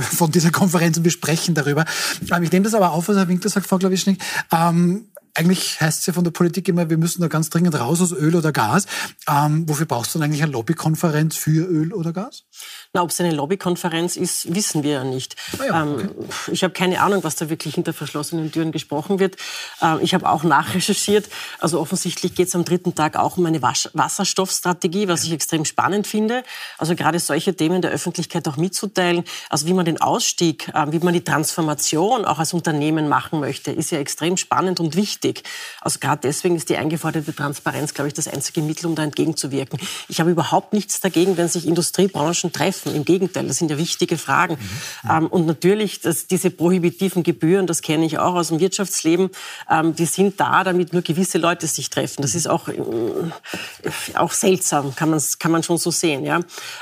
von 0.00 0.30
dieser 0.30 0.50
Konferenz 0.50 0.96
und 0.96 1.04
wir 1.04 1.10
sprechen 1.10 1.54
darüber. 1.54 1.84
Ähm, 2.32 2.42
ich 2.42 2.52
nehme 2.52 2.64
das 2.64 2.74
aber 2.74 2.92
auf, 2.92 3.08
was 3.08 3.16
Herr 3.16 3.28
Winkler 3.28 3.50
sagt, 3.50 3.66
Frau 3.66 3.78
Klawischnik. 3.78 4.20
Ähm, 4.52 5.08
eigentlich 5.36 5.80
heißt 5.80 6.00
es 6.00 6.06
ja 6.06 6.12
von 6.12 6.24
der 6.24 6.30
Politik 6.30 6.68
immer, 6.68 6.88
wir 6.88 6.96
müssen 6.96 7.20
da 7.20 7.28
ganz 7.28 7.50
dringend 7.50 7.78
raus 7.78 8.00
aus 8.00 8.12
Öl 8.12 8.34
oder 8.34 8.52
Gas. 8.52 8.86
Ähm, 9.28 9.68
wofür 9.68 9.86
brauchst 9.86 10.14
du 10.14 10.18
dann 10.18 10.26
eigentlich 10.26 10.42
eine 10.42 10.52
Lobbykonferenz 10.52 11.36
für 11.36 11.66
Öl 11.66 11.92
oder 11.92 12.12
Gas? 12.12 12.44
Na, 12.92 13.02
ob 13.02 13.10
es 13.10 13.20
eine 13.20 13.32
Lobbykonferenz 13.32 14.16
ist, 14.16 14.54
wissen 14.54 14.82
wir 14.82 14.92
ja 14.92 15.04
nicht. 15.04 15.36
Ah 15.58 15.64
ja, 15.64 15.82
ähm, 15.82 15.94
okay. 15.94 16.52
ich 16.52 16.64
habe 16.64 16.72
keine 16.72 17.02
Ahnung, 17.02 17.22
was 17.22 17.36
da 17.36 17.50
wirklich 17.50 17.74
hinter 17.74 17.92
verschlossenen 17.92 18.50
Türen 18.50 18.72
gesprochen 18.72 19.18
wird. 19.18 19.36
Ähm, 19.82 19.98
ich 20.00 20.14
habe 20.14 20.26
auch 20.28 20.42
nachrecherchiert. 20.42 21.28
Also 21.58 21.80
offensichtlich 21.80 22.34
geht 22.34 22.48
es 22.48 22.54
am 22.54 22.64
dritten 22.64 22.94
Tag 22.94 23.16
auch 23.16 23.36
um 23.36 23.44
eine 23.44 23.60
Wasch 23.60 23.90
Wasserstoffstrategie, 23.92 25.08
was 25.08 25.24
ich 25.24 25.32
extrem 25.32 25.66
spannend 25.66 26.06
finde. 26.06 26.44
Also 26.78 26.94
gerade 26.94 27.20
solche 27.20 27.54
Themen 27.54 27.82
der 27.82 27.90
Öffentlichkeit 27.90 28.48
auch 28.48 28.56
mitzuteilen. 28.56 29.24
Also 29.50 29.66
wie 29.66 29.74
man 29.74 29.84
den 29.84 30.00
Ausstieg, 30.00 30.68
äh, 30.68 30.86
wie 30.92 31.00
man 31.00 31.12
die 31.12 31.24
Transformation 31.24 32.24
auch 32.24 32.38
als 32.38 32.54
Unternehmen 32.54 33.08
machen 33.08 33.40
möchte, 33.40 33.70
ist 33.70 33.90
ja 33.90 33.98
extrem 33.98 34.38
spannend 34.38 34.80
und 34.80 34.96
wichtig. 34.96 35.25
Also 35.80 35.98
gerade 35.98 36.20
deswegen 36.22 36.56
ist 36.56 36.68
die 36.68 36.76
eingeforderte 36.76 37.34
Transparenz, 37.34 37.94
glaube 37.94 38.08
ich, 38.08 38.14
das 38.14 38.28
einzige 38.28 38.62
Mittel, 38.62 38.86
um 38.86 38.94
da 38.94 39.02
entgegenzuwirken. 39.04 39.78
Ich 40.08 40.20
habe 40.20 40.30
überhaupt 40.30 40.72
nichts 40.72 41.00
dagegen, 41.00 41.36
wenn 41.36 41.48
sich 41.48 41.66
Industriebranchen 41.66 42.52
treffen. 42.52 42.94
Im 42.94 43.04
Gegenteil, 43.04 43.46
das 43.46 43.58
sind 43.58 43.70
ja 43.70 43.78
wichtige 43.78 44.18
Fragen. 44.18 44.54
Mhm. 45.04 45.10
Ähm, 45.10 45.26
und 45.28 45.46
natürlich, 45.46 46.00
dass 46.00 46.26
diese 46.26 46.50
prohibitiven 46.50 47.22
Gebühren, 47.22 47.66
das 47.66 47.82
kenne 47.82 48.06
ich 48.06 48.18
auch 48.18 48.34
aus 48.34 48.48
dem 48.48 48.60
Wirtschaftsleben, 48.60 49.30
ähm, 49.70 49.94
die 49.94 50.06
sind 50.06 50.40
da, 50.40 50.64
damit 50.64 50.92
nur 50.92 51.02
gewisse 51.02 51.38
Leute 51.38 51.66
sich 51.66 51.90
treffen. 51.90 52.22
Das 52.22 52.34
ist 52.34 52.48
auch, 52.48 52.68
äh, 52.68 52.80
auch 54.14 54.32
seltsam, 54.32 54.94
kann, 54.94 55.10
man's, 55.10 55.38
kann 55.38 55.52
man 55.52 55.62
schon 55.62 55.78
so 55.78 55.90
sehen. 55.90 56.24
Ja? 56.24 56.40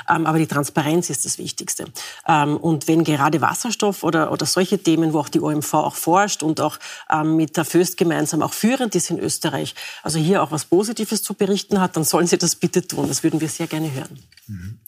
Ähm, 0.09 0.25
aber 0.25 0.37
die 0.37 0.47
Transparenz 0.47 1.09
ist 1.09 1.25
das 1.25 1.37
Wichtigste. 1.37 1.85
Ähm, 2.27 2.57
und 2.57 2.87
wenn 2.87 3.03
gerade 3.03 3.41
Wasserstoff 3.41 4.03
oder, 4.03 4.31
oder 4.31 4.45
solche 4.45 4.81
Themen, 4.81 5.13
wo 5.13 5.19
auch 5.19 5.29
die 5.29 5.39
OMV 5.39 5.73
auch 5.73 5.95
forscht 5.95 6.43
und 6.43 6.61
auch 6.61 6.77
ähm, 7.11 7.35
mit 7.35 7.57
der 7.57 7.65
Föst 7.65 7.97
gemeinsam 7.97 8.34
auch 8.41 8.53
führend 8.53 8.95
ist 8.95 9.09
in 9.09 9.19
Österreich, 9.19 9.75
also 10.03 10.19
hier 10.19 10.41
auch 10.43 10.51
was 10.51 10.65
Positives 10.65 11.23
zu 11.23 11.33
berichten 11.33 11.79
hat, 11.79 11.95
dann 11.95 12.03
sollen 12.03 12.27
sie 12.27 12.37
das 12.37 12.55
bitte 12.55 12.87
tun. 12.87 13.07
Das 13.07 13.23
würden 13.23 13.41
wir 13.41 13.49
sehr 13.49 13.67
gerne 13.67 13.91
hören. 13.91 14.19
Mhm. 14.47 14.79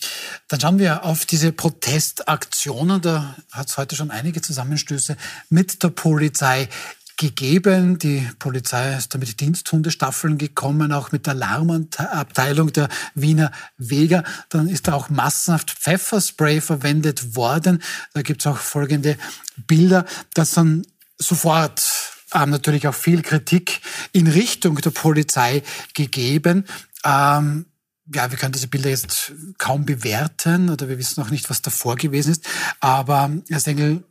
Dann 0.48 0.60
schauen 0.60 0.80
wir 0.80 1.04
auf 1.04 1.26
diese 1.26 1.52
Protestaktionen. 1.52 3.02
Da 3.02 3.36
hat 3.52 3.68
es 3.68 3.78
heute 3.78 3.95
schon 3.95 4.12
einige 4.12 4.41
Zusammenstöße 4.41 5.18
mit 5.50 5.84
der 5.84 5.89
Polizei 5.89 6.70
gegeben. 7.18 7.98
Die 8.00 8.30
Polizei 8.39 8.95
ist 8.95 9.14
da 9.14 9.18
mit 9.18 9.39
Diensthundestaffeln 9.39 10.38
gekommen, 10.38 10.93
auch 10.93 11.12
mit 11.12 11.26
der 11.26 11.34
Alarmabteilung 11.34 12.72
der 12.72 12.89
Wiener 13.16 13.52
Weger. 13.78 14.24
Dann 14.50 14.70
ist 14.70 14.88
da 14.88 14.93
auch 14.93 15.10
massenhaft 15.10 15.72
Pfefferspray 15.72 16.62
verwendet 16.62 17.36
worden. 17.36 17.82
Da 18.14 18.22
gibt 18.22 18.41
es 18.41 18.48
auch 18.48 18.58
folgende 18.58 19.18
Bilder, 19.58 20.06
dass 20.34 20.52
dann 20.52 20.86
sofort 21.18 21.82
ähm, 22.34 22.50
natürlich 22.50 22.88
auch 22.88 22.96
viel 22.96 23.22
Kritik 23.22 23.82
in 24.12 24.28
Richtung 24.28 24.76
der 24.76 24.92
Polizei 24.92 25.64
gegeben. 25.94 26.66
Ähm, 27.04 27.66
ja, 28.14 28.32
wir 28.32 28.38
können 28.38 28.54
diese 28.54 28.68
Bilder 28.68 28.90
jetzt 28.90 29.34
kaum 29.58 29.86
bewerten 29.86 30.70
oder 30.70 30.88
wir 30.88 30.98
wissen 30.98 31.22
auch 31.22 31.30
nicht, 31.30 31.50
was 31.50 31.62
davor 31.62 31.96
gewesen 31.96 32.32
ist. 32.32 32.48
Aber 32.80 33.32
Herr 33.50 33.60
Sengel, 33.60 34.04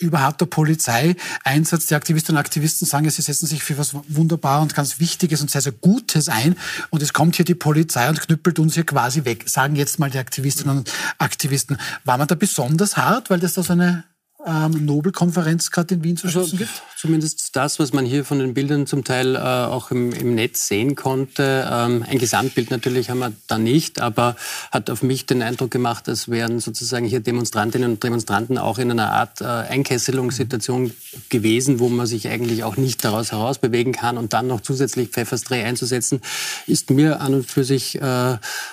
überhaupt 0.00 0.40
der 0.40 0.46
Polizeieinsatz, 0.46 1.86
die 1.86 1.94
Aktivistinnen 1.94 2.36
und 2.36 2.44
Aktivisten 2.44 2.86
sagen, 2.86 3.08
sie 3.08 3.22
setzen 3.22 3.46
sich 3.46 3.62
für 3.62 3.78
was 3.78 3.94
wunderbar 4.08 4.60
und 4.60 4.74
ganz 4.74 4.98
Wichtiges 4.98 5.40
und 5.40 5.50
sehr, 5.50 5.60
sehr 5.60 5.72
Gutes 5.72 6.28
ein. 6.28 6.56
Und 6.90 7.02
es 7.02 7.12
kommt 7.12 7.36
hier 7.36 7.44
die 7.44 7.54
Polizei 7.54 8.08
und 8.08 8.20
knüppelt 8.20 8.58
uns 8.58 8.74
hier 8.74 8.84
quasi 8.84 9.24
weg, 9.24 9.44
sagen 9.46 9.76
jetzt 9.76 9.98
mal 9.98 10.10
die 10.10 10.18
Aktivistinnen 10.18 10.78
und 10.78 10.92
Aktivisten. 11.18 11.78
War 12.04 12.18
man 12.18 12.26
da 12.26 12.34
besonders 12.34 12.96
hart, 12.96 13.30
weil 13.30 13.38
das 13.38 13.54
da 13.54 13.62
so 13.62 13.72
eine 13.72 14.04
ähm, 14.46 14.84
Nobelkonferenz 14.84 15.70
gerade 15.70 15.94
in 15.94 16.04
Wien 16.04 16.16
zu 16.16 16.28
schützen 16.28 16.40
also, 16.40 16.56
gibt? 16.58 16.70
Zumindest 16.96 17.54
das, 17.56 17.78
was 17.78 17.92
man 17.92 18.04
hier 18.04 18.24
von 18.24 18.38
den 18.38 18.54
Bildern 18.54 18.86
zum 18.86 19.04
Teil 19.04 19.36
äh, 19.36 19.38
auch 19.38 19.90
im, 19.90 20.12
im, 20.12 20.34
Netz 20.34 20.68
sehen 20.68 20.94
konnte. 20.94 21.68
Ähm, 21.70 22.04
ein 22.08 22.18
Gesamtbild 22.18 22.70
natürlich 22.70 23.10
haben 23.10 23.18
wir 23.18 23.32
da 23.46 23.58
nicht, 23.58 24.00
aber 24.00 24.36
hat 24.70 24.90
auf 24.90 25.02
mich 25.02 25.26
den 25.26 25.42
Eindruck 25.42 25.70
gemacht, 25.70 26.08
als 26.08 26.28
wären 26.28 26.60
sozusagen 26.60 27.06
hier 27.06 27.20
Demonstrantinnen 27.20 27.92
und 27.92 28.02
Demonstranten 28.02 28.58
auch 28.58 28.78
in 28.78 28.90
einer 28.90 29.12
Art 29.12 29.40
äh, 29.40 29.44
Einkesselungssituation 29.44 30.92
gewesen, 31.28 31.78
wo 31.78 31.88
man 31.88 32.06
sich 32.06 32.28
eigentlich 32.28 32.64
auch 32.64 32.76
nicht 32.76 33.04
daraus 33.04 33.32
herausbewegen 33.32 33.92
kann 33.92 34.18
und 34.18 34.32
dann 34.32 34.46
noch 34.46 34.60
zusätzlich 34.60 35.10
Pfefferspray 35.10 35.64
einzusetzen, 35.64 36.20
ist 36.66 36.90
mir 36.90 37.20
an 37.20 37.34
und 37.34 37.50
für 37.50 37.64
sich, 37.64 38.00
äh, 38.00 38.32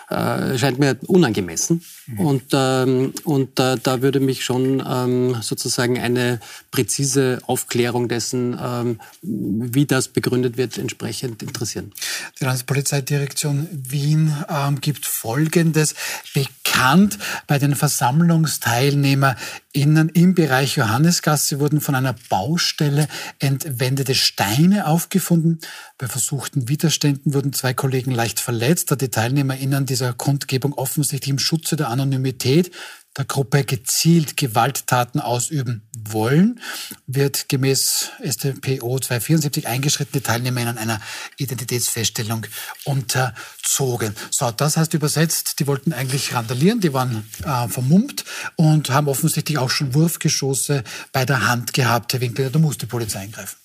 äh 0.09 0.57
scheint 0.57 0.79
mir 0.79 0.97
unangemessen. 1.07 1.81
Mhm. 2.07 2.19
Und, 2.19 2.43
ähm, 2.53 3.13
und 3.23 3.59
äh, 3.59 3.77
da 3.81 4.01
würde 4.01 4.19
mich 4.19 4.43
schon 4.43 4.83
ähm, 4.87 5.41
sozusagen 5.61 5.99
eine 5.99 6.39
präzise 6.71 7.39
Aufklärung 7.45 8.07
dessen, 8.07 8.57
ähm, 8.61 8.99
wie 9.21 9.85
das 9.85 10.07
begründet 10.07 10.57
wird, 10.57 10.77
entsprechend 10.77 11.43
interessieren. 11.43 11.91
Die 12.39 12.45
Landespolizeidirektion 12.45 13.67
Wien 13.71 14.33
ähm, 14.49 14.79
gibt 14.81 15.05
Folgendes 15.05 15.93
bekannt. 16.33 17.19
Bei 17.47 17.59
den 17.59 17.75
VersammlungsteilnehmerInnen 17.75 20.09
im 20.09 20.33
Bereich 20.33 20.77
Johannesgasse 20.77 21.59
wurden 21.59 21.81
von 21.81 21.95
einer 21.95 22.15
Baustelle 22.29 23.07
entwendete 23.39 24.15
Steine 24.15 24.87
aufgefunden. 24.87 25.59
Bei 25.97 26.07
versuchten 26.07 26.67
Widerständen 26.67 27.33
wurden 27.33 27.53
zwei 27.53 27.73
Kollegen 27.73 28.11
leicht 28.11 28.39
verletzt, 28.39 28.91
da 28.91 28.95
die 28.95 29.09
TeilnehmerInnen 29.09 29.85
dieser 29.85 30.13
Kundgebung 30.13 30.73
offensichtlich 30.73 31.29
im 31.29 31.39
Schutze 31.39 31.75
der 31.75 31.89
Anonymität 31.89 32.71
der 33.17 33.25
Gruppe 33.25 33.63
gezielt 33.65 34.37
Gewalttaten 34.37 35.19
ausüben 35.19 35.81
wollen, 35.97 36.61
wird 37.07 37.49
gemäß 37.49 38.09
StPO 38.23 38.99
274 38.99 39.67
eingeschrittene 39.67 40.23
Teilnehmer 40.23 40.61
in 40.61 40.77
einer 40.77 41.01
Identitätsfeststellung 41.37 42.45
unterzogen. 42.85 44.15
So, 44.29 44.51
das 44.51 44.77
heißt 44.77 44.93
übersetzt, 44.93 45.59
die 45.59 45.67
wollten 45.67 45.91
eigentlich 45.91 46.33
randalieren, 46.33 46.79
die 46.79 46.93
waren 46.93 47.27
äh, 47.43 47.67
vermummt 47.67 48.23
und 48.55 48.89
haben 48.89 49.09
offensichtlich 49.09 49.57
auch 49.57 49.69
schon 49.69 49.93
Wurfgeschosse 49.93 50.83
bei 51.11 51.25
der 51.25 51.47
Hand 51.47 51.73
gehabt. 51.73 52.13
Herr 52.13 52.21
Winkler, 52.21 52.49
da 52.49 52.59
muss 52.59 52.77
die 52.77 52.85
Polizei 52.85 53.19
eingreifen. 53.19 53.57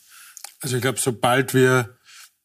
Also 0.61 0.77
ich 0.77 0.83
glaube, 0.83 0.99
sobald 0.99 1.55
wir 1.55 1.96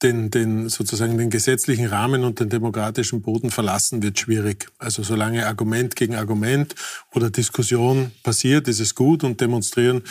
den, 0.04 0.32
den 0.32 0.70
sozusagen 0.70 1.18
den 1.18 1.30
gesetzlichen 1.30 1.86
Rahmen 1.86 2.24
und 2.24 2.40
den 2.40 2.50
demokratischen 2.50 3.22
Boden 3.22 3.52
verlassen, 3.52 4.02
wird 4.02 4.20
schwierig. 4.20 4.68
Also 4.80 5.04
solange 5.04 5.46
Argument 5.46 5.96
gegen 5.96 6.16
Argument 6.16 6.76
oder 7.14 7.30
Diskussion 7.30 8.12
passiert, 8.24 8.68
ist 8.68 8.80
es 8.80 8.96
gut 8.96 9.24
und 9.24 9.42
demonstrieren 9.42 10.04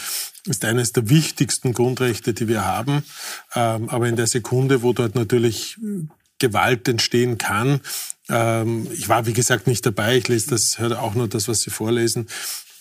ist 0.46 0.64
eines 0.64 0.92
der 0.92 1.10
wichtigsten 1.10 1.74
Grundrechte, 1.74 2.32
die 2.32 2.48
wir 2.48 2.64
haben. 2.64 3.04
Ähm, 3.54 3.88
aber 3.88 4.08
in 4.08 4.16
der 4.16 4.26
Sekunde, 4.26 4.82
wo 4.82 4.92
dort 4.92 5.14
natürlich 5.14 5.76
Gewalt 6.38 6.88
entstehen 6.88 7.36
kann. 7.38 7.80
Ähm, 8.28 8.88
ich 8.92 9.08
war, 9.08 9.26
wie 9.26 9.34
gesagt, 9.34 9.66
nicht 9.66 9.84
dabei. 9.84 10.16
Ich 10.16 10.28
lese 10.28 10.50
das, 10.50 10.78
höre 10.78 11.02
auch 11.02 11.14
nur 11.14 11.28
das, 11.28 11.46
was 11.48 11.60
Sie 11.60 11.70
vorlesen 11.70 12.26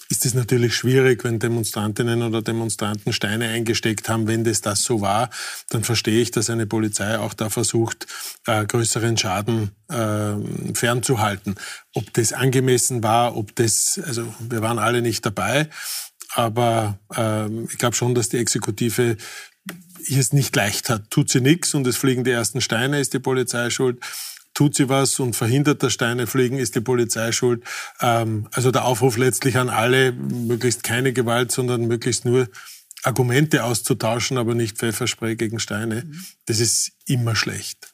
ist 0.10 0.26
es 0.26 0.34
natürlich 0.34 0.76
schwierig, 0.76 1.24
wenn 1.24 1.38
Demonstrantinnen 1.38 2.24
oder 2.24 2.42
Demonstranten 2.42 3.14
Steine 3.14 3.48
eingesteckt 3.50 4.10
haben. 4.10 4.28
Wenn 4.28 4.44
das 4.44 4.62
das 4.62 4.84
so 4.84 5.02
war, 5.02 5.30
dann 5.70 5.84
verstehe 5.84 6.20
ich, 6.20 6.32
dass 6.32 6.50
eine 6.50 6.66
Polizei 6.66 7.20
auch 7.20 7.36
da 7.36 7.52
versucht, 7.52 8.08
äh, 8.48 8.66
größeren 8.66 9.18
Schaden 9.18 9.72
äh, 9.88 10.74
fernzuhalten. 10.74 11.56
Ob 11.94 12.12
das 12.14 12.34
angemessen 12.34 13.04
war, 13.04 13.38
ob 13.38 13.56
das, 13.56 14.02
also 14.04 14.34
wir 14.40 14.62
waren 14.64 14.80
alle 14.80 15.04
nicht 15.04 15.26
dabei, 15.28 15.70
aber 16.34 16.98
äh, 17.16 17.48
ich 17.66 17.78
glaube 17.78 17.96
schon, 17.96 18.16
dass 18.16 18.30
die 18.30 18.38
Exekutive 18.38 19.16
es 20.10 20.34
nicht 20.34 20.56
leicht 20.56 20.90
hat. 20.90 21.12
Tut 21.12 21.30
sie 21.30 21.42
nichts 21.42 21.76
und 21.76 21.86
es 21.86 21.98
fliegen 21.98 22.24
die 22.24 22.32
ersten 22.32 22.62
Steine, 22.62 23.00
ist 23.00 23.14
die 23.14 23.20
Polizei 23.20 23.70
schuld 23.70 24.00
tut 24.60 24.76
sie 24.76 24.90
was 24.90 25.22
und 25.22 25.38
verhindert, 25.38 25.84
dass 25.84 25.94
Steine 25.94 26.28
fliegen, 26.28 26.58
ist 26.58 26.76
die 26.76 26.82
Polizei 26.82 27.32
schuld. 27.32 27.64
Ähm, 28.02 28.50
also 28.52 28.72
der 28.72 28.84
Aufruf 28.84 29.16
letztlich 29.16 29.58
an 29.58 29.70
alle, 29.70 30.12
möglichst 30.12 30.84
keine 30.84 31.14
Gewalt, 31.14 31.54
sondern 31.54 31.88
möglichst 31.88 32.26
nur 32.26 32.50
Argumente 33.04 33.64
auszutauschen, 33.64 34.38
aber 34.38 34.56
nicht 34.56 34.78
Pfefferspray 34.78 35.38
gegen 35.38 35.60
Steine. 35.60 36.12
Das 36.46 36.60
ist 36.60 36.92
immer 37.06 37.38
schlecht. 37.38 37.94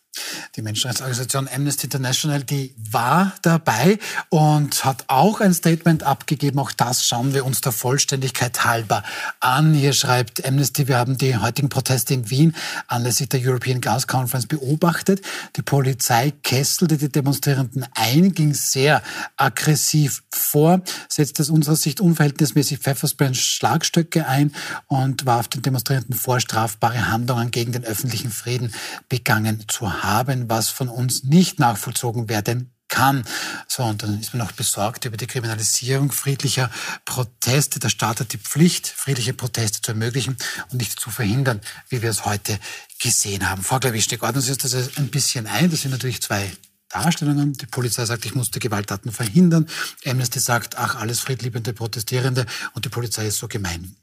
Die 0.55 0.61
Menschenrechtsorganisation 0.61 1.49
Amnesty 1.53 1.87
International, 1.87 2.43
die 2.43 2.73
war 2.77 3.33
dabei 3.41 3.99
und 4.29 4.85
hat 4.85 5.03
auch 5.07 5.41
ein 5.41 5.53
Statement 5.53 6.03
abgegeben. 6.03 6.59
Auch 6.59 6.71
das 6.71 7.05
schauen 7.05 7.33
wir 7.33 7.45
uns 7.45 7.61
der 7.61 7.71
Vollständigkeit 7.71 8.63
halber 8.63 9.03
an. 9.41 9.73
Hier 9.73 9.93
schreibt 9.93 10.45
Amnesty, 10.45 10.87
wir 10.87 10.97
haben 10.97 11.17
die 11.17 11.35
heutigen 11.37 11.67
Proteste 11.67 12.13
in 12.13 12.29
Wien 12.29 12.55
anlässlich 12.87 13.29
der 13.29 13.41
European 13.41 13.81
Gas 13.81 14.07
Conference 14.07 14.47
beobachtet. 14.47 15.21
Die 15.57 15.61
Polizei 15.61 16.31
kesselte 16.43 16.97
die 16.97 17.09
Demonstrierenden 17.09 17.85
ein, 17.93 18.33
ging 18.33 18.53
sehr 18.53 19.01
aggressiv 19.35 20.23
vor, 20.31 20.81
setzte 21.09 21.43
aus 21.43 21.49
unserer 21.49 21.75
Sicht 21.75 21.99
unverhältnismäßig 21.99 22.79
Pfefferspray 22.79 23.27
und 23.27 23.37
Schlagstöcke 23.37 24.25
ein 24.25 24.53
und 24.87 25.25
warf 25.25 25.49
den 25.49 25.61
Demonstrierenden 25.61 26.15
vor, 26.15 26.39
strafbare 26.39 27.09
Handlungen 27.11 27.51
gegen 27.51 27.73
den 27.73 27.83
öffentlichen 27.83 28.31
Frieden 28.31 28.73
begangen 29.09 29.65
zu 29.67 29.91
haben 29.91 30.04
haben, 30.05 30.49
was 30.49 30.69
von 30.69 30.89
uns 30.89 31.23
nicht 31.23 31.59
nachvollzogen 31.59 32.29
werden 32.29 32.71
kann. 32.87 33.25
So, 33.67 33.83
und 33.83 34.03
dann 34.03 34.19
ist 34.19 34.33
man 34.33 34.47
auch 34.47 34.51
besorgt 34.51 35.05
über 35.05 35.17
die 35.17 35.27
Kriminalisierung 35.27 36.11
friedlicher 36.11 36.69
Proteste. 37.03 37.79
Der 37.79 37.89
Staat 37.89 38.19
hat 38.19 38.33
die 38.33 38.37
Pflicht, 38.37 38.87
friedliche 38.87 39.33
Proteste 39.33 39.81
zu 39.81 39.91
ermöglichen 39.91 40.37
und 40.71 40.77
nicht 40.77 40.99
zu 40.99 41.09
verhindern, 41.09 41.61
wie 41.89 42.01
wir 42.01 42.09
es 42.09 42.25
heute 42.25 42.59
gesehen 42.99 43.49
haben. 43.49 43.63
Frau 43.63 43.79
Klawischnik, 43.79 44.23
ordnen 44.23 44.41
Sie 44.41 44.51
uns 44.51 44.61
das 44.61 44.97
ein 44.97 45.09
bisschen 45.09 45.47
ein. 45.47 45.69
Das 45.71 45.81
sind 45.81 45.91
natürlich 45.91 46.21
zwei 46.21 46.51
Darstellungen. 46.89 47.53
Die 47.53 47.65
Polizei 47.65 48.05
sagt, 48.05 48.25
ich 48.25 48.35
muss 48.35 48.51
die 48.51 48.59
Gewalttaten 48.59 49.11
verhindern. 49.11 49.67
Amnesty 50.05 50.39
sagt, 50.39 50.77
ach, 50.77 50.95
alles 50.95 51.19
friedliebende 51.19 51.73
Protestierende 51.73 52.45
und 52.73 52.85
die 52.85 52.89
Polizei 52.89 53.27
ist 53.27 53.37
so 53.37 53.47
gemein. 53.47 53.97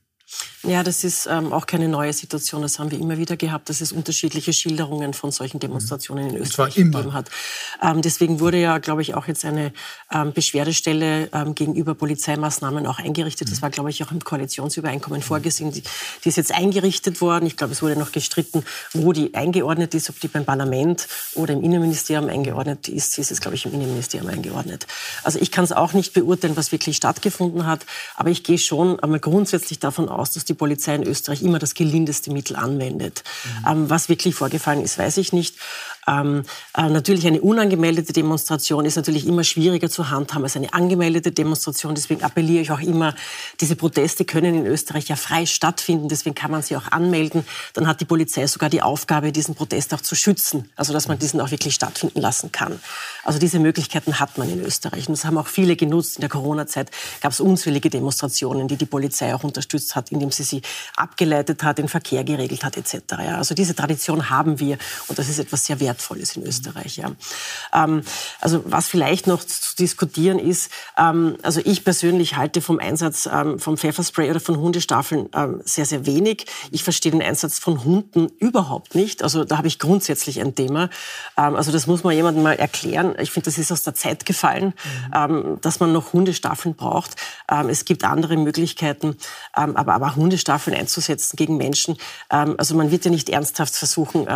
Ja, 0.65 0.85
das 0.85 1.03
ist 1.03 1.27
ähm, 1.27 1.53
auch 1.53 1.67
keine 1.67 1.89
neue 1.89 2.13
Situation. 2.13 2.63
Das 2.63 2.79
haben 2.79 2.93
wir 2.93 3.01
immer 3.01 3.19
wieder 3.19 3.37
gehabt, 3.37 3.69
dass 3.69 3.81
es 3.81 3.91
unterschiedliche 3.91 4.53
Schilderungen 4.53 5.13
von 5.13 5.33
solchen 5.33 5.59
Demonstrationen 5.59 6.31
in 6.31 6.37
Österreich 6.37 6.77
gegeben 6.77 7.13
hat. 7.13 7.31
Ähm, 7.83 8.01
deswegen 8.01 8.39
wurde 8.39 8.59
ja, 8.59 8.79
glaube 8.79 9.03
ich, 9.03 9.15
auch 9.15 9.27
jetzt 9.27 9.45
eine 9.45 9.73
ähm, 10.13 10.33
Beschwerdestelle 10.33 11.31
ähm, 11.33 11.57
gegenüber 11.57 11.97
Polizeimaßnahmen 11.97 12.87
auch 12.87 13.01
eingerichtet. 13.01 13.51
Das 13.51 13.61
war, 13.61 13.71
glaube 13.71 13.91
ich, 13.91 14.05
auch 14.05 14.13
im 14.13 14.21
Koalitionsübereinkommen 14.23 15.21
vorgesehen. 15.23 15.73
Die, 15.73 15.83
die, 16.25 16.29
ist 16.29 16.37
jetzt 16.37 16.53
eingerichtet 16.53 17.21
worden. 17.21 17.47
Ich 17.47 17.57
glaube, 17.57 17.73
es 17.73 17.83
wurde 17.83 17.97
noch 17.97 18.13
gestritten, 18.13 18.65
wo 18.93 19.13
die 19.13 19.35
eingeordnet 19.35 19.95
ist, 19.95 20.11
ob 20.11 20.21
die 20.21 20.29
beim 20.29 20.45
Parlament 20.45 21.09
oder 21.35 21.55
im 21.55 21.65
Innenministerium 21.65 22.29
eingeordnet 22.29 22.87
ist. 22.87 23.15
Sie 23.15 23.21
ist 23.21 23.31
jetzt, 23.31 23.41
glaube 23.41 23.57
ich, 23.57 23.67
im 23.67 23.75
Innenministerium 23.75 24.31
eingeordnet. 24.31 24.87
Also 25.25 25.41
ich 25.41 25.51
kann 25.51 25.65
es 25.65 25.73
auch 25.73 25.93
nicht 25.93 26.13
beurteilen, 26.13 26.57
was 26.57 26.71
wirklich 26.71 26.97
stattgefunden 26.99 27.67
hat. 27.67 27.85
Aber 28.15 28.31
ich 28.31 28.45
gehe 28.45 28.59
schon 28.59 29.01
einmal 29.01 29.19
grundsätzlich 29.19 29.81
davon 29.81 30.09
aus, 30.09 30.22
dass 30.31 30.45
die 30.45 30.53
die 30.53 30.59
Polizei 30.59 30.95
in 30.95 31.03
Österreich 31.03 31.43
immer 31.43 31.59
das 31.59 31.75
gelindeste 31.75 32.31
Mittel 32.31 32.57
anwendet. 32.57 33.25
Mhm. 33.65 33.69
Ähm, 33.69 33.91
was 33.91 34.09
wirklich 34.09 34.35
vorgefallen 34.35 34.83
ist, 34.83 34.99
weiß 34.99 35.17
ich 35.17 35.33
nicht. 35.33 35.57
Ähm, 36.07 36.43
äh, 36.77 36.89
natürlich 36.89 37.27
eine 37.27 37.41
unangemeldete 37.41 38.13
Demonstration 38.13 38.85
ist 38.85 38.97
natürlich 38.97 39.27
immer 39.27 39.45
schwieriger 39.45 39.89
zu 39.89 40.11
handhaben 40.11 40.45
als 40.45 40.57
eine 40.57 40.73
angemeldete 40.75 41.31
Demonstration. 41.31 41.95
Deswegen 41.95 42.23
appelliere 42.23 42.63
ich 42.63 42.71
auch 42.73 42.81
immer, 42.81 43.15
diese 43.61 43.77
Proteste 43.77 44.25
können 44.25 44.55
in 44.55 44.67
Österreich 44.67 45.09
ja 45.09 45.17
frei 45.17 45.47
stattfinden. 45.47 46.09
Deswegen 46.09 46.35
kann 46.35 46.51
man 46.51 46.63
sie 46.63 46.77
auch 46.77 46.91
anmelden. 46.91 47.45
Dann 47.75 47.87
hat 47.87 48.01
die 48.01 48.05
Polizei 48.05 48.47
sogar 48.47 48.69
die 48.69 48.83
Aufgabe, 48.83 49.31
diesen 49.31 49.55
Protest 49.55 49.95
auch 49.95 50.01
zu 50.01 50.15
schützen. 50.15 50.71
Also 50.77 50.93
dass 50.93 51.07
man 51.07 51.19
diesen 51.19 51.41
auch 51.41 51.51
wirklich 51.51 51.75
stattfinden 51.75 52.21
lassen 52.21 52.51
kann. 52.51 52.81
Also 53.23 53.39
diese 53.39 53.61
Möglichkeiten 53.61 54.19
hat 54.19 54.39
man 54.39 54.51
in 54.51 54.61
Österreich. 54.61 55.09
Und 55.09 55.17
das 55.17 55.25
haben 55.25 55.39
auch 55.39 55.47
viele 55.47 55.77
genutzt. 55.77 56.17
In 56.17 56.23
der 56.23 56.31
Corona-Zeit 56.31 56.91
gab 57.21 57.33
es 57.33 57.41
unzählige 57.41 57.91
Demonstrationen, 57.91 58.67
die 58.67 58.77
die 58.77 58.87
Polizei 58.87 59.35
auch 59.35 59.45
unterstützt 59.45 59.95
hat, 59.95 60.11
indem 60.11 60.33
sie 60.33 60.43
sie 60.43 60.63
abgeleitet 60.97 61.63
hat, 61.63 61.79
den 61.79 61.89
Verkehr 61.89 62.25
geregelt 62.25 62.65
hat 62.65 62.77
etc. 62.77 62.95
Ja, 63.11 63.39
also 63.39 63.55
diese 63.55 63.75
Tradition 63.75 64.31
haben 64.31 64.59
wir 64.59 64.79
und 65.07 65.19
das 65.19 65.29
ist 65.29 65.39
etwas 65.39 65.65
sehr 65.65 65.79
Wertvolles 65.79 65.92
in 66.37 66.43
Österreich. 66.45 66.97
Ja. 66.97 67.13
Ähm, 67.73 68.03
also 68.41 68.63
was 68.67 68.89
vielleicht 68.89 69.27
noch 69.27 69.45
zu 69.45 69.77
diskutieren 69.77 70.39
ist, 70.39 70.71
ähm, 70.99 71.37
also 71.43 71.61
ich 71.65 71.85
persönlich 71.85 72.37
halte 72.37 72.61
vom 72.61 72.79
Einsatz 72.79 73.29
ähm, 73.33 73.59
vom 73.59 73.77
Pfefferspray 73.77 74.31
oder 74.31 74.41
von 74.41 74.57
Hundestaffeln 74.57 75.29
ähm, 75.35 75.63
sehr, 75.65 75.87
sehr 75.87 76.07
wenig. 76.07 76.47
Ich 76.71 76.85
verstehe 76.85 77.13
den 77.13 77.23
Einsatz 77.23 77.59
von 77.59 77.85
Hunden 77.85 78.29
überhaupt 78.39 78.95
nicht. 78.95 79.23
Also 79.23 79.45
da 79.45 79.59
habe 79.59 79.69
ich 79.69 79.79
grundsätzlich 79.79 80.41
ein 80.41 80.55
Thema. 80.55 80.91
Ähm, 81.37 81.57
also 81.57 81.73
das 81.73 81.87
muss 81.87 82.05
man 82.05 82.15
jemandem 82.15 82.43
mal 82.43 82.55
erklären. 82.55 83.15
Ich 83.21 83.31
finde, 83.31 83.47
das 83.47 83.59
ist 83.59 83.73
aus 83.73 83.83
der 83.83 83.95
Zeit 83.95 84.27
gefallen, 84.27 84.67
mhm. 84.67 85.13
Ähm, 85.15 85.59
dass 85.61 85.81
man 85.81 85.93
noch 85.93 86.13
Hundestaffeln 86.13 86.75
braucht. 86.75 87.17
es 87.69 87.85
gibt 87.85 88.05
andere 88.05 88.37
Möglichkeiten, 88.37 89.17
aber, 89.53 89.93
aber 89.95 90.17
Hunde 90.17 90.33
Hundestaffeln 90.33 90.75
einzusetzen 90.77 91.37
gegen 91.37 91.57
Menschen. 91.57 91.97
Also 92.29 92.75
man 92.75 92.91
wird 92.91 93.05
ja 93.05 93.11
nicht 93.11 93.29
ernsthaft 93.29 93.75
versuchen, 93.75 94.27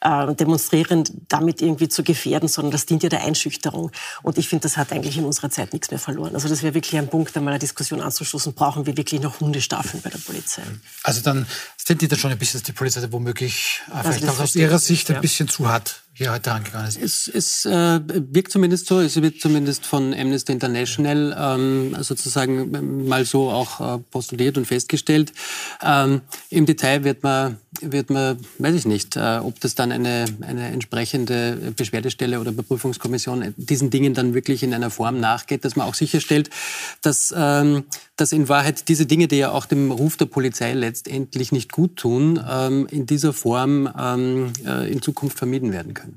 äh, 0.00 0.34
Demonstrierend 0.40 1.12
damit 1.28 1.62
irgendwie 1.62 1.88
zu 1.88 2.02
gefährden, 2.02 2.48
sondern 2.48 2.72
das 2.72 2.86
dient 2.86 3.02
ja 3.02 3.08
der 3.08 3.24
Einschüchterung. 3.24 3.92
Und 4.22 4.38
ich 4.38 4.48
finde, 4.48 4.62
das 4.62 4.76
hat 4.76 4.92
eigentlich 4.92 5.16
in 5.18 5.24
unserer 5.24 5.50
Zeit 5.50 5.72
nichts 5.72 5.90
mehr 5.90 6.00
verloren. 6.00 6.34
Also 6.34 6.48
das 6.48 6.62
wäre 6.62 6.74
wirklich 6.74 6.98
ein 6.98 7.08
Punkt, 7.08 7.36
einmal 7.36 7.52
eine 7.52 7.58
Diskussion 7.58 8.00
anzuschließen. 8.00 8.54
Brauchen 8.54 8.86
wir 8.86 8.96
wirklich 8.96 9.20
noch 9.20 9.40
Hundestaffeln 9.40 10.02
bei 10.02 10.10
der 10.10 10.18
Polizei? 10.18 10.62
Also 11.02 11.20
dann 11.20 11.46
sind 11.76 12.02
die 12.02 12.08
da 12.08 12.16
schon 12.16 12.30
ein 12.30 12.38
bisschen, 12.38 12.60
dass 12.60 12.66
die 12.66 12.72
Polizei 12.72 13.06
womöglich 13.10 13.82
äh, 13.88 14.00
vielleicht 14.02 14.28
auch 14.28 14.40
aus 14.40 14.56
ihrer 14.56 14.78
Sicht 14.78 15.10
ein 15.10 15.20
bisschen 15.20 15.48
zu 15.48 15.68
hart 15.68 16.02
angegangen 16.28 16.88
ist. 16.88 16.98
Es, 16.98 17.28
es 17.28 17.64
äh, 17.64 18.00
wirkt 18.06 18.52
zumindest 18.52 18.86
so, 18.86 19.00
es 19.00 19.20
wird 19.20 19.40
zumindest 19.40 19.86
von 19.86 20.12
Amnesty 20.12 20.52
International 20.52 21.36
ähm, 21.38 21.96
sozusagen 22.00 23.06
mal 23.06 23.24
so 23.24 23.50
auch 23.50 23.80
äh, 23.80 23.98
postuliert 24.10 24.58
und 24.58 24.66
festgestellt. 24.66 25.32
Ähm, 25.82 26.20
Im 26.50 26.66
Detail 26.66 27.04
wird 27.04 27.22
man, 27.22 27.56
wird 27.80 28.10
man, 28.10 28.38
weiß 28.58 28.74
ich 28.74 28.86
nicht, 28.86 29.16
äh, 29.16 29.38
ob 29.42 29.60
das 29.60 29.74
dann 29.74 29.92
eine, 29.92 30.26
eine 30.42 30.68
entsprechende 30.68 31.72
Beschwerdestelle 31.76 32.40
oder 32.40 32.50
Überprüfungskommission 32.50 33.54
diesen 33.56 33.90
Dingen 33.90 34.14
dann 34.14 34.34
wirklich 34.34 34.62
in 34.62 34.74
einer 34.74 34.90
Form 34.90 35.20
nachgeht, 35.20 35.64
dass 35.64 35.76
man 35.76 35.86
auch 35.86 35.94
sicherstellt, 35.94 36.50
dass, 37.02 37.32
ähm, 37.36 37.84
dass 38.16 38.32
in 38.32 38.48
Wahrheit 38.48 38.88
diese 38.88 39.06
Dinge, 39.06 39.28
die 39.28 39.36
ja 39.36 39.52
auch 39.52 39.66
dem 39.66 39.90
Ruf 39.90 40.16
der 40.16 40.26
Polizei 40.26 40.74
letztendlich 40.74 41.52
nicht 41.52 41.72
gut 41.72 41.96
tun, 41.96 42.42
ähm, 42.48 42.86
in 42.90 43.06
dieser 43.06 43.32
Form 43.32 43.88
ähm, 43.98 44.52
äh, 44.66 44.90
in 44.90 45.00
Zukunft 45.00 45.38
vermieden 45.38 45.72
werden 45.72 45.94
können. 45.94 46.09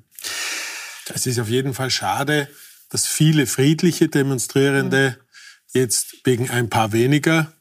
Es 1.10 1.26
ist 1.26 1.40
auf 1.40 1.50
jeden 1.50 1.74
Fall 1.74 1.90
schade, 1.90 2.48
dass 2.90 3.08
viele 3.08 3.48
friedliche 3.48 4.08
Demonstrierende 4.08 5.18
jetzt 5.74 6.18
wegen 6.24 6.50
ein 6.50 6.70
paar 6.70 6.94
weniger, 6.94 7.52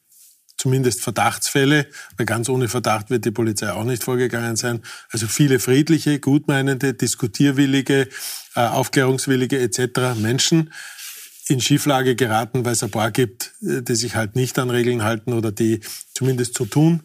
zumindest 0.56 1.00
Verdachtsfälle, 1.00 1.86
weil 2.16 2.26
ganz 2.26 2.48
ohne 2.48 2.68
Verdacht 2.68 3.10
wird 3.10 3.24
die 3.24 3.30
Polizei 3.30 3.72
auch 3.72 3.84
nicht 3.84 4.04
vorgegangen 4.04 4.56
sein, 4.56 4.82
also 5.10 5.26
viele 5.26 5.58
friedliche, 5.58 6.20
gutmeinende, 6.20 6.94
diskutierwillige, 6.94 8.08
äh, 8.54 8.60
aufklärungswillige 8.60 9.58
etc. 9.58 10.14
Menschen 10.16 10.72
in 11.48 11.60
Schieflage 11.60 12.14
geraten, 12.14 12.64
weil 12.64 12.74
es 12.74 12.82
ein 12.82 12.90
paar 12.90 13.10
gibt, 13.10 13.54
äh, 13.62 13.82
die 13.82 13.96
sich 13.96 14.14
halt 14.14 14.36
nicht 14.36 14.58
an 14.58 14.70
Regeln 14.70 15.02
halten 15.02 15.32
oder 15.32 15.50
die 15.50 15.80
zumindest 16.14 16.54
so 16.54 16.66
tun. 16.66 17.02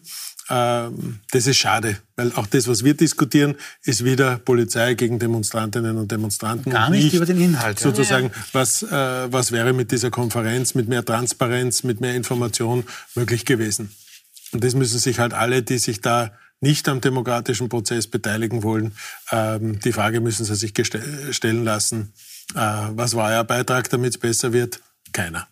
Ähm, 0.50 1.20
das 1.30 1.46
ist 1.46 1.58
schade, 1.58 1.98
weil 2.16 2.32
auch 2.32 2.46
das, 2.46 2.68
was 2.68 2.82
wir 2.82 2.94
diskutieren, 2.94 3.54
ist 3.82 4.04
wieder 4.04 4.38
Polizei 4.38 4.94
gegen 4.94 5.18
Demonstrantinnen 5.18 5.96
und 5.98 6.10
Demonstranten. 6.10 6.72
Gar 6.72 6.90
nicht, 6.90 7.04
nicht 7.04 7.14
über 7.14 7.26
den 7.26 7.40
Inhalt. 7.40 7.78
Sozusagen, 7.78 8.30
was, 8.52 8.82
äh, 8.82 9.32
was 9.32 9.52
wäre 9.52 9.72
mit 9.72 9.92
dieser 9.92 10.10
Konferenz, 10.10 10.74
mit 10.74 10.88
mehr 10.88 11.04
Transparenz, 11.04 11.82
mit 11.82 12.00
mehr 12.00 12.14
Information 12.14 12.84
möglich 13.14 13.44
gewesen? 13.44 13.90
Und 14.52 14.64
das 14.64 14.74
müssen 14.74 14.98
sich 14.98 15.18
halt 15.18 15.34
alle, 15.34 15.62
die 15.62 15.78
sich 15.78 16.00
da 16.00 16.32
nicht 16.60 16.88
am 16.88 17.00
demokratischen 17.00 17.68
Prozess 17.68 18.06
beteiligen 18.06 18.62
wollen, 18.62 18.92
ähm, 19.30 19.78
die 19.80 19.92
Frage 19.92 20.20
müssen 20.20 20.44
sie 20.44 20.56
sich 20.56 20.72
stellen 21.30 21.64
lassen. 21.64 22.12
Äh, 22.54 22.88
was 22.90 23.14
war 23.14 23.30
euer 23.30 23.44
Beitrag, 23.44 23.90
damit 23.90 24.14
es 24.14 24.18
besser 24.18 24.52
wird? 24.52 24.80
Keiner. 25.12 25.46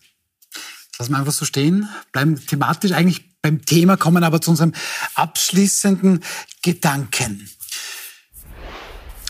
Lassen 0.99 1.11
wir 1.11 1.19
einfach 1.19 1.33
so 1.33 1.45
stehen, 1.45 1.87
bleiben 2.11 2.43
thematisch 2.45 2.91
eigentlich 2.91 3.36
beim 3.47 3.65
Thema, 3.65 3.97
kommen 3.97 4.23
aber 4.23 4.41
zu 4.41 4.51
unserem 4.51 4.73
abschließenden 5.15 6.23
Gedanken. 6.61 7.49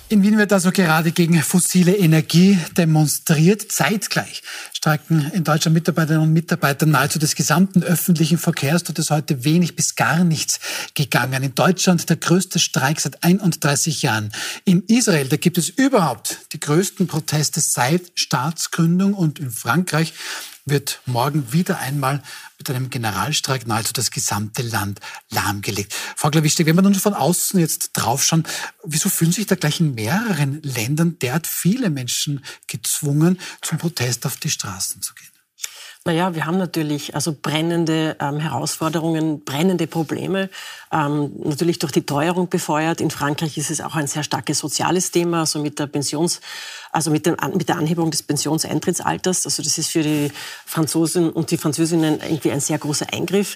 In 0.09 0.23
Wien 0.23 0.37
wird 0.37 0.53
also 0.53 0.71
gerade 0.71 1.11
gegen 1.11 1.41
fossile 1.41 1.93
Energie 1.93 2.57
demonstriert. 2.77 3.69
Zeitgleich 3.69 4.41
streiken 4.71 5.29
in 5.33 5.43
Deutschland 5.43 5.73
Mitarbeiterinnen 5.73 6.29
und 6.29 6.33
Mitarbeiter 6.33 6.85
nahezu 6.85 7.19
des 7.19 7.35
gesamten 7.35 7.83
öffentlichen 7.83 8.37
Verkehrs. 8.37 8.85
Dort 8.85 8.99
ist 8.99 9.11
heute 9.11 9.43
wenig 9.43 9.75
bis 9.75 9.95
gar 9.95 10.23
nichts 10.23 10.61
gegangen. 10.93 11.43
In 11.43 11.55
Deutschland 11.55 12.09
der 12.09 12.15
größte 12.15 12.57
Streik 12.57 13.01
seit 13.01 13.21
31 13.25 14.01
Jahren. 14.01 14.31
In 14.63 14.83
Israel, 14.87 15.27
da 15.27 15.35
gibt 15.35 15.57
es 15.57 15.67
überhaupt 15.67 16.37
die 16.53 16.59
größten 16.61 17.07
Proteste 17.07 17.59
seit 17.59 18.13
Staatsgründung. 18.15 19.13
Und 19.13 19.39
in 19.39 19.51
Frankreich 19.51 20.13
wird 20.67 21.01
morgen 21.05 21.53
wieder 21.53 21.79
einmal 21.79 22.21
mit 22.57 22.69
einem 22.69 22.89
Generalstreik 22.89 23.67
nahezu 23.67 23.93
das 23.93 24.11
gesamte 24.11 24.61
Land 24.61 24.99
lahmgelegt. 25.29 25.93
Frau 25.93 26.29
Glawischtek, 26.29 26.67
wenn 26.67 26.75
wir 26.75 26.81
nun 26.81 26.95
von 26.95 27.13
außen 27.13 27.59
jetzt 27.59 27.91
draufschauen, 27.93 28.43
wieso 28.83 29.09
fühlen 29.09 29.31
sich 29.31 29.47
da 29.47 29.55
gleich 29.55 29.79
in 29.79 29.95
mehreren 29.95 30.61
Ländern 30.63 31.17
derart 31.19 31.47
viele 31.47 31.89
Menschen 31.89 32.43
gezwungen, 32.67 33.39
zum 33.61 33.77
Protest 33.77 34.25
auf 34.25 34.37
die 34.37 34.49
Straßen 34.49 35.01
zu 35.01 35.13
gehen? 35.13 35.27
Naja, 36.07 36.33
wir 36.33 36.45
haben 36.45 36.57
natürlich 36.57 37.15
also 37.15 37.35
brennende 37.39 38.15
ähm, 38.21 38.39
Herausforderungen, 38.39 39.43
brennende 39.43 39.87
Probleme. 39.87 40.49
Ähm, 40.89 41.33
natürlich 41.43 41.79
durch 41.79 41.91
die 41.91 42.05
Teuerung 42.05 42.47
befeuert. 42.47 43.01
In 43.01 43.11
Frankreich 43.11 43.57
ist 43.57 43.69
es 43.69 43.81
auch 43.81 43.93
ein 43.93 44.07
sehr 44.07 44.23
starkes 44.23 44.59
soziales 44.59 45.11
Thema, 45.11 45.41
also 45.41 45.59
mit 45.59 45.79
der 45.79 45.87
Pensions, 45.87 46.39
also 46.97 47.11
mit, 47.11 47.27
dem, 47.27 47.37
mit 47.53 47.69
der 47.69 47.77
Anhebung 47.77 48.09
des 48.09 48.23
Pensionsentrittsalters. 48.23 49.45
Also 49.45 49.61
das 49.61 49.77
ist 49.77 49.91
für 49.91 50.01
die 50.01 50.31
Franzosen 50.65 51.29
und 51.29 51.51
die 51.51 51.57
Französinnen 51.57 52.19
irgendwie 52.21 52.49
ein 52.49 52.59
sehr 52.59 52.79
großer 52.79 53.13
Eingriff. 53.13 53.55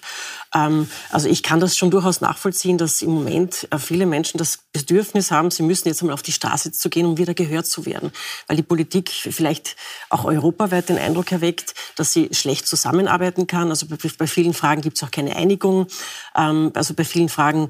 Ähm, 0.53 0.87
also 1.09 1.27
ich 1.27 1.41
kann 1.41 1.59
das 1.59 1.75
schon 1.75 1.89
durchaus 1.89 2.21
nachvollziehen, 2.21 2.77
dass 2.77 3.01
im 3.01 3.09
Moment 3.09 3.67
äh, 3.71 3.79
viele 3.79 4.05
Menschen 4.05 4.37
das 4.37 4.59
Bedürfnis 4.73 5.31
haben, 5.31 5.49
sie 5.49 5.63
müssen 5.63 5.87
jetzt 5.87 6.01
einmal 6.01 6.13
auf 6.13 6.21
die 6.21 6.31
Straße 6.31 6.71
zu 6.71 6.91
gehen, 6.91 7.07
um 7.07 7.17
wieder 7.17 7.33
gehört 7.33 7.65
zu 7.65 7.87
werden, 7.87 8.11
weil 8.45 8.57
die 8.57 8.63
Politik 8.63 9.09
vielleicht 9.09 9.75
auch 10.09 10.25
europaweit 10.25 10.89
den 10.89 10.99
Eindruck 10.99 11.31
erweckt, 11.31 11.73
dass 11.95 12.13
sie 12.13 12.29
schlecht 12.33 12.67
zusammenarbeiten 12.67 13.47
kann. 13.47 13.69
Also 13.69 13.87
bei, 13.87 13.97
bei 14.19 14.27
vielen 14.27 14.53
Fragen 14.53 14.81
gibt 14.81 14.97
es 14.97 15.03
auch 15.03 15.09
keine 15.09 15.35
Einigung. 15.35 15.87
Ähm, 16.37 16.71
also 16.75 16.93
bei 16.93 17.05
vielen 17.05 17.29
Fragen 17.29 17.69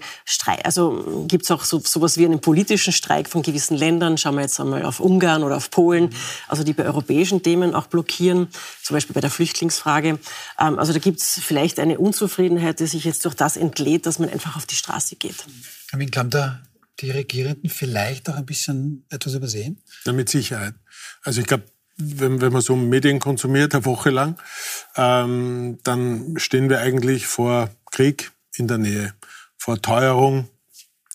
also 0.65 1.25
gibt 1.29 1.45
es 1.45 1.51
auch 1.51 1.63
so 1.63 1.79
sowas 1.79 2.17
wie 2.17 2.25
einen 2.25 2.41
politischen 2.41 2.91
Streik 2.91 3.29
von 3.29 3.41
gewissen 3.41 3.77
Ländern. 3.77 4.17
Schauen 4.17 4.35
wir 4.35 4.41
jetzt 4.41 4.59
einmal 4.59 4.83
auf 4.83 4.99
Ungarn 4.99 5.43
oder 5.43 5.60
auf 5.61 5.69
Polen, 5.69 6.09
also 6.47 6.63
die 6.63 6.73
bei 6.73 6.85
europäischen 6.85 7.43
Themen 7.43 7.75
auch 7.75 7.85
blockieren, 7.85 8.47
zum 8.81 8.95
Beispiel 8.95 9.13
bei 9.13 9.21
der 9.21 9.29
Flüchtlingsfrage. 9.29 10.17
Ähm, 10.59 10.79
also 10.79 10.91
da 10.91 10.99
gibt 10.99 11.19
es 11.19 11.39
vielleicht 11.39 11.79
eine 11.79 11.99
Unzufriedenheit, 11.99 12.79
die 12.79 12.87
sich 12.87 13.03
jetzt 13.03 13.23
durch 13.25 13.35
das 13.35 13.57
entlädt, 13.57 14.07
dass 14.07 14.17
man 14.17 14.29
einfach 14.29 14.55
auf 14.55 14.65
die 14.65 14.75
Straße 14.75 15.17
geht. 15.17 15.45
Haben 15.91 16.29
da 16.31 16.61
die 16.99 17.11
Regierenden 17.11 17.69
vielleicht 17.69 18.29
auch 18.29 18.35
ein 18.35 18.45
bisschen 18.45 19.05
etwas 19.09 19.35
übersehen? 19.35 19.81
Ja, 20.05 20.13
mit 20.13 20.29
Sicherheit. 20.29 20.73
Also 21.23 21.41
ich 21.41 21.47
glaube, 21.47 21.65
wenn, 21.97 22.41
wenn 22.41 22.51
man 22.51 22.61
so 22.61 22.75
Medien 22.75 23.19
konsumiert, 23.19 23.75
eine 23.75 23.85
Woche 23.85 24.09
lang, 24.09 24.39
ähm, 24.95 25.77
dann 25.83 26.33
stehen 26.37 26.69
wir 26.69 26.79
eigentlich 26.79 27.27
vor 27.27 27.69
Krieg 27.91 28.31
in 28.55 28.67
der 28.67 28.79
Nähe, 28.79 29.13
vor 29.57 29.81
Teuerung, 29.81 30.49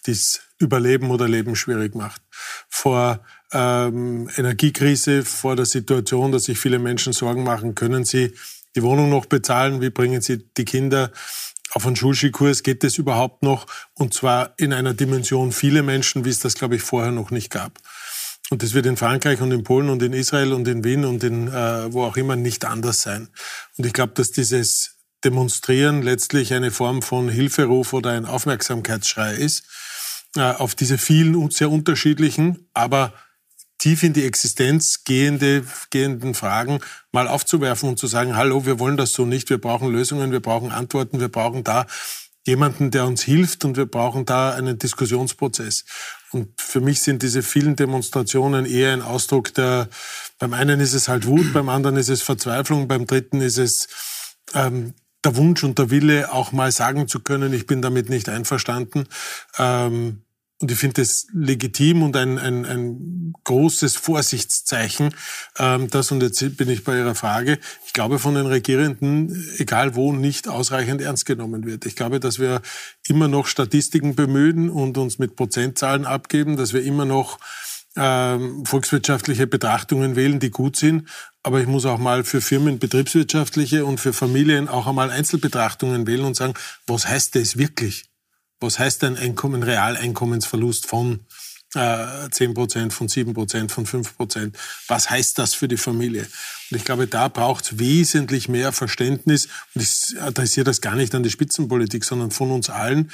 die 0.07 0.13
das 0.13 0.41
Überleben 0.59 1.11
oder 1.11 1.29
Leben 1.29 1.57
schwierig 1.57 1.95
macht, 1.95 2.23
vor 2.69 3.21
ähm, 3.53 4.29
Energiekrise, 4.37 5.25
vor 5.25 5.57
der 5.57 5.67
Situation, 5.67 6.33
dass 6.33 6.45
sich 6.45 6.59
viele 6.59 6.79
Menschen 6.79 7.13
Sorgen 7.13 7.45
machen, 7.45 7.75
können 7.75 8.05
sie 8.05 8.33
die 8.75 8.83
Wohnung 8.83 9.09
noch 9.09 9.27
bezahlen, 9.27 9.81
wie 9.81 9.91
bringen 9.91 10.21
sie 10.21 10.45
die 10.57 10.65
Kinder 10.65 11.11
auf 11.73 11.87
einen 11.87 11.97
Schulskikurs, 11.97 12.63
geht 12.63 12.85
das 12.85 12.99
überhaupt 12.99 13.43
noch? 13.43 13.67
Und 13.95 14.15
zwar 14.15 14.55
in 14.57 14.73
einer 14.73 14.95
Dimension 14.95 15.53
viele 15.53 15.83
Menschen, 15.83 16.25
wie 16.25 16.31
es 16.31 16.39
das, 16.39 16.55
glaube 16.55 16.77
ich, 16.77 16.83
vorher 16.83 17.13
noch 17.13 17.31
nicht 17.31 17.51
gab. 17.51 17.79
Und 18.51 18.63
das 18.63 18.75
wird 18.75 18.87
in 18.87 18.97
Frankreich 18.97 19.41
und 19.41 19.51
in 19.51 19.65
Polen 19.65 19.89
und 19.89 20.03
in 20.03 20.13
Israel 20.13 20.53
und 20.53 20.69
in 20.69 20.85
Wien 20.85 21.05
und 21.05 21.25
in 21.25 21.49
äh, 21.49 21.93
wo 21.93 22.05
auch 22.05 22.17
immer 22.17 22.37
nicht 22.37 22.65
anders 22.65 23.03
sein. 23.03 23.29
Und 23.77 23.87
ich 23.87 23.93
glaube, 23.93 24.13
dass 24.15 24.31
dieses 24.31 24.97
Demonstrieren 25.25 26.03
letztlich 26.03 26.55
eine 26.55 26.71
Form 26.71 27.03
von 27.03 27.29
Hilferuf 27.29 27.93
oder 27.93 28.11
ein 28.11 28.25
Aufmerksamkeitsschrei 28.25 29.35
ist 29.35 29.65
äh, 30.37 30.43
auf 30.43 30.75
diese 30.75 30.99
vielen 30.99 31.51
sehr 31.51 31.71
unterschiedlichen, 31.71 32.69
aber 32.75 33.13
tief 33.79 34.03
in 34.03 34.13
die 34.13 34.25
Existenz 34.25 35.05
gehende, 35.05 35.65
gehenden 35.91 36.35
Fragen 36.35 36.81
mal 37.13 37.29
aufzuwerfen 37.29 37.89
und 37.89 37.99
zu 37.99 38.07
sagen, 38.07 38.37
hallo, 38.37 38.67
wir 38.67 38.79
wollen 38.79 38.97
das 38.97 39.13
so 39.13 39.27
nicht, 39.27 39.51
wir 39.51 39.61
brauchen 39.61 39.91
Lösungen, 39.91 40.33
wir 40.33 40.41
brauchen 40.41 40.73
Antworten, 40.73 41.21
wir 41.21 41.29
brauchen 41.29 41.65
da 41.65 41.87
jemanden, 42.47 42.91
der 42.91 43.07
uns 43.07 43.23
hilft 43.23 43.65
und 43.65 43.77
wir 43.77 43.87
brauchen 43.87 44.25
da 44.25 44.55
einen 44.55 44.79
Diskussionsprozess. 44.79 45.85
Und 46.31 46.61
für 46.61 46.81
mich 46.81 47.01
sind 47.01 47.23
diese 47.23 47.43
vielen 47.43 47.77
Demonstrationen 47.77 48.67
eher 48.67 48.93
ein 48.93 49.03
Ausdruck 49.03 49.53
der, 49.55 49.89
beim 50.39 50.53
einen 50.53 50.81
ist 50.81 50.95
es 50.95 51.09
halt 51.09 51.27
Wut, 51.27 51.53
beim 51.53 51.69
anderen 51.69 51.97
ist 51.97 52.09
es 52.09 52.23
Verzweiflung, 52.23 52.89
beim 52.89 53.07
dritten 53.07 53.41
ist 53.41 53.59
es 53.59 53.89
ähm, 54.55 54.95
der 55.25 55.37
Wunsch 55.37 55.65
und 55.65 55.79
der 55.79 55.91
Wille, 55.91 56.33
auch 56.33 56.53
mal 56.53 56.71
sagen 56.71 57.09
zu 57.09 57.21
können, 57.21 57.53
ich 57.53 57.67
bin 57.67 57.83
damit 57.83 58.09
nicht 58.09 58.29
einverstanden. 58.29 59.09
Ähm, 59.59 60.23
und 60.61 60.71
ich 60.71 60.79
finde 60.79 61.03
es 61.03 61.27
legitim 61.35 62.03
und 62.03 62.17
ein, 62.17 62.39
ein, 62.39 62.65
ein 62.65 63.35
großes 63.45 63.97
Vorsichtszeichen, 63.97 65.15
ähm, 65.59 65.89
das, 65.91 66.11
und 66.11 66.23
jetzt 66.23 66.57
bin 66.57 66.71
ich 66.71 66.83
bei 66.83 66.97
Ihrer 66.97 67.15
Frage, 67.15 67.59
ich 67.85 67.93
glaube 67.93 68.19
von 68.19 68.35
den 68.35 68.47
Regierenden, 68.47 69.49
egal 69.59 69.95
wo, 69.97 70.13
nicht 70.13 70.49
ausreichend 70.49 71.03
ernst 71.03 71.27
genommen 71.27 71.67
wird. 71.67 71.85
Ich 71.85 71.95
glaube, 71.95 72.21
dass 72.21 72.39
wir 72.39 72.63
immer 73.07 73.29
noch 73.29 73.47
Statistiken 73.47 74.15
bemühen 74.15 74.71
und 74.71 74.97
uns 74.97 75.19
mit 75.19 75.37
Prozentzahlen 75.37 76.07
abgeben, 76.07 76.57
dass 76.57 76.73
wir 76.73 76.83
immer 76.83 77.05
noch 77.05 77.39
ähm, 77.97 78.65
volkswirtschaftliche 78.65 79.47
Betrachtungen 79.47 80.17
wählen, 80.17 80.39
die 80.41 80.51
gut 80.51 80.77
sind. 80.77 81.09
Aber 81.43 81.61
ich 81.61 81.67
muss 81.67 81.85
auch 81.85 81.99
mal 81.99 82.25
für 82.25 82.41
Firmen 82.41 82.79
betriebswirtschaftliche 82.79 83.85
und 83.85 84.01
für 84.01 84.13
Familien 84.13 84.69
auch 84.69 84.87
einmal 84.87 85.11
Einzelbetrachtungen 85.11 86.07
wählen 86.07 86.25
und 86.25 86.37
sagen, 86.37 86.55
was 86.87 87.07
heißt 87.07 87.35
das 87.37 87.57
wirklich? 87.57 88.05
Was 88.61 88.79
heißt 88.79 89.05
ein 89.05 89.17
Einkommen, 89.17 89.63
Realeinkommensverlust 89.63 90.87
von 90.87 91.21
äh, 91.75 92.31
10 92.31 92.55
Prozent, 92.55 92.93
von 92.93 93.09
7 93.09 93.35
Prozent, 93.35 93.73
von 93.73 93.87
5 93.87 94.17
Prozent? 94.17 94.57
Was 94.89 95.11
heißt 95.11 95.39
das 95.39 95.55
für 95.55 95.69
die 95.69 95.77
Familie? 95.77 96.27
Und 96.71 96.77
ich 96.77 96.85
glaube, 96.85 97.07
da 97.07 97.29
braucht 97.29 97.65
es 97.65 97.79
wesentlich 97.79 98.49
mehr 98.49 98.73
Verständnis. 98.73 99.49
Und 99.75 99.83
ich 99.83 100.21
adressiere 100.21 100.65
das 100.65 100.81
gar 100.81 100.95
nicht 100.95 101.15
an 101.15 101.23
die 101.23 101.31
Spitzenpolitik, 101.31 102.05
sondern 102.05 102.31
von 102.31 102.51
uns 102.51 102.71
allen, 102.71 103.11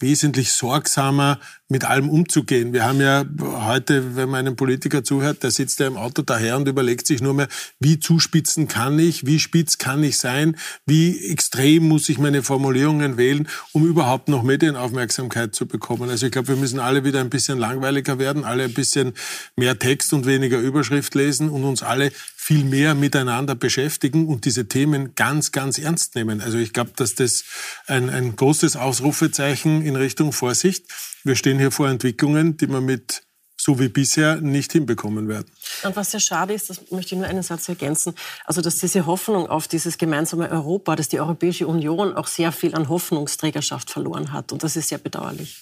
wesentlich 0.00 0.52
sorgsamer 0.52 1.38
mit 1.68 1.84
allem 1.84 2.08
umzugehen. 2.08 2.72
Wir 2.72 2.84
haben 2.84 3.00
ja 3.00 3.24
heute, 3.40 4.16
wenn 4.16 4.28
man 4.28 4.40
einem 4.40 4.56
Politiker 4.56 5.04
zuhört, 5.04 5.42
der 5.44 5.52
sitzt 5.52 5.78
ja 5.78 5.86
im 5.86 5.96
Auto 5.96 6.22
daher 6.22 6.56
und 6.56 6.66
überlegt 6.66 7.06
sich 7.06 7.22
nur 7.22 7.32
mehr, 7.32 7.48
wie 7.78 8.00
zuspitzen 8.00 8.66
kann 8.66 8.98
ich, 8.98 9.24
wie 9.24 9.38
spitz 9.38 9.78
kann 9.78 10.02
ich 10.02 10.18
sein, 10.18 10.56
wie 10.84 11.30
extrem 11.30 11.86
muss 11.86 12.08
ich 12.08 12.18
meine 12.18 12.42
Formulierungen 12.42 13.16
wählen, 13.16 13.48
um 13.72 13.86
überhaupt 13.86 14.28
noch 14.28 14.42
Medienaufmerksamkeit 14.42 15.54
zu 15.54 15.66
bekommen. 15.66 16.10
Also 16.10 16.26
ich 16.26 16.32
glaube, 16.32 16.48
wir 16.48 16.56
müssen 16.56 16.80
alle 16.80 17.04
wieder 17.04 17.20
ein 17.20 17.30
bisschen 17.30 17.58
langweiliger 17.58 18.18
werden, 18.18 18.44
alle 18.44 18.64
ein 18.64 18.74
bisschen 18.74 19.12
mehr 19.54 19.78
Text 19.78 20.12
und 20.12 20.26
weniger 20.26 20.58
Überschrift 20.58 21.14
lesen 21.14 21.48
und 21.48 21.62
uns 21.62 21.82
alle 21.84 22.10
viel 22.50 22.64
mehr 22.64 22.96
miteinander 22.96 23.54
beschäftigen 23.54 24.26
und 24.26 24.44
diese 24.44 24.66
Themen 24.66 25.14
ganz, 25.14 25.52
ganz 25.52 25.78
ernst 25.78 26.16
nehmen. 26.16 26.40
Also 26.40 26.58
ich 26.58 26.72
glaube, 26.72 26.90
dass 26.96 27.14
das 27.14 27.44
ein, 27.86 28.10
ein 28.10 28.34
großes 28.34 28.74
Ausrufezeichen 28.74 29.82
in 29.82 29.94
Richtung 29.94 30.32
Vorsicht. 30.32 30.84
Wir 31.22 31.36
stehen 31.36 31.60
hier 31.60 31.70
vor 31.70 31.88
Entwicklungen, 31.88 32.56
die 32.56 32.66
man 32.66 32.84
mit 32.84 33.22
so 33.70 33.78
wie 33.78 33.88
bisher 33.88 34.40
nicht 34.40 34.72
hinbekommen 34.72 35.28
werden. 35.28 35.46
Und 35.84 35.94
was 35.94 36.10
sehr 36.10 36.18
schade 36.18 36.52
ist, 36.52 36.70
das 36.70 36.90
möchte 36.90 37.14
ich 37.14 37.20
nur 37.20 37.28
einen 37.28 37.44
Satz 37.44 37.68
ergänzen, 37.68 38.14
also 38.44 38.60
dass 38.60 38.78
diese 38.78 39.06
Hoffnung 39.06 39.46
auf 39.46 39.68
dieses 39.68 39.96
gemeinsame 39.96 40.50
Europa, 40.50 40.96
dass 40.96 41.08
die 41.08 41.20
Europäische 41.20 41.68
Union 41.68 42.14
auch 42.14 42.26
sehr 42.26 42.50
viel 42.50 42.74
an 42.74 42.88
Hoffnungsträgerschaft 42.88 43.88
verloren 43.90 44.32
hat. 44.32 44.50
Und 44.50 44.64
das 44.64 44.74
ist 44.74 44.88
sehr 44.88 44.98
bedauerlich. 44.98 45.56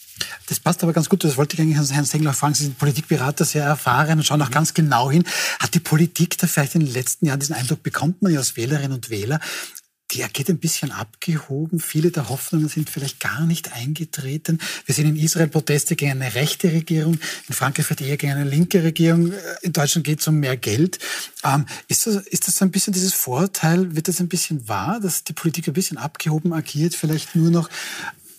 Das 0.47 0.59
passt 0.59 0.83
aber 0.83 0.95
ganz 0.95 1.09
gut, 1.09 1.23
das 1.23 1.37
wollte 1.37 1.55
ich 1.55 1.61
eigentlich 1.61 1.77
Herrn 1.91 2.05
Sengler 2.07 2.33
fragen. 2.33 2.55
Sie 2.55 2.65
sind 2.65 2.79
Politikberater, 2.79 3.45
sehr 3.45 3.65
erfahren 3.65 4.19
und 4.19 4.25
schauen 4.25 4.41
auch 4.41 4.51
ganz 4.51 4.73
genau 4.73 5.11
hin. 5.11 5.25
Hat 5.61 5.75
die 5.75 5.81
Politik 5.81 6.39
da 6.39 6.47
vielleicht 6.47 6.75
in 6.75 6.81
den 6.81 6.93
letzten 6.93 7.27
Jahren 7.27 7.39
diesen 7.39 7.55
Eindruck, 7.55 7.83
bekommt 7.83 8.23
man 8.23 8.33
ja 8.33 8.39
als 8.39 8.57
Wählerinnen 8.57 8.93
und 8.93 9.11
Wähler, 9.11 9.39
der 10.15 10.29
geht 10.29 10.49
ein 10.49 10.59
bisschen 10.59 10.91
abgehoben. 10.91 11.81
Viele 11.81 12.11
der 12.11 12.29
Hoffnungen 12.31 12.69
sind 12.69 12.89
vielleicht 12.89 13.21
gar 13.21 13.45
nicht 13.45 13.73
eingetreten. 13.73 14.59
Wir 14.87 14.95
sehen 14.95 15.09
in 15.09 15.17
Israel 15.17 15.49
Proteste 15.49 15.97
gegen 15.97 16.13
eine 16.13 16.35
rechte 16.35 16.73
Regierung, 16.73 17.19
in 17.47 17.55
Frankreich 17.55 18.01
eher 18.01 18.17
gegen 18.17 18.33
eine 18.33 18.49
linke 18.49 18.83
Regierung. 18.83 19.33
In 19.61 19.73
Deutschland 19.73 20.07
geht 20.07 20.21
es 20.21 20.29
um 20.29 20.37
mehr 20.37 20.57
Geld. 20.57 20.99
Ähm, 21.45 21.67
ist, 21.89 22.07
das, 22.07 22.17
ist 22.17 22.49
das 22.49 22.57
so 22.57 22.65
ein 22.65 22.71
bisschen 22.71 22.95
dieses 22.95 23.13
Vorurteil, 23.13 23.95
wird 23.95 24.09
das 24.09 24.21
ein 24.21 24.29
bisschen 24.29 24.67
wahr, 24.69 24.99
dass 25.01 25.25
die 25.25 25.35
Politik 25.35 25.69
ein 25.69 25.75
bisschen 25.75 25.99
abgehoben 25.99 26.53
agiert, 26.55 26.95
vielleicht 26.95 27.37
nur 27.37 27.51
noch 27.51 27.69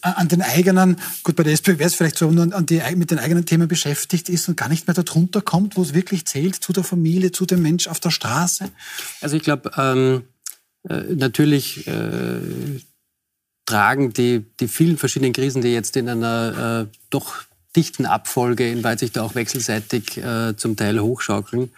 an 0.01 0.29
den 0.29 0.41
eigenen, 0.41 0.97
gut, 1.23 1.35
bei 1.35 1.43
der 1.43 1.53
SPÖ 1.53 1.77
wäre 1.77 1.87
es 1.87 1.95
vielleicht 1.95 2.17
so, 2.17 2.29
an 2.29 2.65
die, 2.65 2.81
mit 2.95 3.11
den 3.11 3.19
eigenen 3.19 3.45
Themen 3.45 3.67
beschäftigt 3.67 4.29
ist 4.29 4.47
und 4.47 4.55
gar 4.55 4.69
nicht 4.69 4.87
mehr 4.87 4.93
darunter 4.93 5.41
kommt, 5.41 5.75
wo 5.75 5.81
es 5.81 5.93
wirklich 5.93 6.25
zählt, 6.25 6.55
zu 6.55 6.71
der 6.71 6.83
Familie, 6.83 7.31
zu 7.31 7.45
dem 7.45 7.61
Mensch 7.61 7.87
auf 7.87 7.99
der 7.99 8.11
Straße? 8.11 8.69
Also 9.21 9.35
ich 9.35 9.43
glaube, 9.43 9.71
ähm, 9.77 10.23
äh, 10.89 11.13
natürlich 11.15 11.87
äh, 11.87 12.39
tragen 13.65 14.13
die, 14.13 14.45
die 14.59 14.67
vielen 14.67 14.97
verschiedenen 14.97 15.33
Krisen, 15.33 15.61
die 15.61 15.69
jetzt 15.73 15.95
in 15.95 16.09
einer 16.09 16.87
äh, 16.87 16.97
doch 17.09 17.35
dichten 17.75 18.05
Abfolge 18.05 18.69
in 18.69 18.83
Wahrheit 18.83 18.99
sich 18.99 19.11
da 19.11 19.21
auch 19.21 19.35
wechselseitig 19.35 20.17
äh, 20.17 20.55
zum 20.57 20.75
Teil 20.75 20.99
hochschaukeln 20.99 21.69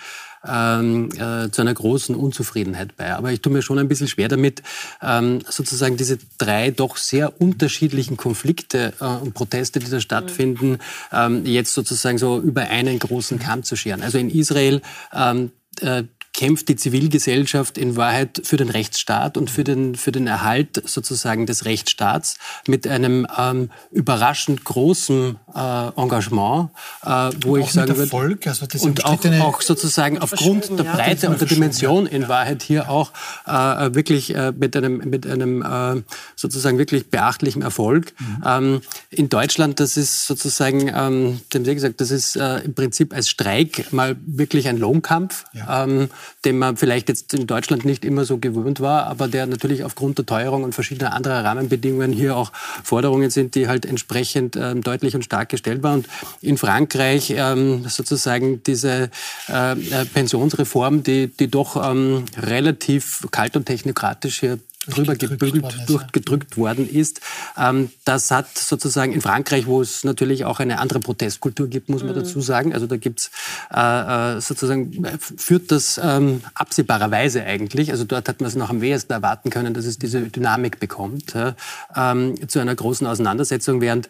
ähm, 0.47 1.09
äh, 1.13 1.49
zu 1.51 1.61
einer 1.61 1.73
großen 1.73 2.15
Unzufriedenheit 2.15 2.95
bei. 2.97 3.13
Aber 3.13 3.31
ich 3.31 3.41
tue 3.41 3.51
mir 3.53 3.61
schon 3.61 3.79
ein 3.79 3.87
bisschen 3.87 4.07
schwer 4.07 4.27
damit, 4.27 4.63
ähm, 5.01 5.39
sozusagen 5.47 5.97
diese 5.97 6.17
drei 6.37 6.71
doch 6.71 6.97
sehr 6.97 7.39
unterschiedlichen 7.41 8.17
Konflikte 8.17 8.93
äh, 8.99 9.05
und 9.05 9.33
Proteste, 9.33 9.79
die 9.79 9.89
da 9.89 9.99
stattfinden, 9.99 10.79
ähm, 11.11 11.45
jetzt 11.45 11.73
sozusagen 11.73 12.17
so 12.17 12.39
über 12.39 12.61
einen 12.61 12.97
großen 12.99 13.39
Kamm 13.39 13.63
zu 13.63 13.75
scheren. 13.75 14.01
Also 14.01 14.17
in 14.17 14.29
Israel 14.29 14.81
ähm, 15.13 15.51
äh, 15.81 16.03
kämpft 16.41 16.69
die 16.69 16.75
Zivilgesellschaft 16.75 17.77
in 17.77 17.97
Wahrheit 17.97 18.41
für 18.43 18.57
den 18.57 18.69
Rechtsstaat 18.69 19.37
und 19.37 19.51
für 19.51 19.63
den, 19.63 19.93
für 19.93 20.11
den 20.11 20.25
Erhalt 20.25 20.81
sozusagen 20.89 21.45
des 21.45 21.65
Rechtsstaats 21.65 22.37
mit 22.65 22.87
einem 22.87 23.27
ähm, 23.37 23.69
überraschend 23.91 24.63
großen 24.63 25.37
äh, 25.53 25.87
Engagement, 25.95 26.71
äh, 27.05 27.29
wo 27.43 27.57
ich 27.57 27.71
sagen 27.71 27.95
würde, 27.95 28.39
also 28.43 28.65
und 28.79 29.05
auch, 29.05 29.23
auch, 29.39 29.61
sozusagen 29.61 30.17
aufgrund 30.17 30.79
der 30.79 30.83
Breite 30.85 31.29
und 31.29 31.39
der 31.39 31.47
Dimension 31.47 32.07
in 32.07 32.27
Wahrheit 32.27 32.63
hier 32.63 32.89
auch 32.89 33.11
äh, 33.45 33.93
wirklich 33.93 34.33
äh, 34.33 34.51
mit 34.51 34.75
einem, 34.75 34.97
mit 34.97 35.27
einem 35.27 35.61
äh, 35.61 36.01
sozusagen 36.35 36.79
wirklich 36.79 37.11
beachtlichen 37.11 37.61
Erfolg. 37.61 38.13
Mhm. 38.17 38.43
Ähm, 38.43 38.81
in 39.11 39.29
Deutschland, 39.29 39.79
das 39.79 39.95
ist 39.95 40.25
sozusagen, 40.25 40.91
ähm, 40.91 41.41
dem 41.53 41.65
Sie 41.65 41.75
gesagt, 41.75 42.01
das 42.01 42.09
ist 42.09 42.35
äh, 42.35 42.61
im 42.61 42.73
Prinzip 42.73 43.13
als 43.13 43.29
Streik 43.29 43.93
mal 43.93 44.15
wirklich 44.25 44.67
ein 44.67 44.77
Lohnkampf. 44.77 45.43
Ja. 45.53 45.83
Ähm, 45.83 46.09
den 46.45 46.57
man 46.57 46.77
vielleicht 46.77 47.09
jetzt 47.09 47.33
in 47.33 47.47
Deutschland 47.47 47.85
nicht 47.85 48.05
immer 48.05 48.25
so 48.25 48.37
gewöhnt 48.37 48.79
war, 48.79 49.07
aber 49.07 49.27
der 49.27 49.45
natürlich 49.45 49.83
aufgrund 49.83 50.17
der 50.17 50.25
Teuerung 50.25 50.63
und 50.63 50.73
verschiedener 50.73 51.13
anderer 51.13 51.43
Rahmenbedingungen 51.43 52.11
hier 52.11 52.35
auch 52.35 52.51
Forderungen 52.83 53.29
sind, 53.29 53.55
die 53.55 53.67
halt 53.67 53.85
entsprechend 53.85 54.55
ähm, 54.55 54.81
deutlich 54.81 55.15
und 55.15 55.23
stark 55.23 55.49
gestellt 55.49 55.83
waren. 55.83 55.99
Und 56.01 56.07
in 56.41 56.57
Frankreich 56.57 57.33
ähm, 57.35 57.85
sozusagen 57.87 58.63
diese 58.63 59.09
äh, 59.49 59.71
äh 59.73 60.05
Pensionsreform, 60.05 61.03
die, 61.03 61.27
die 61.27 61.49
doch 61.49 61.75
ähm, 61.75 62.25
relativ 62.37 63.27
kalt 63.31 63.55
und 63.55 63.65
technokratisch 63.65 64.39
hier 64.39 64.59
rübergebügelt, 64.97 65.87
durchgedrückt 65.87 66.57
worden 66.57 66.89
ist. 66.89 67.21
Ähm, 67.57 67.91
das 68.03 68.31
hat 68.31 68.57
sozusagen 68.57 69.13
in 69.13 69.21
Frankreich, 69.21 69.67
wo 69.67 69.81
es 69.81 70.03
natürlich 70.03 70.45
auch 70.45 70.59
eine 70.59 70.79
andere 70.79 70.99
Protestkultur 70.99 71.67
gibt, 71.67 71.89
muss 71.89 72.03
man 72.03 72.13
mhm. 72.13 72.19
dazu 72.19 72.41
sagen. 72.41 72.73
Also 72.73 72.87
da 72.87 72.97
gibt's 72.97 73.31
äh, 73.73 74.37
äh 74.37 74.41
sozusagen, 74.41 75.05
führt 75.19 75.71
das 75.71 75.99
ähm, 76.03 76.41
absehbarerweise 76.55 77.43
eigentlich, 77.43 77.91
also 77.91 78.05
dort 78.05 78.27
hat 78.27 78.41
man 78.41 78.47
es 78.47 78.55
noch 78.55 78.69
am 78.69 78.81
wenigsten 78.81 79.13
erwarten 79.13 79.49
können, 79.49 79.73
dass 79.73 79.85
es 79.85 79.99
diese 79.99 80.21
Dynamik 80.21 80.79
bekommt, 80.79 81.35
äh, 81.35 81.53
ähm, 81.95 82.35
zu 82.47 82.59
einer 82.59 82.75
großen 82.75 83.05
Auseinandersetzung, 83.05 83.81
während 83.81 84.09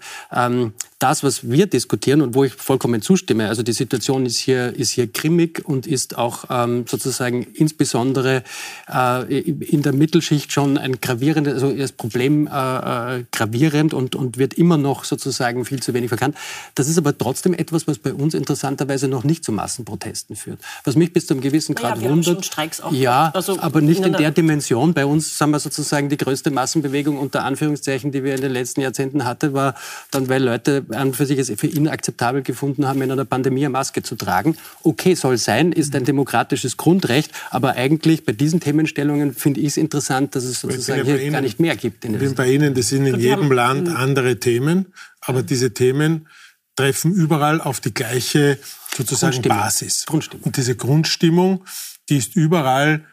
das, 1.01 1.23
was 1.23 1.49
wir 1.49 1.65
diskutieren 1.65 2.21
und 2.21 2.35
wo 2.35 2.43
ich 2.43 2.53
vollkommen 2.53 3.01
zustimme, 3.01 3.47
also 3.47 3.63
die 3.63 3.73
Situation 3.73 4.27
ist 4.27 4.37
hier, 4.37 4.75
ist 4.75 4.91
hier 4.91 5.07
grimmig 5.07 5.63
und 5.65 5.87
ist 5.87 6.15
auch 6.15 6.45
ähm, 6.51 6.85
sozusagen 6.87 7.47
insbesondere 7.55 8.43
äh, 8.87 9.39
in 9.39 9.81
der 9.81 9.93
Mittelschicht 9.93 10.51
schon 10.51 10.77
ein 10.77 11.01
gravierendes, 11.01 11.55
also 11.55 11.71
das 11.71 11.91
Problem 11.91 12.47
äh, 12.47 12.51
äh, 12.51 13.23
gravierend 13.31 13.95
und, 13.95 14.15
und 14.15 14.37
wird 14.37 14.53
immer 14.53 14.77
noch 14.77 15.03
sozusagen 15.03 15.65
viel 15.65 15.81
zu 15.81 15.95
wenig 15.95 16.09
verkannt. 16.09 16.37
Das 16.75 16.87
ist 16.87 16.99
aber 16.99 17.17
trotzdem 17.17 17.55
etwas, 17.55 17.87
was 17.87 17.97
bei 17.97 18.13
uns 18.13 18.35
interessanterweise 18.35 19.07
noch 19.07 19.23
nicht 19.23 19.43
zu 19.43 19.51
Massenprotesten 19.51 20.35
führt. 20.35 20.59
Was 20.83 20.95
mich 20.95 21.13
bis 21.13 21.25
zu 21.25 21.33
einem 21.33 21.41
gewissen 21.41 21.73
Grad 21.73 21.97
naja, 21.97 22.11
wundert. 22.11 22.51
ja, 22.91 23.31
also 23.33 23.59
aber 23.59 23.81
nicht 23.81 24.05
in 24.05 24.13
der 24.13 24.29
Dimension. 24.29 24.93
Bei 24.93 25.07
uns 25.07 25.35
sagen 25.35 25.51
wir 25.51 25.59
sozusagen 25.59 26.09
die 26.09 26.17
größte 26.17 26.51
Massenbewegung 26.51 27.17
unter 27.17 27.43
Anführungszeichen, 27.43 28.11
die 28.11 28.23
wir 28.23 28.35
in 28.35 28.41
den 28.41 28.51
letzten 28.51 28.81
Jahrzehnten 28.81 29.25
hatten, 29.25 29.53
war 29.53 29.73
dann, 30.11 30.29
weil 30.29 30.43
Leute 30.43 30.85
an 30.93 31.13
für 31.13 31.25
sich 31.25 31.39
es 31.39 31.51
für 31.55 31.67
inakzeptabel 31.67 32.41
gefunden 32.41 32.87
haben, 32.87 33.01
in 33.01 33.11
einer 33.11 33.25
Pandemie 33.25 33.61
eine 33.61 33.69
Maske 33.69 34.03
zu 34.03 34.15
tragen. 34.15 34.57
Okay, 34.83 35.15
soll 35.15 35.37
sein, 35.37 35.71
ist 35.71 35.95
ein 35.95 36.05
demokratisches 36.05 36.77
Grundrecht, 36.77 37.31
aber 37.49 37.75
eigentlich 37.75 38.25
bei 38.25 38.33
diesen 38.33 38.59
Themenstellungen 38.59 39.33
finde 39.33 39.61
ich 39.61 39.67
es 39.67 39.77
interessant, 39.77 40.35
dass 40.35 40.43
es 40.43 40.61
sozusagen 40.61 41.05
hier 41.05 41.21
Ihnen, 41.21 41.33
gar 41.33 41.41
nicht 41.41 41.59
mehr 41.59 41.75
gibt. 41.75 42.05
ich 42.05 42.17
bin 42.17 42.35
bei 42.35 42.51
Ihnen, 42.51 42.73
das 42.73 42.89
sind 42.89 43.05
in 43.05 43.19
jedem 43.19 43.43
haben, 43.45 43.51
Land 43.51 43.89
andere 43.89 44.39
Themen, 44.39 44.87
aber 45.21 45.43
diese 45.43 45.73
Themen 45.73 46.27
treffen 46.75 47.13
überall 47.13 47.61
auf 47.61 47.79
die 47.79 47.93
gleiche 47.93 48.57
sozusagen 48.95 49.33
Grundstimmung. 49.33 49.57
Basis. 49.57 50.05
Grundstimmung. 50.05 50.43
Und 50.45 50.57
diese 50.57 50.75
Grundstimmung, 50.75 51.63
die 52.09 52.17
ist 52.17 52.35
überall, 52.35 53.05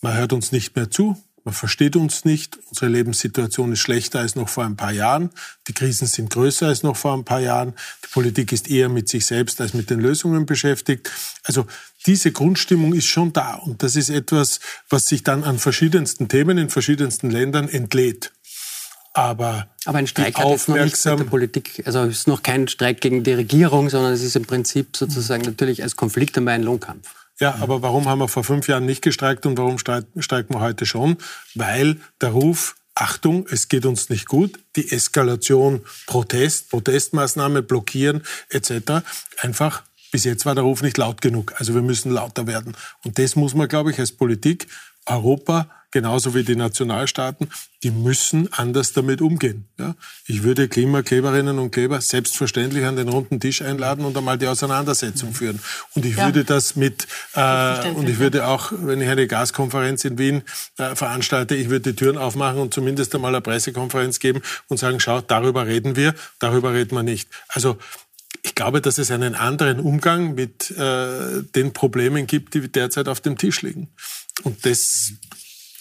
man 0.00 0.16
hört 0.16 0.32
uns 0.32 0.52
nicht 0.52 0.76
mehr 0.76 0.90
zu, 0.90 1.16
man 1.44 1.54
versteht 1.54 1.96
uns 1.96 2.24
nicht. 2.24 2.58
Unsere 2.68 2.88
Lebenssituation 2.88 3.72
ist 3.72 3.80
schlechter 3.80 4.20
als 4.20 4.36
noch 4.36 4.48
vor 4.48 4.64
ein 4.64 4.76
paar 4.76 4.92
Jahren. 4.92 5.30
Die 5.66 5.72
Krisen 5.72 6.06
sind 6.06 6.30
größer 6.30 6.68
als 6.68 6.82
noch 6.82 6.96
vor 6.96 7.14
ein 7.14 7.24
paar 7.24 7.40
Jahren. 7.40 7.74
Die 8.04 8.08
Politik 8.12 8.52
ist 8.52 8.70
eher 8.70 8.88
mit 8.88 9.08
sich 9.08 9.26
selbst 9.26 9.60
als 9.60 9.74
mit 9.74 9.90
den 9.90 10.00
Lösungen 10.00 10.46
beschäftigt. 10.46 11.10
Also 11.44 11.66
diese 12.06 12.32
Grundstimmung 12.32 12.94
ist 12.94 13.06
schon 13.06 13.32
da. 13.32 13.54
Und 13.54 13.82
das 13.82 13.96
ist 13.96 14.08
etwas, 14.08 14.60
was 14.88 15.06
sich 15.06 15.24
dann 15.24 15.44
an 15.44 15.58
verschiedensten 15.58 16.28
Themen 16.28 16.58
in 16.58 16.70
verschiedensten 16.70 17.30
Ländern 17.30 17.68
entlädt. 17.68 18.32
Aber, 19.14 19.66
Aber 19.84 19.98
ein 19.98 20.06
Streik 20.06 20.38
hat 20.38 20.48
jetzt 20.48 20.68
noch 20.68 20.76
nichts 20.76 21.04
mit 21.04 21.18
der 21.18 21.24
Politik, 21.24 21.82
also 21.84 22.04
es 22.04 22.20
ist 22.20 22.28
noch 22.28 22.42
kein 22.42 22.66
Streik 22.66 23.02
gegen 23.02 23.22
die 23.22 23.34
Regierung, 23.34 23.90
sondern 23.90 24.12
es 24.12 24.22
ist 24.22 24.36
im 24.36 24.46
Prinzip 24.46 24.96
sozusagen 24.96 25.42
natürlich 25.42 25.82
als 25.82 25.96
Konflikt 25.96 26.38
einmal 26.38 26.54
ein 26.54 26.62
Lohnkampf. 26.62 27.21
Ja, 27.40 27.56
aber 27.60 27.82
warum 27.82 28.08
haben 28.08 28.20
wir 28.20 28.28
vor 28.28 28.44
fünf 28.44 28.68
Jahren 28.68 28.86
nicht 28.86 29.02
gestreikt 29.02 29.46
und 29.46 29.58
warum 29.58 29.78
streiken 29.78 30.54
wir 30.54 30.60
heute 30.60 30.86
schon? 30.86 31.16
Weil 31.54 31.98
der 32.20 32.30
Ruf, 32.30 32.76
Achtung, 32.94 33.46
es 33.50 33.68
geht 33.68 33.86
uns 33.86 34.10
nicht 34.10 34.28
gut, 34.28 34.58
die 34.76 34.92
Eskalation, 34.92 35.80
Protest, 36.06 36.70
Protestmaßnahme, 36.70 37.62
blockieren 37.62 38.22
etc. 38.50 39.02
einfach 39.38 39.82
bis 40.12 40.24
jetzt 40.24 40.44
war 40.44 40.54
der 40.54 40.62
Ruf 40.62 40.82
nicht 40.82 40.98
laut 40.98 41.22
genug. 41.22 41.54
Also 41.56 41.74
wir 41.74 41.82
müssen 41.82 42.12
lauter 42.12 42.46
werden. 42.46 42.76
Und 43.02 43.18
das 43.18 43.34
muss 43.34 43.54
man, 43.54 43.66
glaube 43.66 43.90
ich, 43.90 43.98
als 43.98 44.12
Politik 44.12 44.68
Europa 45.06 45.68
genauso 45.92 46.34
wie 46.34 46.42
die 46.42 46.56
Nationalstaaten, 46.56 47.48
die 47.82 47.90
müssen 47.90 48.52
anders 48.52 48.92
damit 48.92 49.20
umgehen. 49.20 49.68
Ja? 49.78 49.94
Ich 50.26 50.42
würde 50.42 50.68
Klimakleberinnen 50.68 51.58
und 51.58 51.70
Kleber 51.70 52.00
selbstverständlich 52.00 52.84
an 52.84 52.96
den 52.96 53.08
runden 53.08 53.38
Tisch 53.38 53.62
einladen 53.62 54.04
und 54.04 54.16
einmal 54.16 54.38
die 54.38 54.48
Auseinandersetzung 54.48 55.34
führen. 55.34 55.60
Und 55.94 56.04
ich 56.04 56.16
ja. 56.16 56.26
würde 56.26 56.44
das 56.44 56.74
mit, 56.74 57.06
äh, 57.34 57.90
und 57.90 58.08
ich 58.08 58.18
würde 58.18 58.48
auch, 58.48 58.72
wenn 58.72 59.00
ich 59.00 59.08
eine 59.08 59.26
Gaskonferenz 59.26 60.04
in 60.04 60.18
Wien 60.18 60.42
äh, 60.78 60.96
veranstalte, 60.96 61.54
ich 61.54 61.68
würde 61.68 61.92
die 61.92 61.96
Türen 61.96 62.18
aufmachen 62.18 62.58
und 62.58 62.74
zumindest 62.74 63.14
einmal 63.14 63.34
eine 63.34 63.42
Pressekonferenz 63.42 64.18
geben 64.18 64.40
und 64.68 64.78
sagen, 64.78 64.98
schau, 64.98 65.20
darüber 65.20 65.66
reden 65.66 65.94
wir, 65.94 66.14
darüber 66.38 66.72
reden 66.72 66.96
wir 66.96 67.02
nicht. 67.02 67.28
Also 67.48 67.76
ich 68.42 68.54
glaube, 68.54 68.80
dass 68.80 68.98
es 68.98 69.10
einen 69.10 69.34
anderen 69.34 69.78
Umgang 69.78 70.34
mit 70.34 70.70
äh, 70.72 71.42
den 71.54 71.72
Problemen 71.72 72.26
gibt, 72.26 72.54
die 72.54 72.66
derzeit 72.72 73.08
auf 73.08 73.20
dem 73.20 73.36
Tisch 73.36 73.62
liegen. 73.62 73.88
Und 74.42 74.64
das 74.64 75.12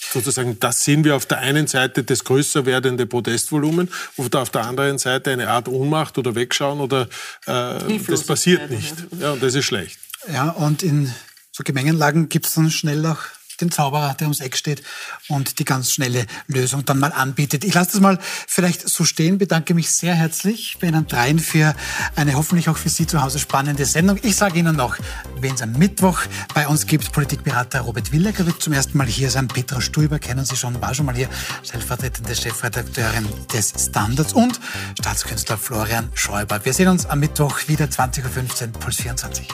sozusagen, 0.02 0.60
das 0.60 0.84
sehen 0.84 1.04
wir 1.04 1.16
auf 1.16 1.26
der 1.26 1.40
einen 1.40 1.68
Seite 1.68 2.04
das 2.04 2.24
größer 2.24 2.66
werdende 2.66 3.06
Protestvolumen 3.06 3.90
und 4.18 4.36
auf 4.36 4.50
der 4.50 4.66
anderen 4.66 4.98
Seite 4.98 5.32
eine 5.32 5.50
Art 5.50 5.68
Ohnmacht 5.68 6.18
oder 6.18 6.36
Wegschauen 6.36 6.80
oder 6.80 7.08
äh, 7.46 8.00
das 8.08 8.24
passiert 8.24 8.70
nicht. 8.70 8.96
Ja, 9.20 9.32
und 9.32 9.44
das 9.44 9.56
ist 9.56 9.66
schlecht. 9.66 10.00
Ja, 10.32 10.50
und 10.50 10.84
in 10.84 11.14
so 11.52 11.64
Gemengenlagen 11.64 12.30
gibt 12.30 12.48
es 12.48 12.54
dann 12.54 12.72
schnell 12.72 13.06
auch 13.06 13.20
den 13.62 13.72
Zauberer, 13.72 14.16
der 14.16 14.28
ums 14.28 14.40
Eck 14.40 14.58
steht 14.58 14.84
und 15.28 15.60
die 15.60 15.66
ganz 15.66 15.92
schnelle 15.92 16.26
Lösung 16.48 16.86
dann 16.86 17.00
mal 17.00 17.12
anbietet. 17.12 17.64
Ich 17.64 17.74
lasse 17.74 17.92
das 17.92 18.02
mal 18.02 18.20
vielleicht 18.48 18.88
so 18.88 19.06
stehen, 19.06 19.38
bedanke 19.38 19.74
mich 19.74 19.92
sehr 19.92 20.16
herzlich 20.16 20.78
bei 20.80 20.88
Ihnen 20.88 21.08
dreien 21.08 21.40
für 21.40 21.76
eine 22.16 22.36
hoffentlich 22.36 22.70
auch 22.70 22.78
für 22.78 22.90
Sie 22.90 23.08
zu 23.08 23.22
Hause 23.22 23.40
spannende 23.40 23.86
Sendung. 23.86 24.20
Ich 24.22 24.36
sage 24.36 24.60
Ihnen 24.60 24.76
noch, 24.76 24.98
wen 25.40 25.56
es 25.56 25.62
am 25.62 25.74
Mittwoch 25.74 26.22
bei 26.54 26.68
uns 26.68 26.86
gibt, 26.86 27.12
Politikberater 27.12 27.82
Robert 27.82 28.12
Willecker 28.12 28.46
wird 28.46 28.62
zum 28.62 28.74
ersten 28.74 28.98
Mal 28.98 29.08
hier 29.08 29.30
sein. 29.30 29.48
Petra 29.48 29.82
Stuber 29.82 30.20
kennen 30.20 30.46
Sie 30.46 30.56
schon, 30.56 30.82
war 30.82 30.94
schon 30.94 31.06
mal 31.06 31.16
hier, 31.16 31.30
stellvertretende 31.64 32.36
Chefredakteurin 32.36 33.28
des 33.54 33.74
Standards 33.78 34.34
und 34.34 34.60
Staatskünstler 35.00 35.58
Florian 35.58 36.10
Schäuber. 36.14 36.64
Wir 36.64 36.74
sehen 36.74 36.88
uns 36.88 37.06
am 37.06 37.20
Mittwoch 37.20 37.68
wieder 37.68 37.86
20.15 37.86 38.68
Uhr, 38.68 38.80
Puls 38.80 38.96
24. 38.98 39.48